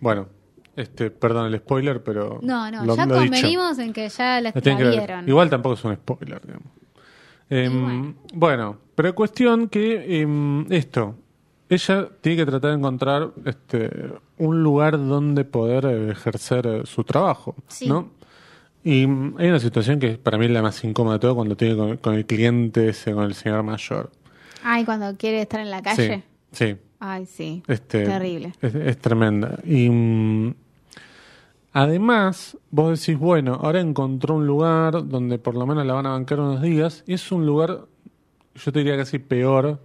Bueno, 0.00 0.28
este, 0.76 1.10
perdón 1.10 1.52
el 1.52 1.58
spoiler, 1.60 2.02
pero. 2.02 2.38
no, 2.42 2.70
no, 2.70 2.86
lo- 2.86 2.96
ya 2.96 3.04
lo 3.04 3.20
dicho. 3.20 3.30
convenimos 3.32 3.78
en 3.78 3.92
que 3.92 4.08
ya 4.08 4.40
la, 4.40 4.52
La 4.54 4.74
vieron. 4.90 5.28
Igual 5.28 5.50
tampoco 5.50 5.74
es 5.74 5.84
un 5.84 5.94
spoiler, 5.94 6.40
digamos. 6.40 6.68
Em, 7.50 7.82
bueno. 7.82 8.14
bueno. 8.34 8.78
pero 8.94 9.14
cuestión 9.14 9.68
que 9.68 10.20
em, 10.22 10.64
esto, 10.72 11.16
ella 11.68 12.08
tiene 12.20 12.36
que 12.38 12.46
tratar 12.46 12.70
de 12.70 12.76
encontrar 12.76 13.30
este 13.44 13.90
un 14.38 14.62
lugar 14.62 14.92
donde 14.98 15.44
poder 15.44 15.86
ejercer 16.10 16.66
eh, 16.66 16.80
su 16.84 17.04
trabajo, 17.04 17.54
Sí. 17.68 17.88
¿no? 17.88 18.10
Y 18.84 19.00
hay 19.02 19.48
una 19.48 19.58
situación 19.58 19.98
que 19.98 20.16
para 20.16 20.38
mí 20.38 20.44
es 20.44 20.50
la 20.52 20.62
más 20.62 20.84
incómoda 20.84 21.14
de 21.14 21.20
todo 21.20 21.34
cuando 21.34 21.56
tiene 21.56 21.76
con, 21.76 21.96
con 21.96 22.14
el 22.14 22.24
cliente 22.24 22.90
ese, 22.90 23.12
con 23.12 23.24
el 23.24 23.34
señor 23.34 23.64
mayor. 23.64 24.12
Ay, 24.62 24.84
cuando 24.84 25.16
quiere 25.16 25.42
estar 25.42 25.58
en 25.60 25.70
la 25.72 25.82
calle. 25.82 26.22
Sí, 26.52 26.66
sí. 26.66 26.76
Ay, 27.00 27.26
sí. 27.26 27.62
Este, 27.66 28.04
Terrible. 28.04 28.52
Es, 28.62 28.74
es 28.76 28.98
tremenda. 28.98 29.58
Y 29.64 29.90
mm, 29.90 30.54
además, 31.72 32.56
vos 32.70 33.00
decís, 33.00 33.18
bueno, 33.18 33.58
ahora 33.62 33.80
encontró 33.80 34.36
un 34.36 34.46
lugar 34.46 35.08
donde 35.08 35.38
por 35.38 35.54
lo 35.56 35.66
menos 35.66 35.84
la 35.84 35.94
van 35.94 36.06
a 36.06 36.10
bancar 36.10 36.40
unos 36.40 36.62
días. 36.62 37.02
Y 37.06 37.14
es 37.14 37.30
un 37.32 37.44
lugar, 37.44 37.80
yo 38.54 38.72
te 38.72 38.78
diría 38.78 38.96
casi 38.96 39.18
peor 39.18 39.80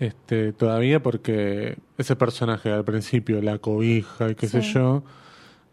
este, 0.00 0.54
todavía 0.54 1.02
porque 1.02 1.76
ese 1.98 2.16
personaje 2.16 2.72
al 2.72 2.84
principio, 2.84 3.40
la 3.42 3.58
cobija 3.58 4.30
y 4.30 4.34
qué 4.34 4.48
sé 4.48 4.62
yo, 4.62 5.04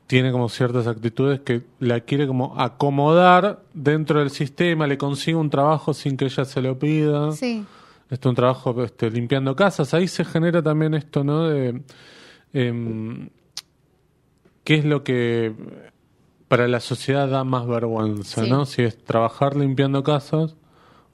tiene 0.06 0.34
como 0.34 0.50
ciertas 0.50 0.86
actitudes 0.86 1.40
que 1.40 1.63
la 1.80 2.02
quiere 2.02 2.28
como 2.28 2.60
acomodar 2.60 3.63
dentro 3.74 4.20
del 4.20 4.30
sistema, 4.30 4.86
le 4.86 4.98
consigue 4.98 5.36
un 5.38 5.50
trabajo 5.50 5.94
sin 5.94 6.18
que 6.18 6.26
ella 6.26 6.44
se 6.44 6.62
lo 6.62 6.78
pida. 6.78 7.32
Sí. 7.32 7.66
este 8.10 8.28
un 8.28 8.36
trabajo 8.36 8.84
este, 8.84 9.10
limpiando 9.10 9.56
casas. 9.56 9.94
Ahí 9.94 10.08
se 10.10 10.26
genera 10.26 10.62
también 10.62 10.94
esto 10.94 11.24
no 11.24 11.48
de 11.48 11.82
em, 12.54 13.30
qué 14.66 14.76
es 14.76 14.86
lo 14.86 15.04
que 15.06 15.54
para 16.50 16.68
la 16.68 16.82
sociedad 16.82 17.30
da 17.30 17.46
más 17.46 17.66
vergüenza 17.66 18.44
Sí. 18.44 18.50
no 18.50 18.66
si 18.66 18.82
es 18.84 18.98
trabajar 19.04 19.56
limpiando 19.56 20.04
casas 20.04 20.56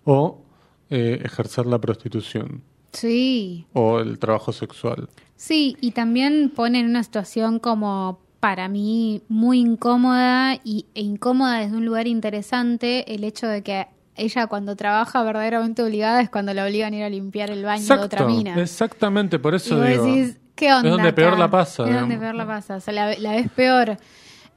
o 0.04 0.43
eh, 0.89 1.21
ejercer 1.23 1.65
la 1.67 1.80
prostitución 1.80 2.62
Sí. 2.93 3.65
o 3.73 3.99
el 3.99 4.17
trabajo 4.19 4.53
sexual 4.53 5.10
Sí, 5.36 5.75
y 5.82 5.91
también 5.91 6.51
pone 6.56 6.79
en 6.79 6.86
una 6.88 7.03
situación 7.03 7.60
como 7.60 8.19
para 8.39 8.69
mí 8.69 9.21
muy 9.27 9.60
incómoda 9.60 10.56
y, 10.63 10.86
e 10.95 11.01
incómoda 11.01 11.60
desde 11.60 11.75
un 11.75 11.86
lugar 11.86 12.08
interesante 12.08 13.13
el 13.13 13.23
hecho 13.25 13.47
de 13.47 13.62
que 13.62 13.88
ella 14.15 14.47
cuando 14.47 14.75
trabaja 14.75 15.21
verdaderamente 15.23 15.82
obligada 15.84 16.21
es 16.21 16.29
cuando 16.29 16.53
la 16.53 16.65
obligan 16.65 16.93
a 16.93 16.97
ir 16.97 17.03
a 17.03 17.10
limpiar 17.10 17.49
el 17.49 17.63
baño 17.65 17.84
de 17.86 17.93
otra 17.95 18.25
mina. 18.25 18.62
exactamente 18.62 19.39
por 19.39 19.53
y 19.53 19.58
eso 19.58 19.75
vos 19.77 19.88
digo 19.88 20.06
decís, 20.06 20.38
¿qué 20.56 20.71
onda? 20.71 20.88
es 20.89 20.91
donde 20.95 21.13
peor 21.13 21.38
la 21.38 21.49
pasa 21.49 21.89
Es 21.89 21.99
donde 21.99 22.17
peor 22.17 22.36
la 22.36 22.45
pasa, 22.45 22.75
o 22.75 22.79
sea, 22.79 22.93
la, 22.93 23.17
la 23.17 23.32
ves 23.32 23.49
peor. 23.51 23.97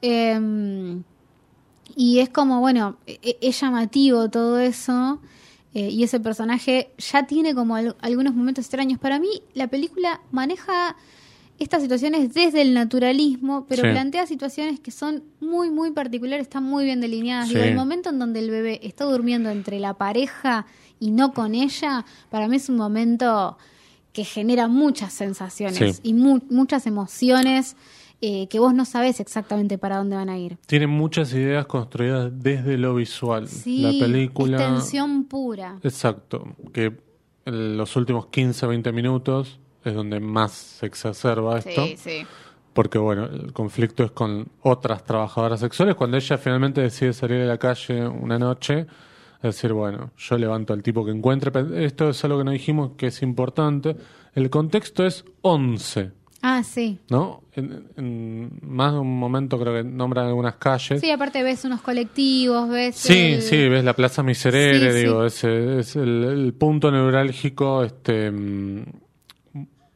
Eh, 0.03 1.01
y 1.96 2.18
es 2.18 2.29
como, 2.29 2.61
bueno, 2.61 2.96
e- 3.07 3.38
es 3.40 3.61
llamativo 3.61 4.29
todo 4.29 4.59
eso. 4.59 5.20
Eh, 5.76 5.90
y 5.90 6.02
ese 6.04 6.18
personaje 6.20 6.90
ya 6.96 7.26
tiene 7.26 7.54
como 7.54 7.76
al- 7.76 7.96
algunos 8.00 8.34
momentos 8.34 8.64
extraños. 8.64 8.98
Para 8.98 9.18
mí, 9.18 9.28
la 9.52 9.66
película 9.66 10.20
maneja 10.30 10.96
estas 11.58 11.82
situaciones 11.82 12.32
desde 12.32 12.62
el 12.62 12.72
naturalismo, 12.72 13.66
pero 13.68 13.82
Sí. 13.82 13.88
plantea 13.90 14.26
situaciones 14.26 14.80
que 14.80 14.90
son 14.90 15.22
muy, 15.40 15.70
muy 15.70 15.90
particulares, 15.90 16.46
están 16.46 16.64
muy 16.64 16.84
bien 16.84 17.00
delineadas. 17.00 17.48
Digo, 17.48 17.60
Sí. 17.62 17.68
el 17.68 17.74
momento 17.74 18.08
en 18.10 18.18
donde 18.18 18.38
el 18.40 18.50
bebé 18.50 18.80
está 18.82 19.04
durmiendo 19.04 19.50
entre 19.50 19.78
la 19.80 19.92
pareja 19.94 20.64
y 20.98 21.10
no 21.10 21.32
con 21.34 21.54
ella, 21.54 22.04
para 22.30 22.48
mí 22.48 22.56
es 22.56 22.68
un 22.70 22.76
momento 22.76 23.58
que 24.14 24.24
genera 24.24 24.68
muchas 24.68 25.12
sensaciones 25.12 25.96
Sí. 25.96 26.00
y 26.02 26.14
mu- 26.14 26.40
muchas 26.48 26.86
emociones 26.86 27.76
eh, 28.20 28.48
que 28.48 28.59
vos 28.59 28.72
no 28.74 28.85
sabés 28.85 29.20
exactamente 29.20 29.76
para 29.79 29.98
dónde 29.98 30.16
van 30.16 30.29
a 30.31 30.38
ir. 30.38 30.57
tiene 30.66 30.87
muchas 30.87 31.33
ideas 31.35 31.66
construidas 31.66 32.31
desde 32.35 32.79
lo 32.79 32.94
visual 32.94 33.46
Sí, 33.48 33.83
la 33.83 33.90
película 34.07 34.57
es 34.57 34.62
tensión 34.62 35.24
pura. 35.24 35.79
Exacto, 35.83 36.57
que 36.72 36.92
en 37.44 37.76
los 37.76 37.94
últimos 37.96 38.26
15, 38.26 38.66
20 38.66 38.92
minutos 38.92 39.61
es 39.85 39.94
donde 39.94 40.18
más 40.20 40.52
se 40.52 40.87
exacerba 40.87 41.59
esto, 41.59 41.85
Sí, 41.87 41.96
sí. 41.96 42.26
porque 42.72 42.98
bueno, 42.98 43.26
el 43.26 43.52
conflicto 43.52 44.02
es 44.02 44.11
con 44.11 44.48
otras 44.62 45.05
trabajadoras 45.05 45.61
sexuales, 45.61 45.94
cuando 45.94 46.16
ella 46.16 46.38
finalmente 46.38 46.81
decide 46.81 47.12
salir 47.12 47.42
a 47.42 47.46
la 47.46 47.59
calle 47.59 48.07
una 48.07 48.38
noche, 48.38 48.81
es 49.37 49.42
decir, 49.55 49.72
bueno, 49.74 50.11
yo 50.16 50.38
levanto 50.38 50.72
al 50.72 50.83
tipo 50.83 51.05
que 51.05 51.12
encuentre, 51.12 51.52
esto 51.85 52.09
es 52.09 52.24
algo 52.24 52.38
que 52.38 52.44
no 52.44 52.50
dijimos 52.50 52.92
que 52.96 53.09
es 53.09 53.22
importante, 53.22 53.94
el 54.35 54.50
contexto 54.50 55.05
es 55.07 55.24
11, 55.42 56.11
Ah, 56.42 56.62
sí. 56.62 56.99
¿no? 57.11 57.42
En, 57.55 57.88
en 57.96 58.59
más 58.62 58.92
de 58.92 58.99
un 59.01 59.18
momento 59.18 59.59
creo 59.59 59.75
que 59.75 59.83
nombran 59.83 60.27
algunas 60.27 60.57
calles. 60.57 61.01
Sí, 61.01 61.11
aparte 61.11 61.42
ves 61.42 61.64
unos 61.64 61.81
colectivos, 61.81 62.68
ves... 62.68 62.94
Sí, 62.96 63.33
el- 63.35 63.42
sí, 63.42 63.68
ves 63.68 63.83
la 63.85 63.94
Plaza 63.94 64.22
Miserere, 64.22 64.92
Sí, 64.92 64.99
digo, 65.01 65.29
sí. 65.29 65.46
ese 65.46 65.79
es 65.81 65.96
el, 65.96 66.25
el 66.25 66.55
punto 66.55 66.90
neurálgico 66.92 67.83
este 67.83 68.31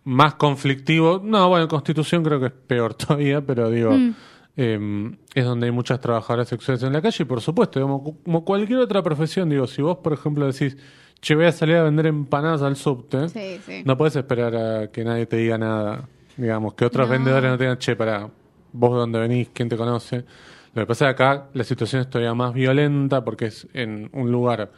más 0.04 0.34
conflictivo. 0.34 1.20
No, 1.22 1.48
bueno, 1.48 1.68
Constitución 1.68 2.24
creo 2.24 2.40
que 2.40 2.46
es 2.46 2.52
peor 2.52 2.94
todavía, 2.94 3.40
pero 3.44 3.70
digo, 3.70 3.92
Mm. 3.92 4.14
eh, 4.56 5.16
es 5.34 5.44
donde 5.44 5.66
hay 5.66 5.72
muchas 5.72 6.00
trabajadoras 6.00 6.48
sexuales 6.48 6.82
en 6.82 6.92
la 6.92 7.02
calle 7.02 7.22
y 7.22 7.26
por 7.26 7.40
supuesto, 7.40 7.78
digamos, 7.78 8.02
como 8.24 8.44
cualquier 8.44 8.80
otra 8.80 9.02
profesión, 9.02 9.48
digo, 9.50 9.66
si 9.66 9.82
vos, 9.82 9.98
por 9.98 10.12
ejemplo, 10.12 10.46
decís, 10.50 10.76
che, 11.20 11.34
voy 11.34 11.44
a 11.46 11.52
salir 11.52 11.76
a 11.76 11.84
vender 11.84 12.06
empanadas 12.06 12.62
al 12.62 12.76
subte, 12.76 13.28
Sí, 13.28 13.60
sí. 13.64 13.82
no 13.84 13.96
puedes 13.96 14.16
esperar 14.16 14.56
a 14.56 14.90
que 14.90 15.04
nadie 15.04 15.26
te 15.26 15.36
diga 15.36 15.58
nada, 15.58 16.08
digamos, 16.40 16.74
que 16.74 16.84
otros 16.84 17.06
No. 17.06 17.12
vendedores 17.12 17.50
no 17.50 17.58
te 17.58 17.64
digan, 17.64 17.78
che, 17.78 17.96
para 17.96 18.28
vos 18.72 18.92
de 18.92 18.98
dónde 18.98 19.18
venís, 19.18 19.48
quién 19.52 19.68
te 19.68 19.76
conoce. 19.76 20.24
Lo 20.74 20.82
que 20.82 20.86
pasa 20.86 21.10
es 21.10 21.16
que 21.16 21.22
acá 21.22 21.48
la 21.52 21.64
situación 21.64 22.02
es 22.02 22.08
todavía 22.10 22.34
más 22.34 22.54
violenta 22.54 23.24
porque 23.24 23.46
es 23.46 23.66
en 23.74 24.08
un 24.12 24.30
lugar 24.30 24.70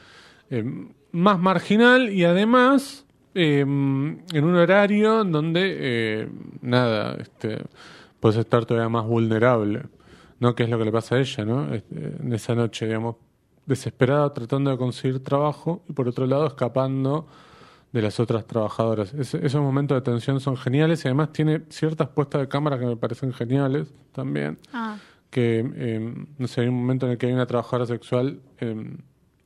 eh, 0.50 0.64
más 1.12 1.38
marginal 1.38 2.08
y 2.10 2.24
además 2.24 3.04
eh, 3.34 3.60
en 3.60 4.44
un 4.44 4.54
horario 4.56 5.20
en 5.22 5.32
donde, 5.32 5.76
eh, 5.78 6.28
nada, 6.62 7.16
este, 7.20 7.58
puedes 8.20 8.38
estar 8.38 8.64
todavía 8.64 8.88
más 8.88 9.06
vulnerable, 9.06 9.82
¿no? 10.40 10.54
Que 10.54 10.62
es 10.64 10.70
lo 10.70 10.78
que 10.78 10.84
le 10.86 10.92
pasa 10.92 11.16
a 11.16 11.18
ella, 11.20 11.44
¿no? 11.44 11.72
Este, 11.74 12.16
en 12.22 12.32
esa 12.32 12.54
noche, 12.54 12.86
digamos, 12.86 13.16
desesperada 13.66 14.32
tratando 14.34 14.70
de 14.70 14.76
conseguir 14.78 15.22
trabajo 15.22 15.82
y 15.88 15.92
por 15.92 16.08
otro 16.08 16.26
lado 16.26 16.46
escapando 16.46 17.26
de 17.92 18.02
las 18.02 18.18
otras 18.20 18.46
trabajadoras. 18.46 19.12
Esos 19.14 19.60
momentos 19.60 19.96
de 19.96 20.00
tensión 20.02 20.40
son 20.40 20.56
geniales 20.56 21.04
y 21.04 21.08
además 21.08 21.32
tiene 21.32 21.62
ciertas 21.68 22.08
puestas 22.08 22.40
de 22.40 22.48
cámara 22.48 22.78
que 22.78 22.86
me 22.86 22.96
parecen 22.96 23.32
geniales 23.32 23.92
también. 24.12 24.58
Ah, 24.72 24.96
Que, 25.30 25.64
eh, 25.76 26.14
no 26.38 26.46
sé, 26.46 26.62
hay 26.62 26.68
un 26.68 26.74
momento 26.74 27.06
en 27.06 27.12
el 27.12 27.18
que 27.18 27.26
hay 27.26 27.32
una 27.32 27.46
trabajadora 27.46 27.86
sexual 27.86 28.40
eh, 28.60 28.96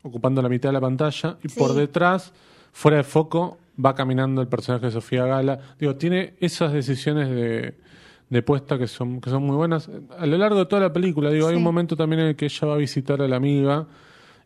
ocupando 0.03 0.43
la 0.43 0.49
mitad 0.49 0.69
de 0.69 0.73
la 0.75 0.81
pantalla 0.81 1.39
y 1.43 1.49
Sí. 1.49 1.59
por 1.59 1.75
detrás, 1.75 2.33
fuera 2.73 2.97
de 2.99 3.03
foco, 3.05 3.59
va 3.85 3.95
caminando 3.95 4.41
el 4.41 4.49
personaje 4.49 4.87
de 4.87 4.93
Sofía 4.93 5.27
Gala. 5.27 5.59
Digo, 5.79 5.95
tiene 5.97 6.35
esas 6.41 6.73
decisiones 6.73 7.29
de, 7.31 7.75
de 8.31 8.43
puesta 8.43 8.79
que 8.79 8.87
son, 8.89 9.21
que 9.21 9.31
son 9.31 9.43
muy 9.45 9.57
buenas. 9.57 9.89
A 10.19 10.27
lo 10.27 10.37
largo 10.39 10.59
de 10.59 10.67
toda 10.67 10.83
la 10.83 10.93
película, 10.93 11.31
digo, 11.31 11.47
hay 11.49 11.57
un 11.57 11.63
momento 11.63 11.97
también 11.97 12.21
en 12.23 12.27
el 12.29 12.37
que 12.37 12.47
ella 12.47 12.67
va 12.69 12.75
a 12.75 12.79
visitar 12.79 13.21
a 13.23 13.29
la 13.29 13.37
amiga 13.37 13.87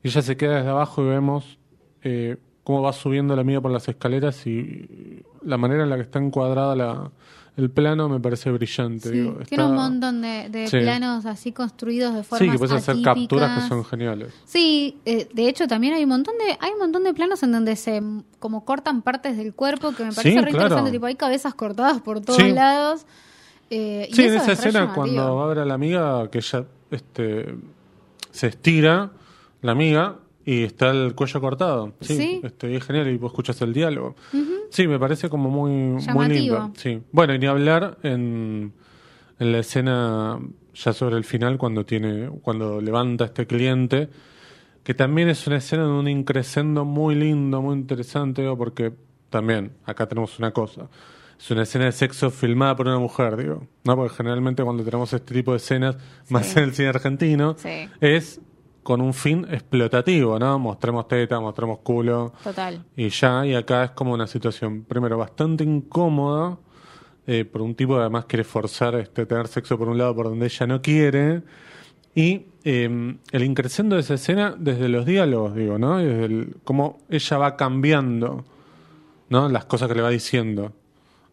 y 0.03 0.09
ella 0.09 0.21
se 0.23 0.37
queda 0.37 0.57
desde 0.57 0.71
abajo 0.71 1.03
y 1.05 1.09
vemos 1.09 1.59
eh, 2.03 2.37
cómo 2.65 2.83
va 2.83 2.93
subiendo 2.93 3.35
la 3.35 3.43
amiga 3.43 3.61
por 3.61 3.71
las 3.71 3.89
escaleras 3.89 4.47
y 4.47 5.23
la 5.43 5.57
manera 5.57 5.83
en 5.85 5.91
la 5.91 5.97
que 5.97 6.03
está 6.03 6.19
encuadrada 6.19 6.77
la, 6.77 7.11
el 7.57 7.71
plano 7.71 8.09
me 8.09 8.21
parece 8.21 8.51
brillante. 8.51 9.09
sí. 9.09 9.15
digo, 9.19 9.39
Tiene 9.49 9.65
un 9.67 9.75
montón 9.75 10.21
de, 10.23 10.49
de 10.51 10.67
Sí. 10.69 10.79
planos 10.79 11.27
así 11.27 11.53
construidos 11.53 12.15
de 12.15 12.23
formas 12.23 12.39
Sí, 12.47 12.51
que 12.53 12.59
puedes 12.59 12.77
hacer 12.77 13.03
capturas 13.03 13.63
que 13.63 13.69
son 13.69 13.85
geniales. 13.85 14.33
Sí, 14.45 14.99
eh, 15.05 15.29
de 15.33 15.49
hecho 15.49 15.67
también 15.67 15.95
hay 15.95 16.05
un 16.05 16.11
montón 16.11 16.35
de 16.39 16.57
hay 16.61 16.73
un 16.73 16.79
montón 16.79 17.05
de 17.05 17.13
planos 17.15 17.43
en 17.43 17.53
donde 17.53 17.77
se 17.77 18.03
como 18.39 18.65
cortan 18.65 19.03
partes 19.03 19.37
del 19.37 19.53
cuerpo 19.55 19.93
que 19.93 20.05
me 20.05 20.13
parece 20.13 20.31
Sí, 20.33 20.37
re 20.39 20.51
claro. 20.51 20.67
interesante, 20.67 20.91
tipo 20.93 21.07
hay 21.07 21.17
cabezas 21.17 21.55
cortadas 21.55 22.01
por 22.01 22.21
todos 22.21 22.41
lados. 22.51 23.05
eh, 23.71 24.07
y 24.11 24.15
Sí, 24.15 24.23
eso 24.25 24.35
en 24.35 24.41
esa 24.43 24.53
es 24.53 24.59
escena 24.59 24.93
cuando 24.95 25.37
va 25.37 25.45
a 25.45 25.49
ver 25.49 25.59
a 25.61 25.65
la 25.65 25.75
amiga 25.75 26.29
que 26.31 26.39
ella 26.39 26.65
este, 26.91 27.55
se 28.33 28.47
estira, 28.49 29.11
la 29.63 29.73
amiga, 29.73 30.17
y 30.53 30.63
está 30.65 30.91
el 30.91 31.15
cuello 31.15 31.41
cortado. 31.41 31.93
Sí, 32.01 32.17
Sí. 32.17 32.41
Este, 32.43 32.71
y 32.71 32.77
es 32.77 32.85
genial 32.85 33.09
y 33.09 33.17
vos 33.19 33.31
escuchas 33.33 33.61
el 33.63 33.73
diálogo. 33.73 34.17
Sí, 34.71 34.87
me 34.89 34.99
parece 34.99 35.29
como 35.29 35.51
muy, 35.51 35.71
muy 36.13 36.29
lindo. 36.29 36.73
Sí. 36.77 37.01
Bueno, 37.13 37.35
y 37.35 37.39
ni 37.39 37.47
hablar 37.47 37.99
en, 38.03 38.73
en 39.39 39.53
la 39.53 39.59
escena 39.59 40.39
ya 40.75 40.93
sobre 40.93 41.17
el 41.17 41.25
final 41.25 41.59
cuando 41.59 41.85
tiene 41.85 42.31
cuando 42.43 42.81
levanta 42.81 43.25
a 43.25 43.27
este 43.29 43.47
cliente, 43.47 44.09
que 44.83 44.95
también 44.95 45.29
es 45.29 45.47
una 45.47 45.57
escena 45.59 45.85
de 45.85 45.91
un 45.91 46.09
increscendo 46.09 46.85
muy 46.85 47.15
lindo, 47.15 47.61
muy 47.61 47.75
interesante, 47.77 48.43
digo, 48.43 48.57
porque 48.57 48.93
también 49.29 49.73
acá 49.85 50.09
tenemos 50.09 50.39
una 50.39 50.51
cosa. 50.53 50.89
Es 51.39 51.51
una 51.51 51.63
escena 51.63 51.87
de 51.87 51.93
sexo 51.93 52.31
filmada 52.31 52.77
por 52.77 52.87
una 52.87 52.99
mujer, 52.99 53.37
digo. 53.37 53.67
¿no? 53.85 53.97
Porque 53.97 54.15
generalmente 54.17 54.63
cuando 54.63 54.85
tenemos 54.85 55.13
este 55.13 55.33
tipo 55.35 55.53
de 55.53 55.57
escenas, 55.59 55.97
más 56.29 56.57
en 56.57 56.65
el 56.65 56.75
cine 56.75 56.89
argentino, 56.89 57.55
Sí. 57.57 57.89
es 58.01 58.41
con 58.83 59.01
un 59.01 59.13
fin 59.15 59.47
explotativo, 59.51 60.39
¿no? 60.39 60.59
Mostremos 60.59 61.07
teta, 61.09 61.39
mostremos 61.41 61.79
culo 61.81 62.33
Total. 62.43 62.83
y 62.97 63.09
ya, 63.11 63.47
y 63.47 63.55
acá 63.55 63.85
es 63.85 63.91
como 63.91 64.13
una 64.15 64.27
situación, 64.27 64.85
primero, 64.85 65.19
bastante 65.19 65.65
incómoda, 65.65 66.59
eh, 67.27 67.45
por 67.45 67.63
un 67.63 67.75
tipo 67.75 67.95
que 67.95 68.01
además 68.01 68.25
quiere 68.25 68.45
forzar 68.45 68.95
este, 68.97 69.27
tener 69.27 69.47
sexo 69.49 69.79
por 69.79 69.89
un 69.89 69.99
lado 69.99 70.15
por 70.15 70.27
donde 70.27 70.47
ella 70.47 70.67
no 70.67 70.81
quiere, 70.83 71.43
y 72.15 72.47
eh, 72.65 73.17
el 73.33 73.43
increscendo 73.45 73.95
de 73.97 74.01
esa 74.03 74.15
escena 74.15 74.55
desde 74.59 74.89
los 74.89 75.07
diálogos, 75.07 75.55
digo, 75.55 75.79
¿no? 75.79 76.01
Y 76.01 76.05
desde 76.07 76.25
el- 76.25 76.57
cómo 76.65 76.99
ella 77.09 77.39
va 77.39 77.57
cambiando, 77.57 78.45
¿no? 79.29 79.49
Las 79.49 79.65
cosas 79.67 79.89
que 79.89 79.95
le 79.95 80.03
va 80.03 80.11
diciendo 80.11 80.73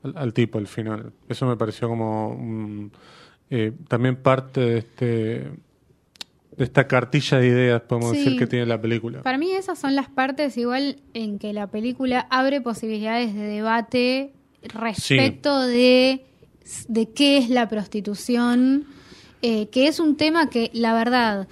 al, 0.03 0.13
al 0.17 0.33
tipo 0.33 0.57
al 0.59 0.67
final. 0.67 1.11
Eso 1.27 1.45
me 1.47 1.55
pareció 1.57 1.87
como 1.87 2.29
un- 2.29 2.91
eh, 3.49 3.71
también 3.87 4.17
parte 4.17 4.59
de 4.61 4.77
este 4.79 5.51
esta 6.57 6.87
cartilla 6.87 7.37
de 7.39 7.47
ideas, 7.47 7.81
podemos 7.81 8.11
Sí. 8.11 8.17
decir, 8.17 8.37
que 8.39 8.47
tiene 8.47 8.65
la 8.65 8.81
película. 8.81 9.21
Para 9.21 9.37
mí 9.37 9.51
esas 9.51 9.77
son 9.79 9.95
las 9.95 10.09
partes 10.09 10.57
igual 10.57 10.97
en 11.13 11.37
que 11.39 11.53
la 11.53 11.67
película 11.67 12.27
abre 12.29 12.61
posibilidades 12.61 13.33
de 13.35 13.41
debate 13.41 14.33
respecto 14.63 15.61
de, 15.61 16.25
de 16.87 17.09
qué 17.11 17.37
es 17.37 17.49
la 17.49 17.69
prostitución, 17.69 18.85
eh, 19.41 19.67
que 19.69 19.87
es 19.87 19.99
un 19.99 20.17
tema 20.17 20.49
que 20.49 20.71
la 20.73 20.93
verdad, 20.93 21.47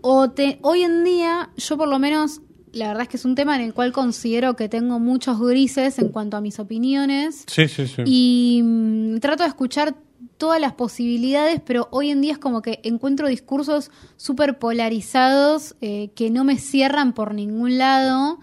o 0.00 0.30
te, 0.30 0.58
hoy 0.62 0.82
en 0.82 1.04
día 1.04 1.50
yo 1.56 1.76
por 1.76 1.88
lo 1.88 1.98
menos, 1.98 2.40
la 2.72 2.88
verdad 2.88 3.02
es 3.02 3.08
que 3.08 3.16
es 3.18 3.24
un 3.24 3.34
tema 3.34 3.56
en 3.56 3.62
el 3.62 3.74
cual 3.74 3.92
considero 3.92 4.56
que 4.56 4.68
tengo 4.68 4.98
muchos 4.98 5.38
grises 5.40 5.98
en 5.98 6.08
cuanto 6.08 6.36
a 6.36 6.40
mis 6.40 6.58
opiniones. 6.58 7.44
Sí, 7.46 7.68
sí, 7.68 7.86
sí. 7.86 8.02
Y 8.06 8.60
mm, 8.64 9.18
trato 9.18 9.42
de 9.42 9.48
escuchar 9.50 9.94
todas 10.38 10.60
las 10.60 10.72
posibilidades, 10.74 11.60
pero 11.64 11.88
hoy 11.90 12.10
en 12.10 12.20
día 12.20 12.32
es 12.32 12.38
como 12.38 12.62
que 12.62 12.80
encuentro 12.84 13.28
discursos 13.28 13.90
súper 14.16 14.58
polarizados 14.58 15.76
eh, 15.80 16.10
que 16.14 16.30
no 16.30 16.44
me 16.44 16.58
cierran 16.58 17.12
por 17.12 17.34
ningún 17.34 17.78
lado. 17.78 18.38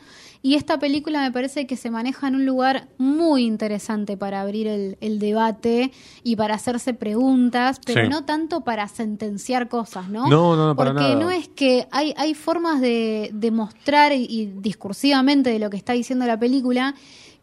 Y 0.46 0.56
esta 0.56 0.78
película 0.78 1.22
me 1.22 1.32
parece 1.32 1.66
que 1.68 1.78
se 1.78 1.90
maneja 1.90 2.28
en 2.28 2.36
un 2.36 2.46
lugar 2.46 2.90
muy 2.98 3.46
interesante 3.46 4.18
para 4.18 4.42
abrir 4.42 4.68
el, 4.68 4.98
el 5.00 5.18
debate 5.18 5.94
y 6.22 6.36
para 6.36 6.56
hacerse 6.56 6.94
preguntas, 6.94 7.80
pero 7.86 8.02
Sí. 8.04 8.10
no 8.10 8.26
tanto 8.26 8.60
para 8.62 8.90
sentenciar 8.90 9.70
cosas, 9.70 10.10
¿no? 10.10 10.28
No, 10.28 10.58
no, 10.58 10.68
no, 10.68 10.76
para 10.76 10.92
Porque 10.92 11.04
nada. 11.14 11.16
no 11.16 11.32
es 11.32 11.48
que 11.48 11.88
hay, 11.92 12.14
hay 12.18 12.34
formas 12.34 12.82
de, 12.82 13.30
de 13.34 13.52
mostrar 13.52 14.12
y, 14.12 14.26
y 14.30 14.48
discursivamente 14.60 15.50
de 15.50 15.60
lo 15.60 15.70
que 15.70 15.78
está 15.78 15.94
diciendo 15.94 16.26
la 16.26 16.38
película 16.38 16.94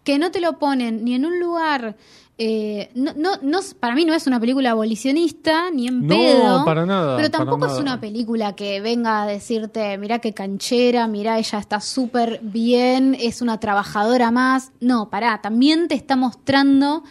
que 0.04 0.18
no 0.18 0.30
te 0.30 0.40
lo 0.40 0.58
ponen 0.58 1.04
ni 1.04 1.14
en 1.14 1.24
un 1.26 1.38
lugar. 1.40 1.96
eh, 2.42 2.88
no, 2.94 3.12
no, 3.16 3.32
no, 3.42 3.60
para 3.80 3.94
mí 3.94 4.06
no 4.06 4.14
es 4.14 4.26
una 4.26 4.40
película 4.40 4.70
abolicionista, 4.70 5.70
ni 5.70 5.88
en 5.88 6.06
No, 6.06 6.16
pedo. 6.16 6.64
para 6.64 6.86
nada, 6.86 7.18
Pero 7.18 7.30
tampoco 7.30 7.66
es 7.66 7.78
una 7.78 8.00
película 8.00 8.56
que 8.56 8.80
venga 8.80 9.22
a 9.22 9.26
decirte, 9.26 9.98
mira 9.98 10.20
qué 10.20 10.32
canchera, 10.32 11.06
mira 11.06 11.38
ella 11.38 11.58
está 11.58 11.80
súper 11.80 12.40
bien, 12.42 13.14
es 13.20 13.42
una 13.42 13.60
trabajadora 13.60 14.30
más. 14.30 14.72
No, 14.80 15.10
pará, 15.10 15.40
también 15.42 15.86
te 15.86 15.94
está 15.96 16.16
mostrando 16.16 17.04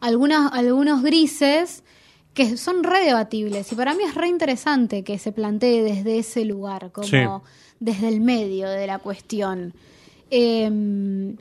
algunas, 0.00 0.52
algunos 0.52 1.00
grises 1.04 1.84
que 2.34 2.56
son 2.56 2.82
re 2.82 3.04
debatibles. 3.04 3.70
Y 3.70 3.76
para 3.76 3.94
mí 3.94 4.02
es 4.02 4.16
re 4.16 4.26
interesante 4.26 5.04
que 5.04 5.16
se 5.20 5.30
plantee 5.30 5.84
desde 5.84 6.18
ese 6.18 6.44
lugar, 6.44 6.90
como 6.90 7.06
Sí. 7.06 7.18
desde 7.78 8.08
el 8.08 8.20
medio 8.20 8.68
de 8.68 8.88
la 8.88 8.98
cuestión. 8.98 9.74
Em, 10.28 11.36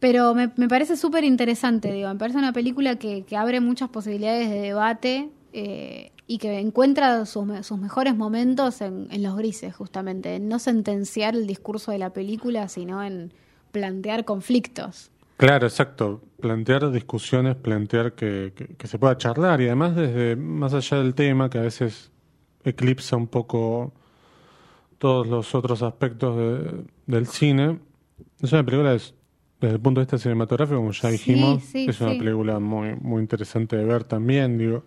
pero 0.00 0.34
me, 0.34 0.50
me 0.56 0.68
parece 0.68 0.96
súper 0.96 1.24
interesante, 1.24 1.92
digo, 1.92 2.08
me 2.08 2.16
parece 2.16 2.38
una 2.38 2.52
película 2.52 2.96
que, 2.96 3.22
que 3.24 3.36
abre 3.36 3.60
muchas 3.60 3.88
posibilidades 3.88 4.50
de 4.50 4.60
debate 4.60 5.30
eh, 5.52 6.10
y 6.26 6.38
que 6.38 6.58
encuentra 6.58 7.24
sus, 7.26 7.44
sus 7.66 7.78
mejores 7.78 8.16
momentos 8.16 8.80
en, 8.80 9.08
en 9.10 9.22
los 9.22 9.36
grises, 9.36 9.74
justamente, 9.74 10.36
en 10.36 10.48
no 10.48 10.58
sentenciar 10.58 11.34
el 11.34 11.46
discurso 11.46 11.90
de 11.92 11.98
la 11.98 12.10
película, 12.12 12.68
sino 12.68 13.02
en 13.02 13.32
plantear 13.72 14.24
conflictos. 14.24 15.10
Claro, 15.36 15.66
exacto. 15.66 16.22
Plantear 16.40 16.90
discusiones, 16.92 17.56
plantear 17.56 18.14
que, 18.14 18.52
que- 18.54 18.68
que 18.76 18.86
se 18.86 18.98
pueda 18.98 19.16
charlar 19.18 19.60
y 19.60 19.66
además 19.66 19.96
desde 19.96 20.36
más 20.36 20.74
allá 20.74 20.98
del 20.98 21.14
tema 21.14 21.50
que 21.50 21.58
a 21.58 21.62
veces 21.62 22.10
eclipsa 22.64 23.16
un 23.16 23.26
poco 23.26 23.92
todos 24.98 25.26
los 25.26 25.54
otros 25.54 25.82
aspectos 25.82 26.36
de- 26.36 26.84
del 27.06 27.26
cine. 27.26 27.80
Es 28.40 28.52
una 28.52 28.64
película 28.64 28.96
desde 29.64 29.76
el 29.76 29.80
punto 29.82 30.00
de 30.00 30.04
vista 30.04 30.18
cinematográfico, 30.18 30.76
como 30.78 30.92
ya 30.92 31.08
dijimos, 31.10 31.62
sí, 31.64 31.86
es 31.88 32.00
una 32.00 32.12
sí. 32.12 32.18
película 32.18 32.58
muy 32.60 32.94
muy 33.00 33.20
interesante 33.20 33.76
de 33.76 33.84
ver 33.84 34.04
también, 34.04 34.56
digo, 34.58 34.84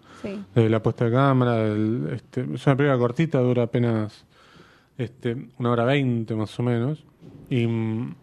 desde 0.55 0.69
la 0.69 0.81
puesta 0.81 1.05
de 1.05 1.11
cámara, 1.11 1.67
este, 2.13 2.41
es 2.53 2.65
una 2.65 2.75
película 2.77 2.97
cortita, 2.97 3.39
dura 3.39 3.63
apenas 3.63 4.25
este, 4.97 5.47
una 5.59 5.71
hora 5.71 5.85
veinte 5.85 6.33
más 6.35 6.57
o 6.59 6.63
menos 6.63 7.03
y 7.49 7.67
mm, 7.67 8.15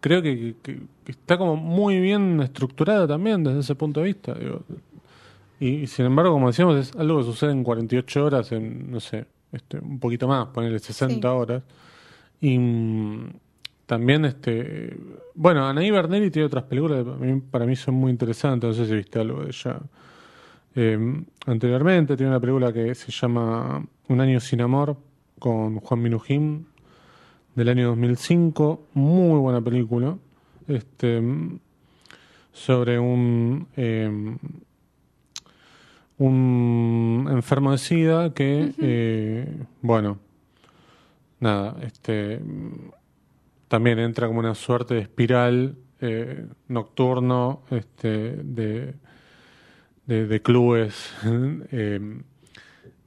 creo 0.00 0.22
que, 0.22 0.56
que- 0.62 0.80
que 1.04 1.12
está 1.12 1.36
como 1.38 1.56
muy 1.56 1.98
bien 2.00 2.40
estructurada 2.42 3.06
también 3.06 3.42
desde 3.44 3.60
ese 3.60 3.74
punto 3.74 4.00
de 4.00 4.06
vista. 4.06 4.34
digo. 4.34 4.62
Y, 5.60 5.68
y 5.68 5.86
sin 5.86 6.06
embargo, 6.06 6.32
como 6.32 6.46
decíamos, 6.48 6.76
es 6.76 6.94
algo 6.96 7.18
que 7.18 7.24
sucede 7.24 7.50
en 7.52 7.64
48 7.64 8.24
horas, 8.24 8.52
en, 8.52 8.90
no 8.90 9.00
sé, 9.00 9.26
este, 9.52 9.78
un 9.78 9.98
poquito 9.98 10.28
más, 10.28 10.46
ponerle 10.48 10.78
60 10.78 11.28
Sí. 11.28 11.34
horas. 11.36 11.62
Y 12.40 12.58
mm, 12.58 13.28
también, 13.88 14.26
este 14.26 14.94
bueno, 15.34 15.66
Anaí 15.66 15.90
Bernelli 15.90 16.30
tiene 16.30 16.44
otras 16.44 16.64
películas 16.64 17.04
que 17.04 17.40
para 17.50 17.64
mí, 17.64 17.74
son 17.74 17.94
muy 17.94 18.10
interesantes, 18.10 18.68
no 18.68 18.74
sé 18.74 18.86
si 18.86 18.94
viste 18.94 19.18
algo 19.18 19.42
de 19.42 19.48
ella. 19.48 19.80
Eh, 20.74 21.24
anteriormente 21.46 22.14
tiene 22.14 22.30
una 22.30 22.38
película 22.38 22.70
que 22.70 22.94
se 22.94 23.10
llama 23.10 23.82
Un 24.08 24.20
año 24.20 24.40
sin 24.40 24.60
amor 24.60 24.98
con 25.38 25.80
Juan 25.80 26.02
Minujín 26.02 26.66
del 27.54 27.70
año 27.70 27.88
2005, 27.88 28.88
muy 28.92 29.40
buena 29.40 29.62
película, 29.62 30.18
este 30.66 31.22
sobre 32.52 32.98
un 32.98 33.68
eh, 33.74 34.36
un 36.18 37.28
enfermo 37.30 37.72
de 37.72 37.78
sida 37.78 38.34
que 38.34 38.74
eh, 38.76 39.64
bueno 39.80 40.18
nada 41.40 41.76
este 41.82 42.40
también 43.68 43.98
entra 43.98 44.26
como 44.26 44.40
una 44.40 44.54
suerte 44.54 44.94
de 44.94 45.00
espiral 45.00 45.76
eh, 46.00 46.46
nocturno 46.68 47.62
este 47.70 48.36
de 48.42 48.94
de, 50.06 50.26
de 50.26 50.42
clubes 50.42 51.12
eh, 51.24 52.00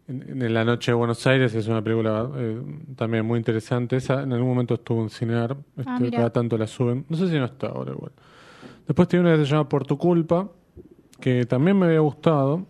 en, 0.08 0.42
en 0.42 0.54
la 0.54 0.64
noche 0.64 0.92
de 0.92 0.96
Buenos 0.96 1.26
Aires 1.26 1.54
es 1.56 1.68
una 1.68 1.82
película 1.82 2.30
eh, 2.36 2.62
también 2.96 3.26
muy 3.26 3.38
interesante. 3.38 3.96
Esa 3.96 4.24
en 4.24 4.34
algún 4.34 4.50
momento 4.50 4.74
estuvo 4.74 5.02
en 5.02 5.10
Cinear, 5.10 5.56
este, 5.78 5.90
Ah, 5.90 6.00
cada 6.12 6.30
tanto 6.32 6.58
la 6.58 6.68
suben. 6.68 7.06
No 7.08 7.16
sé 7.16 7.30
si 7.30 7.38
no 7.38 7.46
está 7.46 7.68
ahora 7.68 7.94
igual. 7.94 8.12
Después 8.86 9.08
tiene 9.08 9.26
una 9.26 9.38
que 9.38 9.46
se 9.46 9.52
llama 9.52 9.70
Por 9.70 9.86
tu 9.86 9.98
culpa, 9.98 10.50
que 11.20 11.46
también 11.46 11.80
me 11.80 11.86
había 11.86 12.00
gustado. 12.00 12.66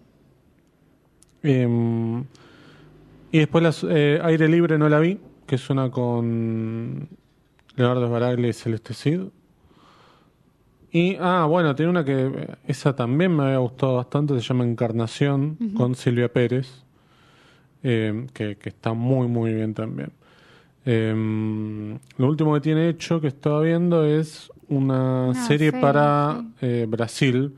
Em, 1.41 2.23
y 3.31 3.39
después 3.39 3.63
las, 3.63 3.83
Aire 3.83 4.47
Libre 4.47 4.77
no 4.77 4.87
la 4.87 4.99
vi, 4.99 5.19
que 5.47 5.55
es 5.55 5.69
una 5.71 5.89
con 5.89 7.09
Leonardo 7.75 8.07
Sbaraglia 8.07 8.49
y 8.49 8.53
Celeste 8.53 8.93
Cid. 8.93 9.21
Y, 10.91 11.15
ah, 11.21 11.45
bueno, 11.49 11.73
tiene 11.75 11.89
una 11.89 12.03
que, 12.03 12.49
esa 12.67 12.93
también 12.95 13.35
me 13.35 13.43
había 13.43 13.59
gustado 13.59 13.95
bastante, 13.95 14.33
se 14.35 14.41
llama 14.41 14.65
Encarnación, 14.65 15.57
con 15.75 15.95
Silvia 15.95 16.31
Pérez, 16.33 16.83
eh, 17.83 18.27
que, 18.33 18.57
que 18.57 18.69
está 18.69 18.91
muy, 18.93 19.27
muy 19.27 19.53
bien 19.53 19.73
también. 19.73 20.11
Eh, 20.85 21.97
lo 22.17 22.27
último 22.27 22.53
que 22.55 22.59
tiene 22.61 22.89
hecho, 22.89 23.21
que 23.21 23.27
estaba 23.27 23.61
viendo, 23.61 24.03
es 24.05 24.51
una 24.67 25.27
Una 25.29 25.47
serie, 25.47 25.69
serie, 25.71 25.81
para 25.81 26.41
sí. 26.59 26.65
eh, 26.65 26.85
Brasil. 26.89 27.55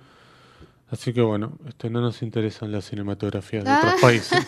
Así 0.92 1.12
que 1.12 1.22
bueno, 1.22 1.54
este, 1.68 1.90
no 1.90 2.02
nos 2.02 2.22
interesan 2.22 2.72
las 2.72 2.86
cinematografías 2.88 3.64
de 3.64 3.70
Ah. 3.72 3.80
otros 3.84 4.00
países. 4.02 4.48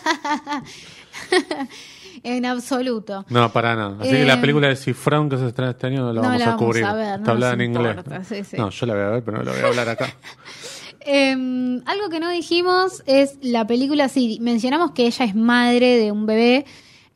En 2.22 2.46
absoluto. 2.46 3.24
No, 3.28 3.52
para 3.52 3.74
nada. 3.76 3.96
Así 4.00 4.10
que 4.10 4.24
la 4.24 4.34
Eh, 4.34 4.38
película 4.38 4.68
de 4.68 4.76
Cifrón 4.76 5.28
que 5.28 5.36
se 5.38 5.46
estrena 5.48 5.70
este 5.72 5.86
año 5.88 6.00
no 6.02 6.12
la 6.12 6.20
no 6.22 6.28
vamos 6.28 6.38
la 6.38 6.44
a 6.44 6.48
vamos 6.50 6.62
cubrir. 6.64 6.84
a 6.84 6.92
ver, 6.94 7.06
no 7.08 7.14
Está 7.16 7.30
hablada 7.32 7.56
nos 7.56 7.64
en 7.64 7.70
inglés. 7.70 7.96
importa, 7.96 8.24
sí, 8.24 8.44
sí. 8.44 8.56
No, 8.56 8.70
yo 8.70 8.86
la 8.86 8.94
voy 8.94 9.02
a 9.02 9.08
ver, 9.08 9.22
pero 9.24 9.36
no 9.38 9.42
la 9.44 9.52
voy 9.52 9.60
a 9.60 9.66
hablar 9.66 9.88
acá. 9.88 10.06
Eh, 11.08 11.32
algo 11.86 12.08
que 12.10 12.18
no 12.18 12.28
dijimos 12.30 13.02
es 13.06 13.38
la 13.40 13.64
película, 13.66 14.08
sí, 14.08 14.38
mencionamos 14.40 14.90
que 14.90 15.06
ella 15.06 15.24
es 15.24 15.36
madre 15.36 15.98
de 15.98 16.10
un 16.10 16.26
bebé. 16.26 16.64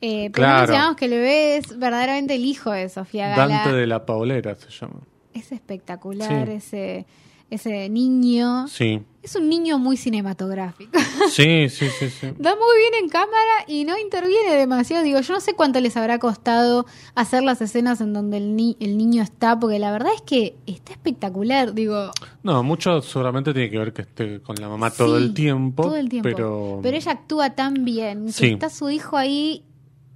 Eh, 0.01 0.31
pero 0.33 0.47
no 0.47 0.53
Claro. 0.53 0.59
mencionamos 0.61 0.97
que 0.97 1.05
el 1.07 1.11
bebé 1.11 1.57
es 1.57 1.77
verdaderamente 1.79 2.37
el 2.37 2.45
hijo 2.45 2.71
de 2.71 2.89
Sofía 2.89 3.31
Gala. 3.31 3.49
Dante 3.63 3.73
de 3.77 3.87
la 3.89 4.07
Paulera 4.07 4.55
se 4.55 4.71
llama. 4.71 5.01
Es 5.35 5.51
espectacular 5.53 6.47
Sí. 6.47 6.53
ese, 6.53 7.07
ese 7.51 7.89
niño. 7.89 8.69
Sí, 8.69 9.03
Es 9.23 9.37
un 9.37 9.51
niño 9.51 9.79
muy 9.79 9.99
cinematográfico. 9.99 10.93
sí, 11.31 11.69
sí, 11.69 11.89
sí. 11.99 12.09
sí. 12.09 12.29
Da 12.39 12.55
muy 12.57 12.79
bien 12.79 13.05
en 13.05 13.09
cámara 13.11 13.65
y 13.67 13.85
no 13.85 13.99
interviene 13.99 14.55
demasiado. 14.57 15.05
Digo, 15.05 15.21
yo 15.21 15.35
no 15.35 15.41
sé 15.41 15.53
cuánto 15.55 15.79
les 15.81 15.95
habrá 15.99 16.19
costado 16.19 16.87
hacer 17.15 17.43
las 17.43 17.61
escenas 17.61 18.01
en 18.01 18.15
donde 18.15 18.39
el, 18.39 18.57
ni- 18.57 18.79
el 18.81 18.97
niño 18.97 19.23
está, 19.23 19.61
porque 19.61 19.79
la 19.79 19.93
verdad 19.93 20.13
es 20.15 20.23
que 20.23 20.57
está 20.67 20.93
espectacular. 20.93 21.75
Digo, 21.75 22.11
No, 22.43 22.63
mucho 22.63 23.03
seguramente 23.03 23.53
tiene 23.53 23.69
que 23.69 23.79
ver 23.79 23.93
que 23.93 24.03
esté 24.03 24.41
con 24.41 24.57
la 24.57 24.69
mamá 24.71 24.91
todo 24.91 25.19
el 25.19 25.35
tiempo. 25.35 25.83
Todo 25.83 25.97
el 25.97 26.09
tiempo. 26.09 26.27
Pero, 26.29 26.81
ella 26.97 27.13
actúa 27.13 27.51
tan 27.51 27.85
bien. 27.85 28.27
que 28.27 28.33
Sí. 28.33 28.47
está 28.47 28.71
su 28.71 28.89
hijo 28.89 29.19
ahí 29.19 29.65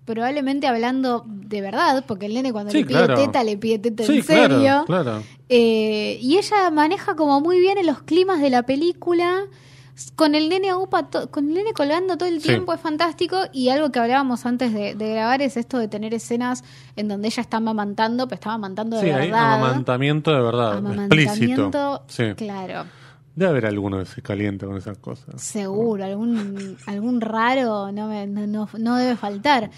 probablemente 0.05 0.67
hablando 0.67 1.25
de 1.27 1.61
verdad, 1.61 2.05
porque 2.07 2.27
el 2.27 2.35
nene 2.35 2.53
cuando 2.53 2.71
Sí, 2.73 2.79
le 2.81 2.85
pide 2.87 2.99
claro. 3.05 3.15
teta, 3.15 3.43
le 3.45 3.57
pide 3.57 3.79
teta 3.79 4.05
sí, 4.05 4.19
en 4.19 4.23
serio. 4.25 4.49
claro, 4.59 4.85
claro. 4.87 5.23
Eh, 5.49 6.19
y 6.21 6.37
ella 6.39 6.71
maneja 6.71 7.15
como 7.17 7.41
muy 7.41 7.61
bien 7.61 7.79
en 7.79 7.87
los 7.87 8.03
climas 8.03 8.41
de 8.41 8.51
la 8.51 8.65
película. 8.65 9.43
Con 10.17 10.35
el 10.35 10.49
nene 10.49 10.75
upa 10.75 11.09
to- 11.09 11.31
con 11.31 11.47
el 11.49 11.55
nene 11.55 11.73
colgando 11.73 12.17
todo 12.17 12.29
el 12.29 12.41
Sí. 12.41 12.49
tiempo 12.49 12.73
es 12.75 12.81
fantástico 12.81 13.37
y 13.53 13.69
algo 13.69 13.93
que 13.93 14.01
hablábamos 14.01 14.45
antes 14.45 14.73
de, 14.75 14.97
de 14.97 15.11
grabar 15.11 15.41
es 15.41 15.57
esto 15.57 15.79
de 15.79 15.87
tener 15.87 16.13
escenas 16.15 16.65
en 16.97 17.07
donde 17.07 17.29
ella 17.29 17.41
está 17.41 17.59
amamantando, 17.59 18.27
pero 18.27 18.35
está 18.35 18.51
amamantando 18.51 18.97
de 18.97 19.03
Sí, 19.03 19.09
verdad. 19.09 19.55
amamantamiento 19.55 20.33
de 20.33 20.41
verdad, 20.43 20.79
Amamantamiento, 20.79 21.31
explícito. 21.31 22.03
Sí. 22.09 22.25
claro. 22.37 22.87
Debe 23.37 23.51
haber 23.51 23.66
alguno 23.66 23.99
que 23.99 24.05
se 24.05 24.22
caliente 24.22 24.64
con 24.64 24.76
esas 24.76 24.99
cosas. 24.99 25.43
Seguro, 25.43 26.05
algún, 26.05 26.76
algún 26.87 27.20
raro 27.20 27.91
no, 27.91 28.07
me- 28.07 28.26
no, 28.28 28.68
no- 28.78 28.97
debe 28.97 29.16
faltar. 29.16 29.70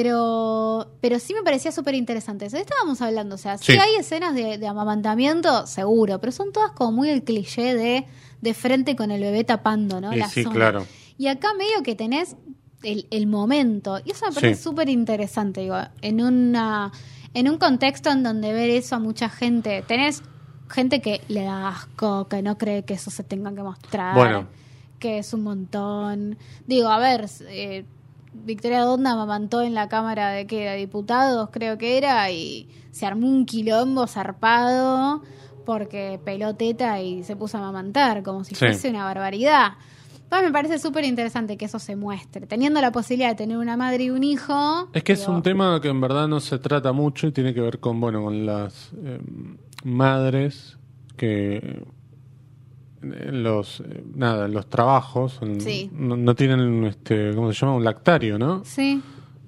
Pero, 0.00 0.86
pero 1.00 1.18
sí 1.18 1.34
me 1.34 1.42
parecía 1.42 1.72
súper 1.72 1.94
interesante. 1.96 2.46
eso. 2.46 2.56
Estábamos 2.56 3.02
hablando, 3.02 3.34
o 3.34 3.38
sea, 3.38 3.58
sí, 3.58 3.72
Sí. 3.72 3.78
hay 3.78 3.96
escenas 3.96 4.34
de, 4.34 4.56
de 4.56 4.66
amamantamiento, 4.68 5.66
seguro, 5.66 6.20
pero 6.20 6.30
son 6.32 6.52
todas 6.52 6.70
como 6.72 6.92
muy 6.92 7.10
el 7.10 7.24
cliché 7.24 7.74
de, 7.74 8.06
de 8.40 8.54
frente 8.54 8.94
con 8.96 9.10
el 9.10 9.20
bebé 9.20 9.42
tapando, 9.44 10.00
¿no? 10.00 10.12
Y 10.12 10.16
La 10.18 10.28
sí, 10.28 10.44
zona. 10.44 10.54
claro. 10.54 10.86
Y 11.18 11.26
acá 11.26 11.48
medio 11.54 11.82
que 11.82 11.96
tenés 11.96 12.36
el, 12.84 13.08
el 13.10 13.26
momento. 13.26 13.98
Y 14.04 14.12
eso 14.12 14.26
me 14.28 14.32
parece 14.32 14.54
Sí. 14.54 14.62
súper 14.62 14.88
interesante, 14.88 15.60
digo, 15.62 15.76
en 16.02 16.22
una 16.22 16.92
en 17.34 17.48
un 17.48 17.58
contexto 17.58 18.10
en 18.10 18.22
donde 18.24 18.52
ver 18.52 18.70
eso 18.70 18.96
a 18.96 18.98
mucha 18.98 19.28
gente, 19.28 19.84
tenés 19.86 20.22
gente 20.70 21.00
que 21.00 21.20
le 21.28 21.42
da 21.42 21.68
asco, 21.68 22.26
que 22.28 22.40
no 22.42 22.56
cree 22.56 22.84
que 22.84 22.94
eso 22.94 23.10
se 23.10 23.22
tenga 23.24 23.52
que 23.54 23.62
mostrar, 23.62 24.14
Bueno. 24.16 24.46
que 24.98 25.18
es 25.18 25.34
un 25.34 25.42
montón. 25.42 26.38
Digo, 26.66 26.88
a 26.88 26.98
ver, 26.98 27.26
eh, 27.48 27.84
Victoria 28.32 28.82
Donda 28.82 29.12
amamantó 29.12 29.60
en 29.62 29.74
la 29.74 29.88
Cámara 29.88 30.30
de 30.30 30.46
qué, 30.46 30.68
de 30.70 30.76
diputados, 30.76 31.48
creo 31.50 31.76
que 31.78 31.98
era, 31.98 32.30
y 32.30 32.68
se 32.92 33.04
armó 33.06 33.26
un 33.26 33.44
quilombo 33.46 34.06
zarpado 34.06 35.22
porque 35.66 36.18
peló 36.24 36.54
teta 36.54 37.00
y 37.00 37.22
se 37.24 37.36
puso 37.36 37.58
a 37.58 37.60
amamantar, 37.60 38.22
como 38.22 38.44
si 38.44 38.54
Sí. 38.54 38.64
fuese 38.66 38.88
una 38.90 39.04
barbaridad. 39.04 39.72
Pues 40.28 40.42
me 40.44 40.52
parece 40.52 40.78
súper 40.78 41.04
interesante 41.04 41.56
que 41.56 41.64
eso 41.64 41.80
se 41.80 41.96
muestre. 41.96 42.46
Teniendo 42.46 42.80
la 42.80 42.92
posibilidad 42.92 43.30
de 43.30 43.34
tener 43.34 43.56
una 43.56 43.76
madre 43.76 44.04
y 44.04 44.10
un 44.10 44.22
hijo. 44.22 44.88
Es 44.92 45.02
que 45.02 45.12
es 45.14 45.26
un 45.26 45.42
tema 45.42 45.80
que 45.80 45.88
en 45.88 46.00
verdad 46.00 46.28
no 46.28 46.38
se 46.38 46.56
trata 46.60 46.92
mucho 46.92 47.26
y 47.26 47.32
tiene 47.32 47.52
que 47.52 47.60
ver 47.60 47.80
con, 47.80 48.00
bueno, 48.00 48.22
con 48.22 48.46
las 48.46 48.90
eh, 49.04 49.20
madres 49.84 50.78
que 51.16 51.82
en 53.02 53.42
los, 53.42 53.80
eh, 53.80 54.04
nada, 54.14 54.46
los 54.48 54.68
trabajos 54.68 55.40
Sí. 55.58 55.90
no, 55.94 56.16
no 56.16 56.34
tienen, 56.34 56.84
este, 56.84 57.34
¿cómo 57.34 57.52
se 57.52 57.58
llama? 57.60 57.76
Un 57.76 57.84
lactario, 57.84 58.38
¿no? 58.38 58.62
Sí, 58.64 59.00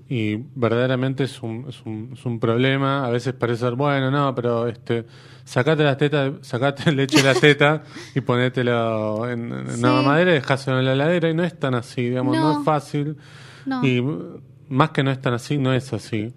Y 0.08 0.36
verdaderamente 0.54 1.24
es 1.24 1.42
un, 1.42 1.66
es 1.70 1.80
un, 1.86 2.10
es 2.12 2.26
un 2.26 2.38
problema. 2.38 3.06
A 3.06 3.10
veces 3.10 3.32
parece 3.32 3.60
ser, 3.64 3.74
bueno, 3.76 4.10
no, 4.10 4.34
pero 4.34 4.68
este, 4.68 5.06
sacate 5.44 5.84
las 5.84 5.96
tetas, 5.96 6.32
sacate 6.42 6.92
leche 6.92 7.18
de 7.18 7.22
la 7.22 7.34
teta 7.34 7.82
y 8.14 8.20
ponételo 8.20 9.26
en, 9.30 9.50
en 9.52 9.68
Sí. 9.70 9.78
una 9.80 9.92
mamadera 9.94 10.32
y 10.32 10.34
dejáselo 10.34 10.78
en 10.80 10.84
la 10.84 10.92
heladera. 10.92 11.30
Y 11.30 11.34
no 11.34 11.42
es 11.44 11.58
tan 11.58 11.74
así, 11.74 12.10
digamos, 12.10 12.36
no, 12.36 12.52
No. 12.54 12.58
es 12.58 12.64
fácil. 12.64 13.16
no. 13.64 13.82
Y 13.86 14.02
más 14.68 14.90
que 14.90 15.02
no 15.02 15.10
es 15.10 15.20
tan 15.20 15.32
así, 15.34 15.56
no 15.56 15.72
es 15.72 15.92
así. 15.94 16.32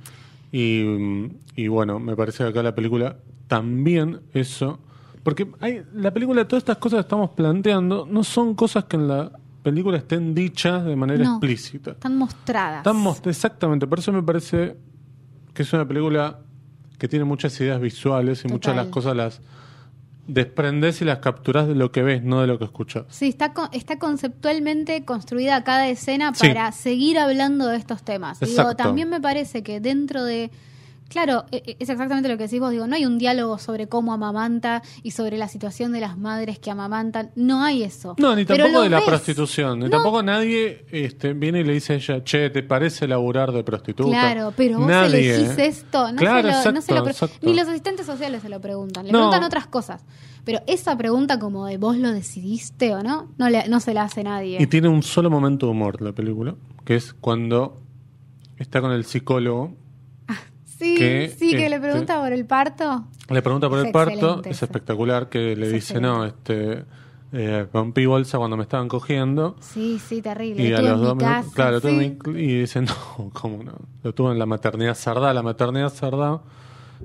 Y, 0.54 1.28
y 1.58 1.68
bueno, 1.68 2.00
me 2.00 2.16
parece 2.16 2.44
que 2.44 2.50
acá 2.52 2.64
la 2.64 2.76
película 2.76 3.18
también 3.48 4.22
eso. 4.34 4.80
Porque 5.24 5.48
hay, 5.60 5.82
la 5.94 6.12
película, 6.12 6.48
todas 6.48 6.62
estas 6.62 6.78
cosas 6.78 6.98
que 6.98 7.02
estamos 7.02 7.32
planteando, 7.32 8.08
no 8.10 8.24
son 8.24 8.54
cosas 8.56 8.86
que 8.86 8.96
en 8.98 9.08
la 9.08 9.32
película 9.64 9.98
estén 9.98 10.36
dichas 10.36 10.86
de 10.86 10.96
manera 10.96 11.24
No. 11.24 11.32
explícita. 11.32 11.92
Están 11.92 12.18
mostradas. 12.18 12.78
Están 12.80 12.98
most- 12.98 13.26
exactamente, 13.28 13.88
por 13.88 13.98
eso 14.00 14.12
me 14.12 14.22
parece 14.22 14.78
que 15.54 15.64
es 15.64 15.74
una 15.74 15.88
película 15.88 16.40
que 17.00 17.08
tiene 17.08 17.26
muchas 17.26 17.60
ideas 17.60 17.82
visuales 17.82 18.46
y 18.46 18.48
muchas 18.48 18.76
de 18.76 18.82
las 18.84 18.88
cosas 18.92 19.16
las 19.16 19.42
desprendes 20.28 21.02
y 21.02 21.06
las 21.06 21.20
capturas 21.20 21.68
de 21.68 21.76
lo 21.76 21.92
que 21.92 22.02
ves, 22.02 22.24
no 22.24 22.42
de 22.42 22.48
lo 22.48 22.58
que 22.58 22.66
escuchas. 22.66 23.06
Sí, 23.10 23.28
está, 23.28 23.54
con- 23.54 23.70
está 23.74 24.00
conceptualmente 24.00 25.06
construida 25.06 25.64
cada 25.64 25.88
escena 25.88 26.34
Sí. 26.34 26.48
para 26.48 26.72
seguir 26.72 27.20
hablando 27.20 27.68
de 27.68 27.78
estos 27.78 28.02
temas. 28.04 28.40
Digo, 28.40 28.52
Exacto. 28.52 28.76
también 28.76 29.10
me 29.10 29.22
parece 29.22 29.62
que 29.64 29.80
dentro 29.80 30.24
de... 30.24 30.50
Claro, 31.08 31.46
e- 31.52 31.62
e- 31.66 31.78
es 31.80 31.90
exactamente 31.90 32.28
lo 32.30 32.36
que 32.38 32.44
decís 32.44 32.60
vos. 32.60 32.72
Digo, 32.72 32.88
no 32.88 32.96
hay 32.96 33.06
un 33.06 33.18
diálogo 33.20 33.58
sobre 33.60 33.88
cómo 33.88 34.12
amamanta 34.14 34.82
y 35.04 35.12
sobre 35.12 35.38
la 35.38 35.48
situación 35.48 35.92
de 35.92 36.00
las 36.00 36.18
madres 36.18 36.58
que 36.60 36.72
amamantan. 36.72 37.32
No 37.36 37.64
hay 37.64 37.84
eso. 37.84 38.16
No, 38.18 38.36
ni 38.36 38.44
tampoco 38.44 38.82
de 38.82 38.90
la 38.90 38.98
ves. 38.98 39.06
prostitución, 39.08 39.80
ni 39.80 39.86
No. 39.86 39.92
tampoco 39.92 40.24
nadie 40.24 40.86
este, 40.92 41.34
viene 41.34 41.60
y 41.60 41.64
le 41.64 41.74
dice 41.74 41.94
a 41.94 41.96
ella, 41.98 42.24
che, 42.24 42.50
¿te 42.50 42.64
parece 42.64 43.08
laburar 43.08 43.52
de 43.52 43.64
prostituta? 43.64 44.10
Claro, 44.10 44.54
pero 44.58 44.80
vos 44.80 44.88
Nadie, 44.88 45.36
elegís 45.36 45.58
esto. 45.60 46.12
No 46.12 46.18
Claro, 46.18 46.42
se 46.42 46.44
lo, 46.48 46.52
no 46.52 46.58
exacto, 46.80 46.82
se 46.82 46.94
lo 46.96 47.04
pre- 47.04 47.12
exacto. 47.12 47.38
Ni 47.48 47.54
los 47.54 47.68
asistentes 47.68 48.06
sociales 48.08 48.42
se 48.42 48.50
lo 48.50 48.60
preguntan. 48.60 49.06
Le 49.06 49.12
No. 49.12 49.20
preguntan 49.20 49.44
otras 49.44 49.68
cosas. 49.68 50.04
Pero 50.44 50.60
esa 50.68 50.98
pregunta 50.98 51.40
como 51.40 51.68
de 51.68 51.78
vos 51.78 51.98
lo 51.98 52.12
decidiste 52.12 52.94
o 52.94 53.04
no, 53.04 53.32
no, 53.38 53.50
le- 53.50 53.68
no 53.68 53.80
se 53.80 53.94
la 53.94 54.04
hace 54.04 54.24
nadie. 54.24 54.58
Y 54.60 54.68
tiene 54.68 54.88
un 54.90 55.02
solo 55.04 55.30
momento 55.30 55.68
de 55.68 55.72
humor 55.72 56.02
la 56.02 56.14
película, 56.14 56.56
que 56.84 56.96
es 56.96 57.14
cuando 57.14 57.80
está 58.58 58.82
con 58.82 58.92
el 58.92 59.06
psicólogo, 59.06 59.76
Sí, 60.78 60.96
que, 60.96 61.34
sí, 61.38 61.52
que 61.52 61.70
le 61.70 61.76
este, 61.76 61.80
pregunta 61.80 62.20
por 62.22 62.34
el 62.34 62.46
parto. 62.46 63.06
le 63.30 63.42
pregunta 63.42 63.70
por 63.70 63.80
Es 63.80 63.86
el 63.86 63.92
parto, 63.92 64.42
es 64.44 64.58
eso. 64.58 64.66
espectacular, 64.66 65.30
que 65.30 65.56
le 65.56 65.68
Es 65.68 65.74
dice, 65.74 66.02
no, 66.02 66.26
este, 66.26 66.84
eh, 67.32 67.66
rompí 67.74 68.06
bolsa 68.06 68.38
cuando 68.38 68.58
me 68.58 68.64
estaban 68.64 68.88
cogiendo. 68.88 69.56
Sí, 69.62 70.00
sí, 70.06 70.22
terrible. 70.22 70.64
Y 70.64 70.70
Lo 70.72 70.78
a 70.78 70.82
los 70.82 71.02
dos 71.02 71.16
minutos, 71.16 71.54
claro, 71.54 71.80
sí. 71.80 71.88
mi- 71.88 72.42
y 72.42 72.60
dice, 72.62 72.82
no, 72.84 72.94
¿cómo 73.34 73.64
no? 73.64 73.74
Lo 74.04 74.14
tuve 74.14 74.32
en 74.34 74.40
la 74.40 74.46
maternidad 74.46 74.96
Sardá. 74.96 75.34
La 75.34 75.44
maternidad 75.44 75.94
Sardá 75.94 76.42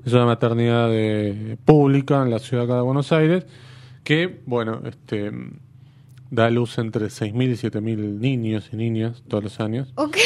es 0.05 0.11
una 0.13 0.25
maternidad 0.25 0.89
de, 0.89 1.57
pública 1.63 2.21
en 2.23 2.29
la 2.29 2.39
ciudad 2.39 2.65
acá 2.65 2.75
de 2.75 2.81
Buenos 2.81 3.11
Aires, 3.13 3.45
que, 4.03 4.41
bueno, 4.45 4.81
este 4.85 5.31
da 6.29 6.49
luz 6.49 6.77
entre 6.77 7.07
6.000 7.07 7.51
y 7.51 7.55
7.000 7.57 8.19
niños 8.19 8.69
y 8.71 8.75
niñas 8.77 9.21
todos 9.27 9.43
los 9.43 9.59
años. 9.59 9.91
Ok. 9.95 10.17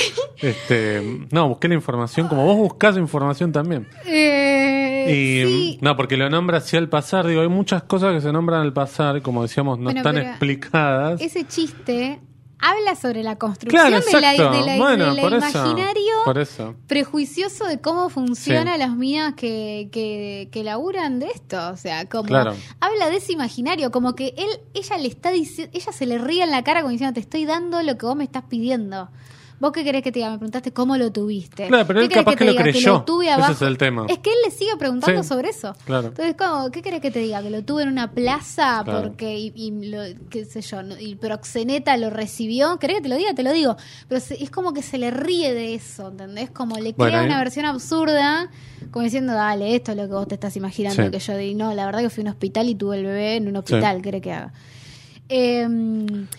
Este, 0.41 1.25
no, 1.31 1.47
busqué 1.49 1.67
la 1.67 1.75
información, 1.75 2.27
como 2.27 2.43
vos 2.45 2.57
buscás 2.57 2.97
información 2.97 3.51
también. 3.51 3.87
Eh, 4.05 5.05
Y 5.07 5.47
sí. 5.47 5.77
no, 5.81 5.95
porque 5.95 6.17
lo 6.17 6.29
nombra 6.29 6.57
así 6.57 6.75
al 6.77 6.89
pasar, 6.89 7.25
digo, 7.27 7.41
hay 7.41 7.47
muchas 7.47 7.83
cosas 7.83 8.13
que 8.13 8.21
se 8.21 8.31
nombran 8.31 8.61
al 8.61 8.73
pasar, 8.73 9.21
como 9.21 9.41
decíamos, 9.43 9.77
no 9.77 9.85
Bueno, 9.85 9.99
están 9.99 10.17
explicadas. 10.17 11.21
Ese 11.21 11.45
chiste 11.45 12.19
habla 12.57 12.95
sobre 12.95 13.21
la 13.21 13.35
construcción 13.37 13.87
Claro, 13.89 14.03
de 14.03 14.21
la, 14.21 14.31
de 14.31 14.65
la- 14.65 14.77
bueno, 14.77 15.13
del 15.13 15.21
por 15.21 15.33
eso, 15.33 15.47
imaginario 15.49 16.13
por 16.23 16.37
eso. 16.39 16.75
prejuicioso 16.87 17.65
de 17.67 17.79
cómo 17.79 18.09
funciona 18.09 18.73
Sí. 18.73 18.79
las 18.79 18.95
minas 18.95 19.33
que, 19.35 19.89
que, 19.91 20.49
que 20.51 20.63
laburan 20.63 21.19
de 21.19 21.27
esto. 21.27 21.69
O 21.69 21.77
sea, 21.77 22.07
como 22.09 22.23
Claro. 22.23 22.55
habla 22.79 23.09
de 23.09 23.17
ese 23.17 23.33
imaginario, 23.33 23.91
como 23.91 24.15
que 24.15 24.33
él, 24.37 24.49
ella 24.73 24.97
le 24.97 25.07
está 25.07 25.29
diciendo, 25.31 25.71
ella 25.77 25.91
se 25.91 26.05
le 26.07 26.17
ríe 26.17 26.43
en 26.43 26.49
la 26.51 26.63
cara 26.63 26.81
como 26.81 26.91
diciendo, 26.91 27.13
te 27.13 27.19
estoy 27.19 27.45
dando 27.45 27.83
lo 27.83 27.97
que 27.97 28.05
vos 28.05 28.15
me 28.15 28.23
estás 28.23 28.43
pidiendo. 28.49 29.09
¿Vos 29.57 29.71
qué 29.71 29.85
querés 29.85 30.03
que 30.03 30.11
te 30.11 30.19
diga? 30.19 30.31
Me 30.31 30.37
preguntaste 30.37 30.73
cómo 30.73 30.97
lo 30.97 31.11
tuviste. 31.13 31.67
Claro, 31.67 31.87
pero 31.87 31.99
¿Qué 32.01 32.05
él 32.07 32.11
capaz 32.11 32.35
que 32.35 32.43
lo 32.43 32.51
diga? 32.51 32.63
creyó. 32.63 33.03
tuve 33.03 33.25
Ese 33.25 33.33
abajo. 33.35 33.51
es 33.53 33.61
el 33.61 33.77
tema. 33.77 34.05
Es 34.09 34.19
que 34.19 34.29
él 34.29 34.35
le 34.43 34.51
sigue 34.51 34.75
preguntando 34.77 35.23
Sí. 35.23 35.29
sobre 35.29 35.49
eso. 35.49 35.73
Claro. 35.85 36.07
Entonces, 36.09 36.35
como, 36.37 36.69
¿qué 36.71 36.81
querés 36.81 36.99
que 36.99 37.09
te 37.09 37.19
diga? 37.19 37.41
Que 37.41 37.49
lo 37.49 37.63
tuve 37.63 37.83
en 37.83 37.89
una 37.89 38.11
plaza 38.11 38.81
Claro. 38.83 39.01
porque, 39.07 39.39
y, 39.39 39.53
y 39.55 39.87
lo, 39.89 39.99
qué 40.29 40.43
sé 40.43 40.59
yo, 40.61 40.79
y 40.99 41.15
proxeneta 41.15 41.95
lo 41.95 42.09
recibió. 42.09 42.77
¿Querés 42.79 42.97
que 42.97 43.03
te 43.03 43.09
lo 43.09 43.15
diga? 43.15 43.33
Te 43.33 43.43
lo 43.43 43.53
digo. 43.53 43.77
Pero 44.09 44.19
se- 44.19 44.43
es 44.43 44.49
como 44.49 44.73
que 44.73 44.81
se 44.81 44.97
le 44.97 45.09
ríe 45.09 45.53
de 45.53 45.73
eso, 45.73 46.09
¿entendés? 46.09 46.49
Como 46.49 46.75
le 46.77 46.91
Bueno, 46.91 47.13
crea 47.13 47.23
una 47.25 47.39
versión 47.39 47.65
absurda, 47.65 48.49
como 48.91 49.03
diciendo, 49.05 49.33
dale, 49.33 49.73
esto 49.73 49.91
es 49.91 49.97
lo 49.97 50.03
que 50.07 50.13
vos 50.13 50.27
te 50.27 50.35
estás 50.35 50.55
imaginando 50.57 51.01
Sí. 51.05 51.09
que 51.11 51.19
yo 51.19 51.37
di. 51.37 51.55
No, 51.55 51.73
la 51.73 51.85
verdad 51.85 52.01
que 52.01 52.09
fui 52.09 52.21
a 52.21 52.25
un 52.25 52.29
hospital 52.31 52.67
y 52.67 52.75
tuve 52.75 52.97
el 52.97 53.05
bebé 53.05 53.35
en 53.37 53.47
un 53.47 53.55
hospital, 53.55 54.01
¿querés 54.01 54.21
que 54.21 54.33
haga? 54.33 54.51
Eh, 55.29 55.65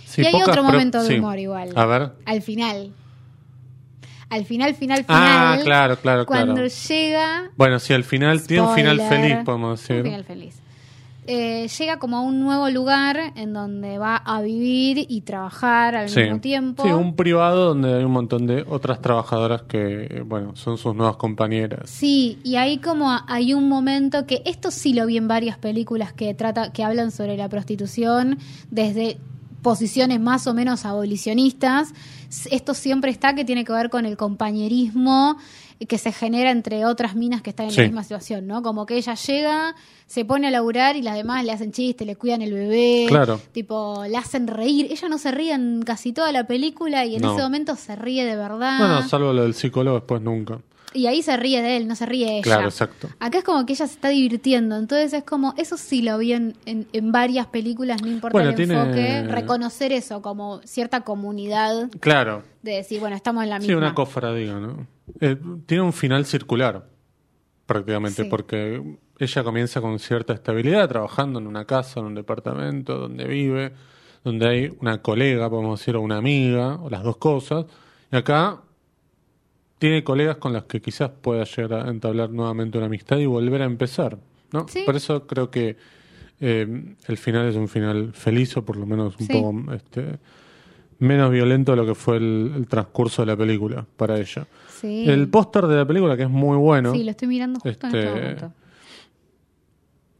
Sí, 0.04 0.22
y 0.22 0.26
hay 0.26 0.42
otro 0.42 0.62
momento 0.62 1.02
de 1.02 1.08
sí. 1.08 1.18
humor 1.18 1.38
igual. 1.38 1.72
A 1.74 1.86
ver. 1.86 2.12
Al 2.24 2.42
final. 2.42 2.92
Al 4.28 4.44
final, 4.44 4.74
final, 4.74 5.04
Ah, 5.08 5.52
final. 5.52 5.64
claro, 5.64 5.96
claro, 5.98 6.26
Cuando 6.26 6.54
claro. 6.54 6.68
llega 6.88 7.50
Bueno, 7.56 7.78
si 7.78 7.92
al 7.92 8.02
final 8.04 8.44
tiene 8.46 8.62
un 8.66 8.74
final 8.74 9.00
feliz, 9.00 9.36
podemos 9.44 9.80
Un 9.80 9.86
decir. 9.88 10.02
final 10.04 10.24
feliz. 10.24 10.54
eh, 11.28 11.66
llega 11.78 11.98
como 11.98 12.18
a 12.18 12.20
un 12.20 12.38
nuevo 12.40 12.70
lugar 12.70 13.32
en 13.34 13.52
donde 13.52 13.98
va 13.98 14.14
a 14.16 14.40
vivir 14.42 15.06
y 15.08 15.22
trabajar 15.22 15.96
al 15.96 16.08
Sí. 16.08 16.20
mismo 16.20 16.38
tiempo. 16.40 16.84
Sí, 16.84 16.90
un 16.92 17.16
privado 17.16 17.64
donde 17.66 17.94
hay 17.94 18.04
un 18.04 18.12
montón 18.12 18.46
de 18.46 18.64
otras 18.68 19.00
trabajadoras 19.02 19.62
que, 19.62 20.22
bueno, 20.24 20.54
son 20.54 20.78
sus 20.78 20.94
nuevas 20.94 21.16
compañeras. 21.16 21.90
Sí, 21.90 22.38
y 22.44 22.54
ahí 22.56 22.78
como 22.78 23.10
hay 23.26 23.54
un 23.54 23.68
momento 23.68 24.24
que 24.24 24.42
esto 24.44 24.70
sí 24.70 24.92
lo 24.92 25.04
vi 25.06 25.16
en 25.16 25.26
varias 25.26 25.58
películas 25.58 26.12
que 26.12 26.32
trata 26.34 26.72
que 26.72 26.84
hablan 26.84 27.10
sobre 27.10 27.36
la 27.36 27.48
prostitución 27.48 28.38
desde 28.70 29.18
posiciones 29.62 30.20
más 30.20 30.46
o 30.46 30.54
menos 30.54 30.84
abolicionistas. 30.84 31.92
Esto 32.50 32.74
siempre 32.74 33.10
está 33.10 33.34
que 33.34 33.44
tiene 33.44 33.64
que 33.64 33.72
ver 33.72 33.90
con 33.90 34.06
el 34.06 34.16
compañerismo 34.16 35.36
que 35.88 35.98
se 35.98 36.10
genera 36.10 36.50
entre 36.50 36.86
otras 36.86 37.14
minas 37.14 37.42
que 37.42 37.50
están 37.50 37.66
en 37.66 37.72
Sí. 37.72 37.80
la 37.82 37.86
misma 37.88 38.02
situación, 38.02 38.46
¿no? 38.46 38.62
Como 38.62 38.86
que 38.86 38.96
ella 38.96 39.14
llega, 39.14 39.74
se 40.06 40.24
pone 40.24 40.46
a 40.46 40.50
laburar 40.50 40.96
y 40.96 41.02
las 41.02 41.14
demás 41.16 41.44
le 41.44 41.52
hacen 41.52 41.70
chistes, 41.70 42.06
le 42.06 42.16
cuidan 42.16 42.40
el 42.40 42.54
bebé, 42.54 43.04
Claro. 43.08 43.38
tipo, 43.52 44.02
la 44.08 44.20
hacen 44.20 44.46
reír. 44.46 44.86
Ella 44.90 45.08
no 45.10 45.18
se 45.18 45.30
ríe 45.32 45.52
en 45.52 45.82
casi 45.82 46.12
toda 46.14 46.32
la 46.32 46.46
película 46.46 47.04
y 47.04 47.16
en 47.16 47.22
No. 47.22 47.34
ese 47.34 47.42
momento 47.42 47.76
se 47.76 47.94
ríe 47.94 48.24
de 48.24 48.36
verdad. 48.36 48.78
Bueno, 48.78 49.06
salvo 49.06 49.32
lo 49.34 49.42
del 49.42 49.52
psicólogo, 49.52 49.98
después 49.98 50.22
nunca. 50.22 50.58
Y 50.96 51.06
ahí 51.06 51.22
se 51.22 51.36
ríe 51.36 51.62
de 51.62 51.76
él, 51.76 51.86
no 51.86 51.94
se 51.94 52.06
ríe 52.06 52.32
ella. 52.38 52.42
Claro, 52.42 52.64
exacto. 52.68 53.08
Acá 53.20 53.38
es 53.38 53.44
como 53.44 53.64
que 53.66 53.74
ella 53.74 53.86
se 53.86 53.94
está 53.94 54.08
divirtiendo, 54.08 54.76
entonces 54.76 55.12
es 55.12 55.22
como, 55.24 55.54
eso 55.56 55.76
sí 55.76 56.02
lo 56.02 56.18
vi 56.18 56.32
en, 56.32 56.56
en, 56.64 56.88
en 56.92 57.12
varias 57.12 57.46
películas, 57.46 58.00
no 58.02 58.08
importa 58.08 58.32
Bueno, 58.32 58.50
el 58.50 58.56
tiene- 58.56 58.74
enfoque, 58.80 59.22
reconocer 59.24 59.92
eso 59.92 60.22
como 60.22 60.60
cierta 60.64 61.02
comunidad, 61.02 61.90
Claro. 62.00 62.42
de 62.62 62.72
decir, 62.76 62.98
bueno, 63.00 63.14
estamos 63.14 63.44
en 63.44 63.50
la 63.50 63.60
Sí, 63.60 63.68
misma. 63.68 63.78
una 63.82 63.94
cofradía, 63.94 64.54
¿no? 64.54 64.86
Eh, 65.20 65.36
tiene 65.66 65.82
un 65.84 65.92
final 65.92 66.24
circular, 66.26 66.88
prácticamente, 67.66 68.22
Sí. 68.24 68.28
porque 68.28 68.96
ella 69.18 69.44
comienza 69.44 69.80
con 69.80 69.98
cierta 69.98 70.32
estabilidad, 70.32 70.88
trabajando 70.88 71.38
en 71.38 71.46
una 71.46 71.64
casa, 71.64 72.00
en 72.00 72.06
un 72.06 72.14
departamento, 72.14 72.96
donde 72.98 73.24
vive, 73.26 73.72
donde 74.24 74.48
hay 74.48 74.76
una 74.80 75.02
colega, 75.02 75.48
podemos 75.48 75.78
decir, 75.80 75.96
o 75.96 76.00
una 76.00 76.16
amiga, 76.18 76.76
o 76.76 76.90
las 76.90 77.02
dos 77.02 77.16
cosas. 77.16 77.66
Y 78.10 78.16
acá 78.16 78.60
tiene 79.78 80.02
colegas 80.04 80.36
con 80.36 80.52
las 80.52 80.64
que 80.64 80.80
quizás 80.80 81.10
pueda 81.10 81.44
llegar 81.44 81.86
a 81.86 81.90
entablar 81.90 82.30
nuevamente 82.30 82.78
una 82.78 82.86
amistad 82.86 83.18
y 83.18 83.26
volver 83.26 83.62
a 83.62 83.66
empezar, 83.66 84.18
¿no? 84.52 84.66
Sí. 84.68 84.82
Por 84.86 84.96
eso 84.96 85.26
creo 85.26 85.50
que 85.50 85.76
eh, 86.40 86.94
el 87.08 87.16
final 87.18 87.46
es 87.48 87.56
un 87.56 87.68
final 87.68 88.12
feliz, 88.12 88.56
o 88.56 88.64
por 88.64 88.76
lo 88.76 88.86
menos 88.86 89.16
un 89.20 89.26
Sí. 89.26 89.32
poco 89.32 89.72
este, 89.74 90.18
menos 90.98 91.30
violento 91.30 91.72
de 91.72 91.76
lo 91.76 91.86
que 91.86 91.94
fue 91.94 92.16
el, 92.16 92.52
el 92.56 92.66
transcurso 92.68 93.22
de 93.22 93.26
la 93.26 93.36
película 93.36 93.86
para 93.96 94.18
ella. 94.18 94.46
Sí. 94.70 95.04
El 95.08 95.28
póster 95.28 95.66
de 95.66 95.76
la 95.76 95.86
película, 95.86 96.16
que 96.16 96.22
es 96.24 96.30
muy 96.30 96.56
bueno, 96.56 96.92
Sí, 96.92 97.04
lo 97.04 97.10
estoy 97.10 97.28
mirando 97.28 97.60
justo 97.60 97.86
en 97.86 97.94
este 97.94 98.08
Este, 98.08 98.20
momento. 98.20 98.52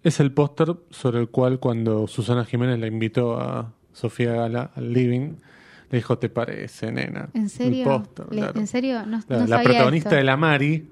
es 0.03 0.21
el 0.21 0.33
póster 0.33 0.75
sobre 0.91 1.19
el 1.21 1.29
cual 1.29 1.59
cuando 1.59 2.07
Susana 2.07 2.45
Jiménez 2.45 2.79
la 2.79 2.87
invitó 2.87 3.39
a 3.41 3.73
Sofía 3.93 4.33
Gala 4.35 4.71
al 4.75 4.93
living, 4.93 5.33
le 5.91 5.99
dijo, 5.99 6.18
¿te 6.18 6.28
parece, 6.28 6.91
nena? 6.91 7.28
¿En 7.34 7.49
serio? 7.49 7.84
Póster, 7.84 8.26
Le- 8.30 8.41
claro. 8.43 8.61
¿En 8.61 8.66
serio? 8.66 9.07
No, 9.07 9.20
La, 9.28 9.37
no 9.39 9.47
la 9.47 9.57
sabía 9.57 9.62
protagonista 9.64 10.09
esto. 10.11 10.16
de 10.16 10.24
La 10.24 10.37
Mari 10.37 10.89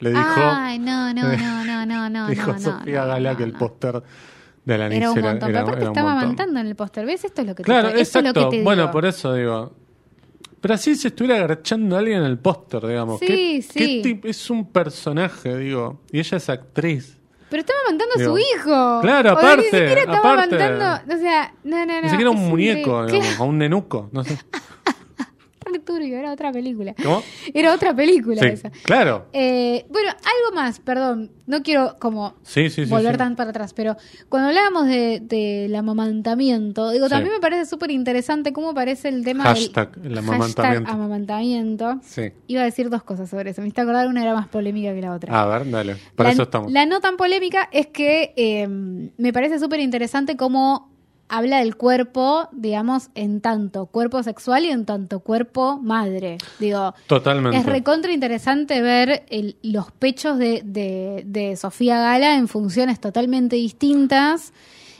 le 0.00 0.10
dijo, 0.10 0.22
Ay, 0.36 0.78
no, 0.78 1.14
no, 1.14 1.22
no, 1.36 1.64
no, 1.64 1.86
no, 1.86 2.10
no. 2.10 2.28
dijo 2.30 2.52
no, 2.52 2.58
Sofía 2.58 3.02
no, 3.02 3.06
Gala 3.08 3.32
no, 3.32 3.36
que 3.38 3.44
el 3.44 3.52
póster 3.52 4.02
de 4.64 4.78
la 4.78 4.86
Era 4.86 5.10
un 5.12 5.18
era, 5.18 5.30
montón, 5.30 5.50
era- 5.50 5.58
pero 5.60 5.60
aparte 5.60 5.84
estaba 5.84 6.08
montón. 6.10 6.10
amamantando 6.18 6.60
en 6.60 6.66
el 6.66 6.74
póster. 6.76 7.06
¿Ves? 7.06 7.24
Esto 7.24 7.40
es 7.42 7.46
lo 7.46 7.54
que 7.54 7.62
te 7.62 7.66
Claro, 7.66 7.88
esto 7.88 8.00
es 8.00 8.24
lo 8.24 8.30
exacto. 8.30 8.50
que 8.50 8.56
te 8.58 8.62
bueno, 8.64 8.82
digo. 8.82 8.92
por 8.92 9.04
eso 9.06 9.34
digo. 9.34 9.72
Pero 10.60 10.74
así 10.74 10.94
se 10.96 11.08
estuviera 11.08 11.44
agarchando 11.44 11.94
a 11.94 11.98
alguien 11.98 12.18
en 12.20 12.24
el 12.24 12.38
póster, 12.38 12.86
digamos. 12.86 13.20
Sí, 13.20 13.26
¿Qué- 13.26 13.62
sí. 13.62 14.02
qué 14.22 14.30
es 14.30 14.48
un 14.50 14.66
personaje, 14.72 15.56
digo. 15.58 16.00
Y 16.10 16.18
ella 16.20 16.38
es 16.38 16.48
actriz. 16.48 17.18
Pero 17.54 17.60
estaba 17.60 17.78
amamantando 17.82 18.14
a 18.16 18.18
Digo, 18.18 18.32
su 18.32 18.38
hijo. 18.40 18.98
claro, 19.00 19.34
O 19.34 19.38
sea, 19.38 19.46
ni 19.46 19.52
aparte, 19.54 19.62
siquiera 19.64 20.00
estaba 20.00 20.18
aparte. 20.32 20.56
amamantando. 20.56 21.14
O 21.14 21.18
sea, 21.18 21.54
no, 21.62 21.86
no, 21.86 21.94
no. 21.94 22.02
Ni 22.02 22.08
siquiera 22.08 22.30
un 22.30 22.48
muñeco, 22.48 23.06
digamos, 23.06 23.38
a 23.38 23.42
un 23.44 23.58
nenuco. 23.58 24.08
No 24.10 24.24
sé. 24.24 24.36
Re 25.74 25.80
turbio, 25.80 26.16
era 26.18 26.32
otra 26.32 26.52
película. 26.52 26.94
¿Cómo? 27.02 27.22
Era 27.54 27.74
otra 27.74 27.94
película 27.94 28.40
Sí, 28.40 28.46
esa. 28.48 28.70
claro. 28.84 29.26
Eh, 29.32 29.84
bueno, 29.90 30.10
algo 30.10 30.54
más, 30.56 30.78
perdón. 30.80 31.30
No 31.46 31.62
quiero 31.62 31.96
como 31.98 32.34
Sí, 32.42 32.70
sí, 32.70 32.84
sí. 32.84 32.90
volver 32.90 33.16
tan 33.18 33.36
para 33.36 33.50
atrás, 33.50 33.74
pero 33.74 33.96
cuando 34.30 34.48
hablábamos 34.48 34.86
de- 34.86 35.20
del 35.20 35.74
amamantamiento, 35.74 36.90
digo, 36.90 37.08
también 37.08 37.34
me 37.34 37.40
parece 37.40 37.66
súper 37.66 37.90
interesante 37.90 38.52
cómo 38.52 38.70
aparece 38.70 39.08
el 39.08 39.24
tema 39.24 39.44
Hashtag, 39.44 39.96
del 39.96 40.12
el 40.12 40.18
amamantamiento. 40.18 40.62
hashtag 40.86 40.94
amamantamiento. 40.94 42.00
Sí. 42.02 42.32
Iba 42.46 42.62
a 42.62 42.64
decir 42.64 42.88
dos 42.88 43.02
cosas 43.02 43.28
sobre 43.28 43.50
eso. 43.50 43.60
Me 43.62 43.68
está 43.68 43.82
acordar 43.82 44.06
una 44.08 44.22
era 44.22 44.32
más 44.34 44.48
polémica 44.48 44.94
que 44.94 45.00
la 45.02 45.12
otra. 45.12 45.38
A 45.42 45.46
ver, 45.46 45.70
dale. 45.70 45.96
Para 46.16 46.30
la, 46.30 46.32
eso 46.34 46.42
estamos. 46.44 46.72
la 46.72 46.86
no 46.86 47.00
tan 47.00 47.16
polémica 47.16 47.68
es 47.72 47.88
que 47.88 48.32
eh, 48.36 48.66
me 48.68 49.32
parece 49.32 49.58
súper 49.58 49.80
interesante 49.80 50.36
cómo 50.36 50.93
habla 51.28 51.58
del 51.58 51.76
cuerpo, 51.76 52.48
digamos, 52.52 53.08
en 53.14 53.40
tanto 53.40 53.86
cuerpo 53.86 54.22
sexual 54.22 54.64
y 54.64 54.70
en 54.70 54.84
tanto 54.84 55.20
cuerpo 55.20 55.78
madre. 55.82 56.38
Digo, 56.58 56.94
Totalmente. 57.06 57.58
es 57.58 57.66
recontra 57.66 58.12
interesante 58.12 58.80
ver 58.82 59.24
el- 59.28 59.56
los 59.62 59.90
pechos 59.92 60.38
de, 60.38 60.62
de- 60.64 61.22
de 61.26 61.56
Sofía 61.56 61.98
Gala 61.98 62.36
en 62.36 62.46
funciones 62.48 63.00
totalmente 63.00 63.56
distintas. 63.56 64.52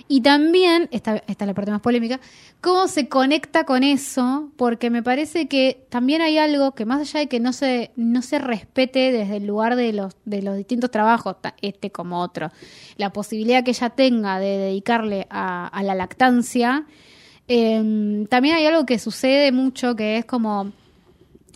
Y 0.06 0.20
también, 0.20 0.88
esta, 0.92 1.16
esta 1.26 1.44
es 1.44 1.46
la 1.46 1.54
parte 1.54 1.70
más 1.70 1.80
polémica, 1.80 2.20
cómo 2.60 2.88
se 2.88 3.08
conecta 3.08 3.64
con 3.64 3.82
eso, 3.82 4.50
porque 4.56 4.90
me 4.90 5.02
parece 5.02 5.48
que 5.48 5.86
también 5.88 6.20
hay 6.20 6.36
algo 6.36 6.72
que 6.72 6.84
más 6.84 7.00
allá 7.00 7.20
de 7.20 7.26
que 7.28 7.40
no 7.40 7.54
se, 7.54 7.90
no 7.96 8.20
se 8.20 8.38
respete 8.38 9.12
desde 9.12 9.38
el 9.38 9.46
lugar 9.46 9.76
de 9.76 9.94
los, 9.94 10.14
de 10.26 10.42
los 10.42 10.56
distintos 10.58 10.90
trabajos, 10.90 11.36
este 11.62 11.90
como 11.90 12.20
otro, 12.20 12.50
la 12.96 13.12
posibilidad 13.12 13.64
que 13.64 13.70
ella 13.70 13.90
tenga 13.90 14.38
de 14.38 14.58
dedicarle 14.58 15.26
a, 15.30 15.82
la 15.82 15.94
lactancia, 15.94 16.84
eh, 17.48 18.26
también 18.28 18.56
hay 18.56 18.66
algo 18.66 18.84
que 18.84 18.98
sucede 18.98 19.52
mucho 19.52 19.96
que 19.96 20.18
es 20.18 20.26
como 20.26 20.72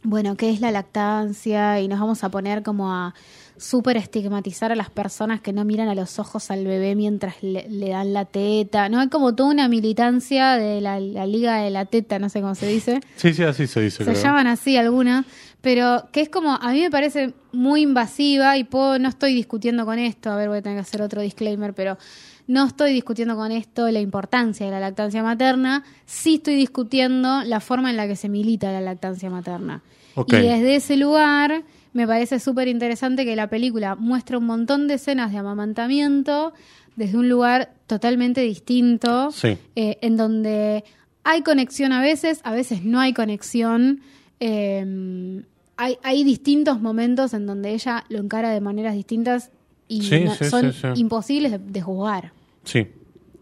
bueno, 0.09 0.37
¿qué 0.37 0.51
es 0.51 0.61
la 0.61 0.71
lactancia? 0.71 1.81
Y 1.81 1.89
nos 1.89 2.01
vamos 2.01 2.25
a 2.25 2.31
poner 2.31 2.63
como 2.63 2.93
a 2.93 3.15
súper 3.59 3.97
estigmatizar 3.97 4.73
a 4.73 4.77
las 4.77 4.89
personas 4.89 5.41
que 5.41 5.53
no 5.53 5.65
miran 5.65 5.89
a 5.89 5.95
los 5.95 6.19
ojos 6.19 6.51
al 6.51 6.65
bebé 6.65 6.95
mientras 6.95 7.43
le, 7.43 7.69
le 7.69 7.91
dan 7.91 8.13
la 8.13 8.25
teta. 8.25 8.89
No 8.89 9.01
hay 9.01 9.09
como 9.09 9.35
toda 9.35 9.51
una 9.51 9.69
militancia 9.69 10.53
de 10.53 10.81
la, 10.81 10.99
la 10.99 11.27
liga 11.27 11.61
de 11.61 11.71
la 11.71 11.85
teta, 11.85 12.19
no 12.19 12.29
sé 12.29 12.41
cómo 12.41 12.55
se 12.55 12.69
dice. 12.69 13.01
Sí, 13.17 13.35
sí, 13.35 13.43
así 13.43 13.67
se 13.67 13.81
dice. 13.81 14.05
Se 14.05 14.11
creo. 14.11 14.23
llaman 14.23 14.47
así 14.47 14.77
algunas, 14.77 15.27
pero 15.61 16.09
que 16.13 16.23
es 16.23 16.29
como, 16.29 16.53
a 16.55 16.73
mí 16.73 16.81
me 16.81 16.91
parece 16.91 17.35
muy 17.53 17.83
invasiva 17.83 18.57
y 18.57 18.65
puedo, 18.65 18.99
no 18.99 19.09
estoy 19.09 19.35
discutiendo 19.35 19.85
con 19.85 19.99
esto, 19.99 20.31
a 20.31 20.37
ver, 20.37 20.49
voy 20.49 20.59
a 20.59 20.63
tener 20.63 20.79
que 20.79 20.83
hacer 20.83 21.03
otro 21.03 21.21
disclaimer, 21.21 21.75
pero 21.75 21.99
no 22.47 22.65
estoy 22.65 22.93
discutiendo 22.93 23.37
con 23.37 23.53
esto 23.53 23.91
la 23.91 24.01
importancia 24.01 24.65
de 24.65 24.73
la 24.73 24.81
lactancia 24.81 25.23
materna, 25.23 25.85
sí 26.07 26.37
estoy 26.37 26.55
discutiendo 26.55 27.43
la 27.43 27.61
forma 27.61 27.91
en 27.91 27.97
la 27.97 28.07
que 28.07 28.17
se 28.17 28.29
milita 28.29 28.73
la 28.73 28.81
lactancia 28.81 29.29
materna. 29.29 29.83
Y 30.27 30.37
desde 30.37 30.77
ese 30.77 30.97
lugar 30.97 31.63
me 31.93 32.07
parece 32.07 32.39
súper 32.41 32.69
interesante 32.69 33.25
que 33.25 33.35
la 33.37 33.49
película 33.49 33.95
muestra 33.97 34.39
un 34.39 34.47
montón 34.47 34.89
de 34.89 34.95
escenas 34.95 35.33
de 35.33 35.39
amamantamiento 35.39 36.53
desde 36.97 37.17
un 37.19 37.29
lugar 37.29 37.73
totalmente 37.87 38.41
distinto, 38.43 39.31
Sí. 39.31 39.57
eh, 39.77 39.99
en 40.01 40.17
donde 40.17 40.85
hay 41.25 41.43
conexión 41.43 41.93
a 41.93 42.01
veces, 42.03 42.41
a 42.45 42.53
veces 42.53 42.85
no 42.85 43.01
hay 43.01 43.13
conexión. 43.13 44.01
eh, 44.41 45.43
hay, 45.77 45.97
hay 46.03 46.25
distintos 46.25 46.81
momentos 46.81 47.35
en 47.35 47.47
donde 47.47 47.73
ella 47.73 48.05
lo 48.09 48.19
encara 48.19 48.51
de 48.51 48.61
maneras 48.61 48.95
distintas 48.95 49.51
y 49.87 50.03
Sí, 50.03 50.25
no- 50.25 50.35
sí, 50.35 50.45
son 50.47 50.73
imposibles 50.97 51.53
de, 51.53 51.59
de 51.59 51.81
juzgar. 51.81 52.33
Sí. 52.65 52.87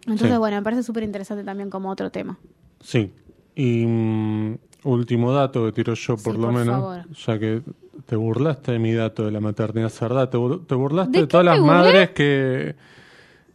Entonces, 0.07 0.39
bueno, 0.39 0.57
me 0.59 0.63
parece 0.63 0.83
súper 0.83 1.03
interesante 1.03 1.45
también 1.45 1.71
como 1.71 1.91
otro 1.91 2.11
tema. 2.11 2.39
Sí. 2.81 3.11
Y 3.55 3.85
mm, 3.87 4.59
último 4.91 5.33
dato 5.33 5.65
que 5.67 5.73
tiro 5.73 5.95
yo, 5.95 6.17
por 6.17 6.35
Sí, 6.35 6.41
lo 6.41 6.47
por 6.49 6.53
menos, 6.55 6.75
favor. 6.81 7.05
ya 7.15 7.39
que 7.39 7.63
te 8.07 8.17
burlaste 8.17 8.73
de 8.73 8.79
mi 8.79 8.93
dato 8.95 9.25
de 9.25 9.31
la 9.33 9.41
maternidad 9.41 9.89
cerda, 9.89 10.29
te, 10.31 10.39
te 10.67 10.75
burlaste 10.75 11.21
¿De 11.21 11.27
todas 11.27 11.45
las 11.47 11.59
burlé? 11.59 11.73
madres 11.73 12.11
que, 12.11 12.75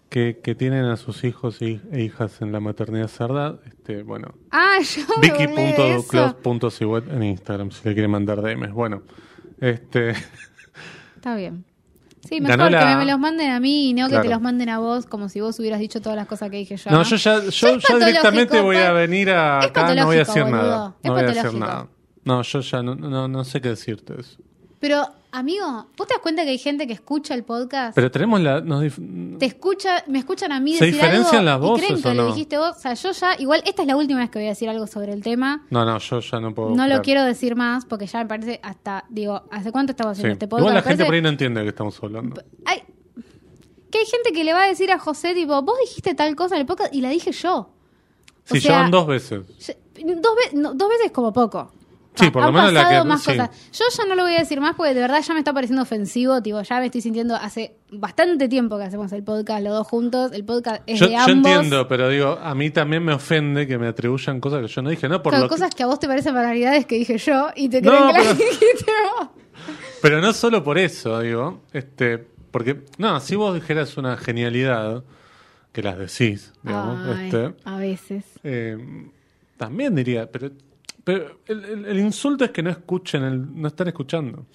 que, 0.10 0.40
que 0.44 0.56
tienen 0.56 0.86
a 0.86 0.98
sus 0.98 1.24
hijos 1.24 1.62
e, 1.62 1.80
e 1.92 2.02
hijas 2.04 2.42
en 2.42 2.52
la 2.52 2.60
maternidad 2.60 3.08
cerda. 3.08 3.56
Este, 3.66 4.04
bueno, 4.04 4.34
Ah. 4.52 4.80
Vicky.close.siwet 5.22 7.08
en 7.12 7.24
Instagram, 7.24 7.72
si 7.72 7.88
le 7.88 7.94
quiere 7.94 8.08
mandar 8.08 8.42
DMs. 8.42 8.72
Bueno, 8.74 9.04
este... 9.60 10.14
Está 11.16 11.36
bien. 11.36 11.64
Sí, 12.28 12.40
mejor 12.40 12.70
que 12.70 12.96
me 12.96 13.06
los 13.06 13.20
manden 13.20 13.50
a 13.52 13.60
mí 13.60 13.90
y 13.90 13.94
no 13.94 14.08
que 14.08 14.20
te 14.20 14.30
los 14.30 14.42
manden 14.42 14.70
a 14.70 14.80
vos, 14.80 15.06
como 15.06 15.28
si 15.28 15.42
vos 15.42 15.60
hubieras 15.60 15.80
dicho 15.80 16.02
todas 16.02 16.16
las 16.16 16.28
cosas 16.28 16.50
que 16.50 16.58
dije 16.58 16.78
yo. 16.78 16.92
No, 16.92 17.04
yo 17.04 17.16
ya, 17.16 17.44
yo 17.44 17.52
Soy 17.52 17.80
ya 17.80 18.06
directamente 18.06 18.62
voy 18.62 18.78
a 18.78 18.92
venir 18.92 19.32
a 19.32 19.60
es 19.60 19.66
acá, 19.68 19.94
no 19.96 20.06
voy 20.06 20.20
a 20.20 20.24
boludo. 20.24 20.46
nada. 20.46 20.96
No 21.04 21.12
voy 21.14 21.22
a 21.24 21.26
patológico. 21.26 21.60
nada. 21.66 21.88
No, 22.24 22.42
yo 22.44 22.60
ya 22.60 22.84
no, 22.84 22.96
no, 22.96 23.28
no 23.28 23.44
sé 23.44 23.62
qué 23.62 23.70
decirte 23.70 24.14
de 24.14 24.22
eso. 24.22 24.38
Pero, 24.80 25.08
amigo, 25.32 25.88
¿vos 25.98 26.08
te 26.08 26.14
das 26.14 26.22
cuenta 26.22 26.44
que 26.44 26.50
hay 26.50 26.58
gente 26.58 26.86
que 26.88 26.94
escucha 26.94 27.34
el 27.34 27.44
podcast? 27.44 27.96
Pero 27.96 28.12
tenemos 28.12 28.42
la... 28.42 28.62
nos 28.62 28.84
te 29.40 29.46
escucha, 29.46 30.04
me 30.08 30.20
escuchan 30.20 30.52
a 30.52 30.60
mí 30.60 30.76
¿Se 30.76 30.86
decir 30.86 31.00
diferencian 31.02 31.48
algo 31.48 31.76
las 31.76 31.80
y 31.80 31.86
creen 31.86 31.94
voces 31.94 32.04
que 32.04 32.10
o 32.10 32.14
lo 32.14 32.28
dijiste 32.28 32.58
vos. 32.58 32.76
O 32.78 32.80
sea, 32.80 32.94
yo 32.94 33.12
ya, 33.12 33.36
igual, 33.40 33.64
esta 33.66 33.82
es 33.84 33.88
la 33.88 33.96
última 33.96 34.20
vez 34.20 34.30
que 34.30 34.40
voy 34.40 34.46
a 34.48 34.50
decir 34.50 34.70
algo 34.70 34.88
sobre 34.88 35.14
el 35.14 35.22
tema. 35.24 35.66
No, 35.70 35.86
no, 35.86 35.98
yo 35.98 36.20
ya 36.20 36.40
no 36.40 36.54
puedo. 36.54 36.76
No 36.76 36.88
lo 36.88 37.02
quiero 37.02 37.24
decir 37.24 37.56
más 37.56 37.86
porque 37.86 38.06
ya 38.08 38.20
me 38.20 38.26
parece 38.26 38.60
hasta, 38.64 39.06
digo, 39.10 39.44
¿hace 39.52 39.72
cuánto 39.72 39.92
estaba 39.92 40.14
Sí. 40.14 40.20
haciendo 40.20 40.34
este 40.34 40.48
podcast? 40.48 40.62
Igual 40.62 40.74
la 40.76 40.82
Me 40.82 40.84
gente 40.84 40.98
parece- 41.04 41.06
por 41.08 41.16
ahí 41.16 41.22
no 41.22 41.30
entiende 41.30 41.60
de 41.62 41.66
qué 41.66 41.70
estamos 41.70 42.04
hablando. 42.04 42.42
Ay, 42.66 42.84
que 43.90 43.98
hay 44.00 44.06
gente 44.06 44.32
que 44.32 44.44
le 44.44 44.54
va 44.54 44.64
a 44.64 44.68
decir 44.68 44.92
a 44.92 45.00
José, 45.00 45.34
tipo, 45.34 45.62
vos 45.64 45.78
dijiste 45.82 46.14
tal 46.16 46.36
cosa 46.36 46.56
en 46.56 46.62
el 46.62 46.68
podcast 46.68 46.94
y 46.94 47.02
la 47.02 47.10
dije 47.10 47.32
yo. 47.32 47.56
O 47.58 47.74
Sí, 48.46 48.60
sea, 48.62 48.72
llevan 48.78 48.92
dos 48.92 49.06
veces. 49.08 49.48
Dos, 49.48 50.36
ve- 50.36 50.58
no, 50.58 50.74
dos 50.74 50.90
veces 50.90 51.12
como 51.12 51.32
poco. 51.32 51.72
Sí, 52.14 52.30
por 52.30 52.44
lo 52.44 52.52
menos 52.52 52.74
la 52.74 52.90
que- 52.90 53.04
más 53.08 53.24
sí. 53.24 53.32
cosas. 53.32 53.50
Yo 53.72 53.86
ya 53.98 54.06
no 54.06 54.16
lo 54.16 54.24
voy 54.24 54.36
a 54.36 54.40
decir 54.40 54.60
más 54.60 54.76
porque 54.76 54.94
de 54.94 55.00
verdad 55.00 55.22
ya 55.26 55.34
me 55.34 55.40
está 55.40 55.54
pareciendo 55.54 55.82
ofensivo. 55.82 56.42
Tipo, 56.42 56.62
ya 56.62 56.80
me 56.80 56.86
estoy 56.88 57.00
sintiendo 57.02 57.36
hace 57.36 57.76
bastante 57.90 58.50
tiempo 58.50 58.78
que 58.78 58.84
hacemos 58.84 59.12
el 59.14 59.24
podcast 59.24 59.64
los 59.64 59.74
dos 59.74 59.88
juntos. 59.88 60.32
El 60.34 60.44
podcast 60.44 60.84
es 60.88 61.00
Yo, 61.00 61.06
de 61.08 61.14
yo 61.14 61.20
ambos. 61.20 61.36
entiendo, 61.52 61.88
pero 61.88 62.10
digo, 62.10 62.38
a 62.42 62.54
mí 62.54 62.70
también 62.70 63.04
me 63.06 63.14
ofende 63.14 63.66
que 63.66 63.78
me 63.78 63.88
atribuyan 63.88 64.42
cosas 64.42 64.62
que 64.62 64.68
yo 64.68 64.82
no 64.82 64.90
dije, 64.90 65.08
no 65.08 65.24
por 65.24 65.38
lo 65.38 65.48
cosas 65.48 65.74
que 65.74 65.84
a 65.84 65.86
vos 65.86 66.00
te 66.00 66.08
parecen 66.08 66.34
barbaridades 66.36 66.86
que 66.86 66.96
dije 66.96 67.18
yo 67.18 67.48
y 67.56 67.70
te 67.70 67.82
No, 67.82 67.92
creen 67.92 68.08
que 68.08 68.14
las 68.14 68.28
pero- 68.38 68.50
dijiste 68.50 68.92
vos. 69.20 69.30
Pero 70.02 70.20
no 70.22 70.34
solo 70.34 70.64
por 70.64 70.78
eso, 70.78 71.20
digo, 71.22 71.62
este, 71.72 72.18
porque, 72.52 72.82
no, 72.98 73.20
si 73.22 73.36
vos 73.38 73.54
dijeras 73.56 73.96
una 73.98 74.18
genialidad, 74.18 75.04
que 75.72 75.82
las 75.82 75.98
decís, 75.98 76.52
digamos, 76.64 77.08
Ay, 77.18 77.26
este, 77.28 77.54
a 77.64 77.78
veces. 77.78 78.26
eh, 78.44 78.78
también 79.56 79.96
diría, 79.96 80.30
pero, 80.30 80.50
pero 81.04 81.40
el, 81.48 81.64
el- 81.66 81.86
el 81.86 82.00
insulto 82.00 82.46
es 82.46 82.52
que 82.52 82.62
no 82.64 82.70
escuchen, 82.70 83.24
el, 83.24 83.62
no 83.62 83.68
están 83.68 83.88
escuchando. 83.88 84.46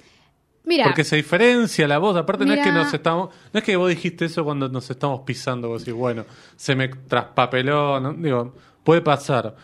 Mira, 0.65 0.85
Porque 0.87 1.05
se 1.05 1.15
diferencia 1.17 1.87
la 1.87 1.99
voz. 1.99 2.17
Aparte, 2.17 2.45
no 2.45 2.53
es 2.53 2.61
que 2.61 2.73
nos 2.73 2.93
estamos. 2.93 3.29
No 3.53 3.59
es 3.59 3.65
que 3.65 3.77
vos 3.77 3.89
dijiste 3.89 4.25
eso 4.25 4.43
cuando 4.45 4.69
nos 4.69 4.91
estamos 4.91 5.21
pisando. 5.21 5.69
Vos 5.69 5.85
decís, 5.85 5.95
bueno, 5.97 6.25
se 6.57 6.75
me 6.75 6.89
traspapeló. 6.89 8.01
¿no? 8.01 8.13
Digo, 8.15 8.53
puede 8.83 9.01
pasar. 9.01 9.55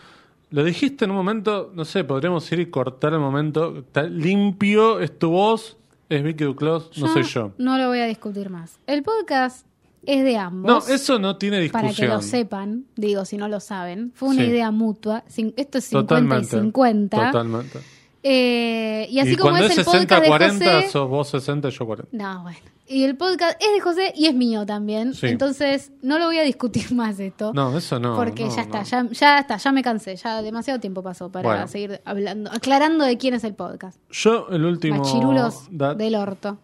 Lo 0.49 0.63
dijiste 0.63 1.03
en 1.03 1.11
un 1.11 1.17
momento, 1.17 1.71
no 1.73 1.83
sé, 1.83 2.03
podríamos 2.05 2.49
ir 2.53 2.59
y 2.61 2.67
cortar 2.67 3.11
el 3.13 3.19
momento. 3.19 3.79
Está 3.79 4.03
limpio, 4.03 4.99
es 5.01 5.17
tu 5.19 5.31
voz, 5.31 5.75
es 6.07 6.23
Vicky 6.23 6.43
Duclos, 6.45 6.91
no 6.97 7.07
soy 7.11 7.23
yo. 7.23 7.51
No 7.57 7.77
lo 7.77 7.87
voy 7.89 7.99
a 7.99 8.05
discutir 8.05 8.49
más. 8.49 8.79
El 8.87 9.03
podcast 9.03 9.65
es 10.05 10.23
de 10.23 10.37
ambos. 10.37 10.87
No, 10.87 10.93
eso 10.93 11.19
no 11.19 11.37
tiene 11.37 11.59
discusión. 11.59 11.81
Para 11.91 11.95
que 11.95 12.07
lo 12.07 12.21
sepan, 12.21 12.85
digo, 12.95 13.25
si 13.25 13.37
no 13.37 13.47
lo 13.47 13.59
saben. 13.59 14.11
Fue 14.15 14.29
una 14.29 14.43
Sí. 14.43 14.49
idea 14.49 14.71
mutua. 14.71 15.23
Esto 15.55 15.77
es 15.77 15.85
50 15.85 16.07
Totalmente. 16.07 16.45
y 16.55 16.59
50. 16.59 17.25
Totalmente. 17.31 17.79
Eh, 18.25 19.07
y 19.09 19.19
así 19.19 19.35
como 19.35 19.51
cuando 19.51 19.67
es 19.67 19.73
es 19.73 19.79
el 19.79 19.85
podcast 19.85 20.23
60-40, 20.25 20.59
de 20.59 20.65
José. 20.75 20.89
sos 20.89 21.09
vos 21.09 21.27
60, 21.29 21.69
yo 21.69 21.85
40. 21.85 22.09
No, 22.17 22.43
bueno. 22.43 22.57
Y 22.85 23.03
el 23.05 23.15
podcast 23.15 23.61
es 23.61 23.73
de 23.73 23.79
José 23.81 24.13
y 24.15 24.27
es 24.27 24.35
mío 24.35 24.65
también. 24.65 25.13
Sí. 25.13 25.27
Entonces, 25.27 25.91
no 26.01 26.19
lo 26.19 26.25
voy 26.25 26.37
a 26.37 26.43
discutir 26.43 26.91
más 26.93 27.19
esto. 27.19 27.53
No, 27.53 27.77
eso 27.77 27.99
no. 27.99 28.15
porque 28.15 28.45
no, 28.45 28.55
ya 28.55 28.61
está, 28.61 28.79
no. 28.79 28.85
ya, 28.85 29.07
ya 29.11 29.39
está, 29.39 29.57
ya 29.57 29.71
me 29.71 29.81
cansé. 29.83 30.15
Ya 30.15 30.41
demasiado 30.41 30.79
tiempo 30.79 31.01
pasó 31.03 31.29
para 31.31 31.47
Bueno. 31.49 31.67
seguir 31.67 32.01
hablando, 32.05 32.49
aclarando 32.51 33.03
de 33.05 33.17
quién 33.17 33.33
es 33.33 33.43
el 33.43 33.55
podcast. 33.55 33.97
Yo, 34.11 34.47
el 34.51 34.63
último. 34.65 34.99
Machirulos 34.99 35.67
da- 35.71 35.93
del 35.95 36.15
orto. 36.15 36.59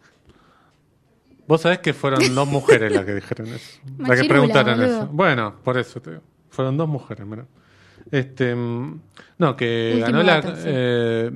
Vos 1.49 1.61
sabés 1.61 1.79
que 1.79 1.93
fueron 1.93 2.35
dos 2.35 2.47
mujeres 2.47 2.91
las 2.93 3.03
que 3.05 3.15
dijeron 3.15 3.47
eso. 3.47 3.79
las 3.97 4.21
que 4.21 4.27
preguntaron 4.29 4.77
boludo. 4.79 4.97
eso. 4.97 5.07
Bueno, 5.11 5.55
por 5.63 5.79
eso 5.79 5.99
te 5.99 6.11
digo. 6.11 6.21
Fueron 6.51 6.77
dos 6.77 6.87
mujeres, 6.87 7.25
mira. 7.25 7.47
Este, 8.11 8.53
mm, 8.55 9.01
no, 9.39 9.55
que 9.55 9.93
Último 9.95 10.19
ganó 10.19 10.23
la. 10.23 10.41
sí. 10.43 10.63
eh, 10.65 11.31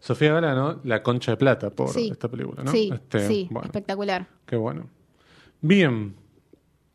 Sofía 0.00 0.32
Gala 0.32 0.48
ganó 0.54 0.80
La 0.84 1.02
Concha 1.02 1.32
de 1.32 1.36
Plata 1.36 1.68
por 1.70 1.90
Sí. 1.90 2.08
esta 2.10 2.28
película, 2.30 2.62
¿no? 2.64 2.72
Sí, 2.72 2.90
Este, 2.92 3.28
sí, 3.28 3.48
bueno, 3.50 3.66
espectacular. 3.66 4.26
qué 4.46 4.56
bueno. 4.56 4.88
Bien, 5.60 6.16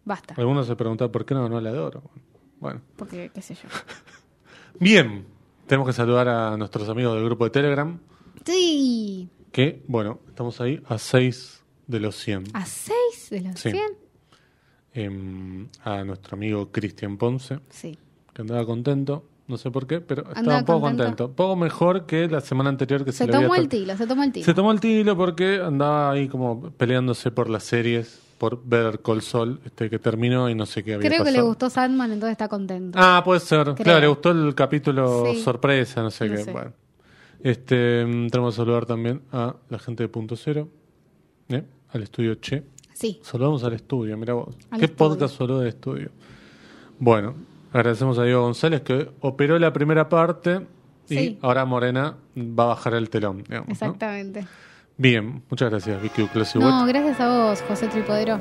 Basta. 0.04 0.34
algunos 0.38 0.66
se 0.68 0.76
preguntan 0.76 1.12
por 1.12 1.24
qué 1.24 1.36
no 1.36 1.44
ganó 1.44 1.62
la 1.62 1.72
de 1.72 1.78
oro. 1.80 2.02
Bueno, 2.60 2.82
Porque, 2.96 3.30
qué 3.32 3.42
sé 3.44 3.54
yo. 3.54 3.62
bien, 4.80 5.26
tenemos 5.68 5.88
que 5.88 5.94
saludar 5.94 6.28
a 6.28 6.58
nuestros 6.58 6.90
amigos 6.90 7.14
del 7.16 7.26
grupo 7.26 7.44
de 7.46 7.52
Telegram, 7.52 8.00
Sí, 8.44 9.30
que, 9.52 9.84
bueno, 9.88 10.20
estamos 10.30 10.60
ahí 10.62 10.82
a 10.88 10.98
6 10.98 11.64
de 11.88 12.00
los 12.00 12.16
100. 12.16 12.44
a 12.54 12.66
6 12.66 12.96
de 13.32 13.42
los 13.42 13.60
Sí. 13.60 13.72
100. 13.72 13.84
Em, 14.94 15.68
a 15.84 16.04
nuestro 16.04 16.36
amigo 16.36 16.72
Cristian 16.72 17.18
Ponce. 17.18 17.60
Sí. 17.70 17.98
que 18.34 18.42
andaba 18.44 18.64
contento, 18.68 19.26
no 19.48 19.58
sé 19.58 19.72
por 19.72 19.88
qué, 19.88 20.00
pero 20.00 20.22
estaba 20.22 20.40
Andaba 20.40 20.60
un 20.60 20.66
poco 20.66 20.82
contento. 20.82 21.04
contento. 21.06 21.36
Poco 21.36 21.56
mejor 21.56 22.06
que 22.06 22.28
la 22.28 22.40
semana 22.42 22.70
anterior 22.70 23.04
que 23.04 23.12
se, 23.12 23.20
Se 23.20 23.26
le 23.28 23.36
había 23.36 23.48
tomó 23.48 23.56
el 23.60 23.68
tilo, 23.68 23.98
se 23.98 24.06
tomó 24.06 24.24
el 24.24 24.32
tilo. 24.32 24.46
Se 24.46 24.54
tomó 24.54 24.72
el 24.72 24.80
tiro 24.80 25.18
porque 25.18 25.60
andaba 25.64 26.12
ahí 26.12 26.28
como 26.28 26.70
peleándose 26.72 27.32
por 27.32 27.50
las 27.50 27.64
series, 27.64 28.20
por 28.38 28.64
Better 28.64 29.00
Call 29.02 29.24
Saul, 29.24 29.60
este 29.66 29.90
que 29.90 29.98
terminó 29.98 30.50
y 30.52 30.54
no 30.56 30.68
sé 30.68 30.84
qué 30.84 30.94
había 30.94 31.10
Creo 31.10 31.24
que 31.24 31.32
le 31.32 31.42
gustó 31.42 31.70
Sandman, 31.72 32.12
entonces 32.12 32.34
está 32.34 32.48
contento. 32.48 32.96
Ah, 33.02 33.24
puede 33.26 33.40
ser. 33.40 33.64
Creo. 33.64 33.76
Claro, 33.76 34.00
le 34.02 34.08
gustó 34.08 34.30
el 34.30 34.54
capítulo 34.54 35.26
Sí. 35.34 35.42
sorpresa, 35.42 36.04
no 36.04 36.12
sé 36.12 36.28
No 36.30 36.36
qué. 36.36 36.44
sé. 36.44 36.52
Bueno. 36.52 36.74
Este, 37.42 38.06
mm, 38.06 38.28
tenemos 38.30 38.54
que 38.54 38.58
saludar 38.58 38.86
también 38.86 39.22
a 39.32 39.56
la 39.70 39.80
gente 39.80 40.04
de 40.04 40.10
Punto 40.10 40.36
Cero, 40.36 40.70
¿eh? 41.50 41.64
Al 41.94 42.04
estudio 42.04 42.36
Che. 42.36 42.64
Sí. 42.94 43.20
Saludamos 43.22 43.64
al 43.64 43.74
estudio, 43.74 44.18
mira 44.18 44.34
vos. 44.34 44.56
Al 44.72 44.80
¿Qué 44.80 44.86
estudio. 44.86 45.10
podcast 45.12 45.36
solo 45.38 45.60
del 45.60 45.70
estudio? 45.70 46.10
Bueno, 47.00 47.36
agradecemos 47.72 48.18
a 48.18 48.24
Diego 48.24 48.42
González 48.42 48.82
que 48.82 49.10
operó 49.22 49.60
la 49.60 49.72
primera 49.72 50.10
parte 50.10 50.66
y 51.10 51.16
Sí. 51.16 51.40
ahora 51.42 51.64
Morena 51.66 52.16
va 52.38 52.64
a 52.64 52.68
bajar 52.68 52.94
el 52.96 53.10
telón. 53.10 53.44
digamos, 53.44 53.68
¿no? 53.68 53.74
Exactamente. 53.74 54.48
Bien, 54.98 55.44
muchas 55.50 55.70
gracias, 55.70 56.02
Vicky 56.02 56.24
Uclos 56.24 56.56
y 56.56 56.60
No, 56.60 56.86
gracias 56.88 57.20
a 57.20 57.28
vos, 57.50 57.62
José 57.68 57.88
Tripodero. 57.88 58.40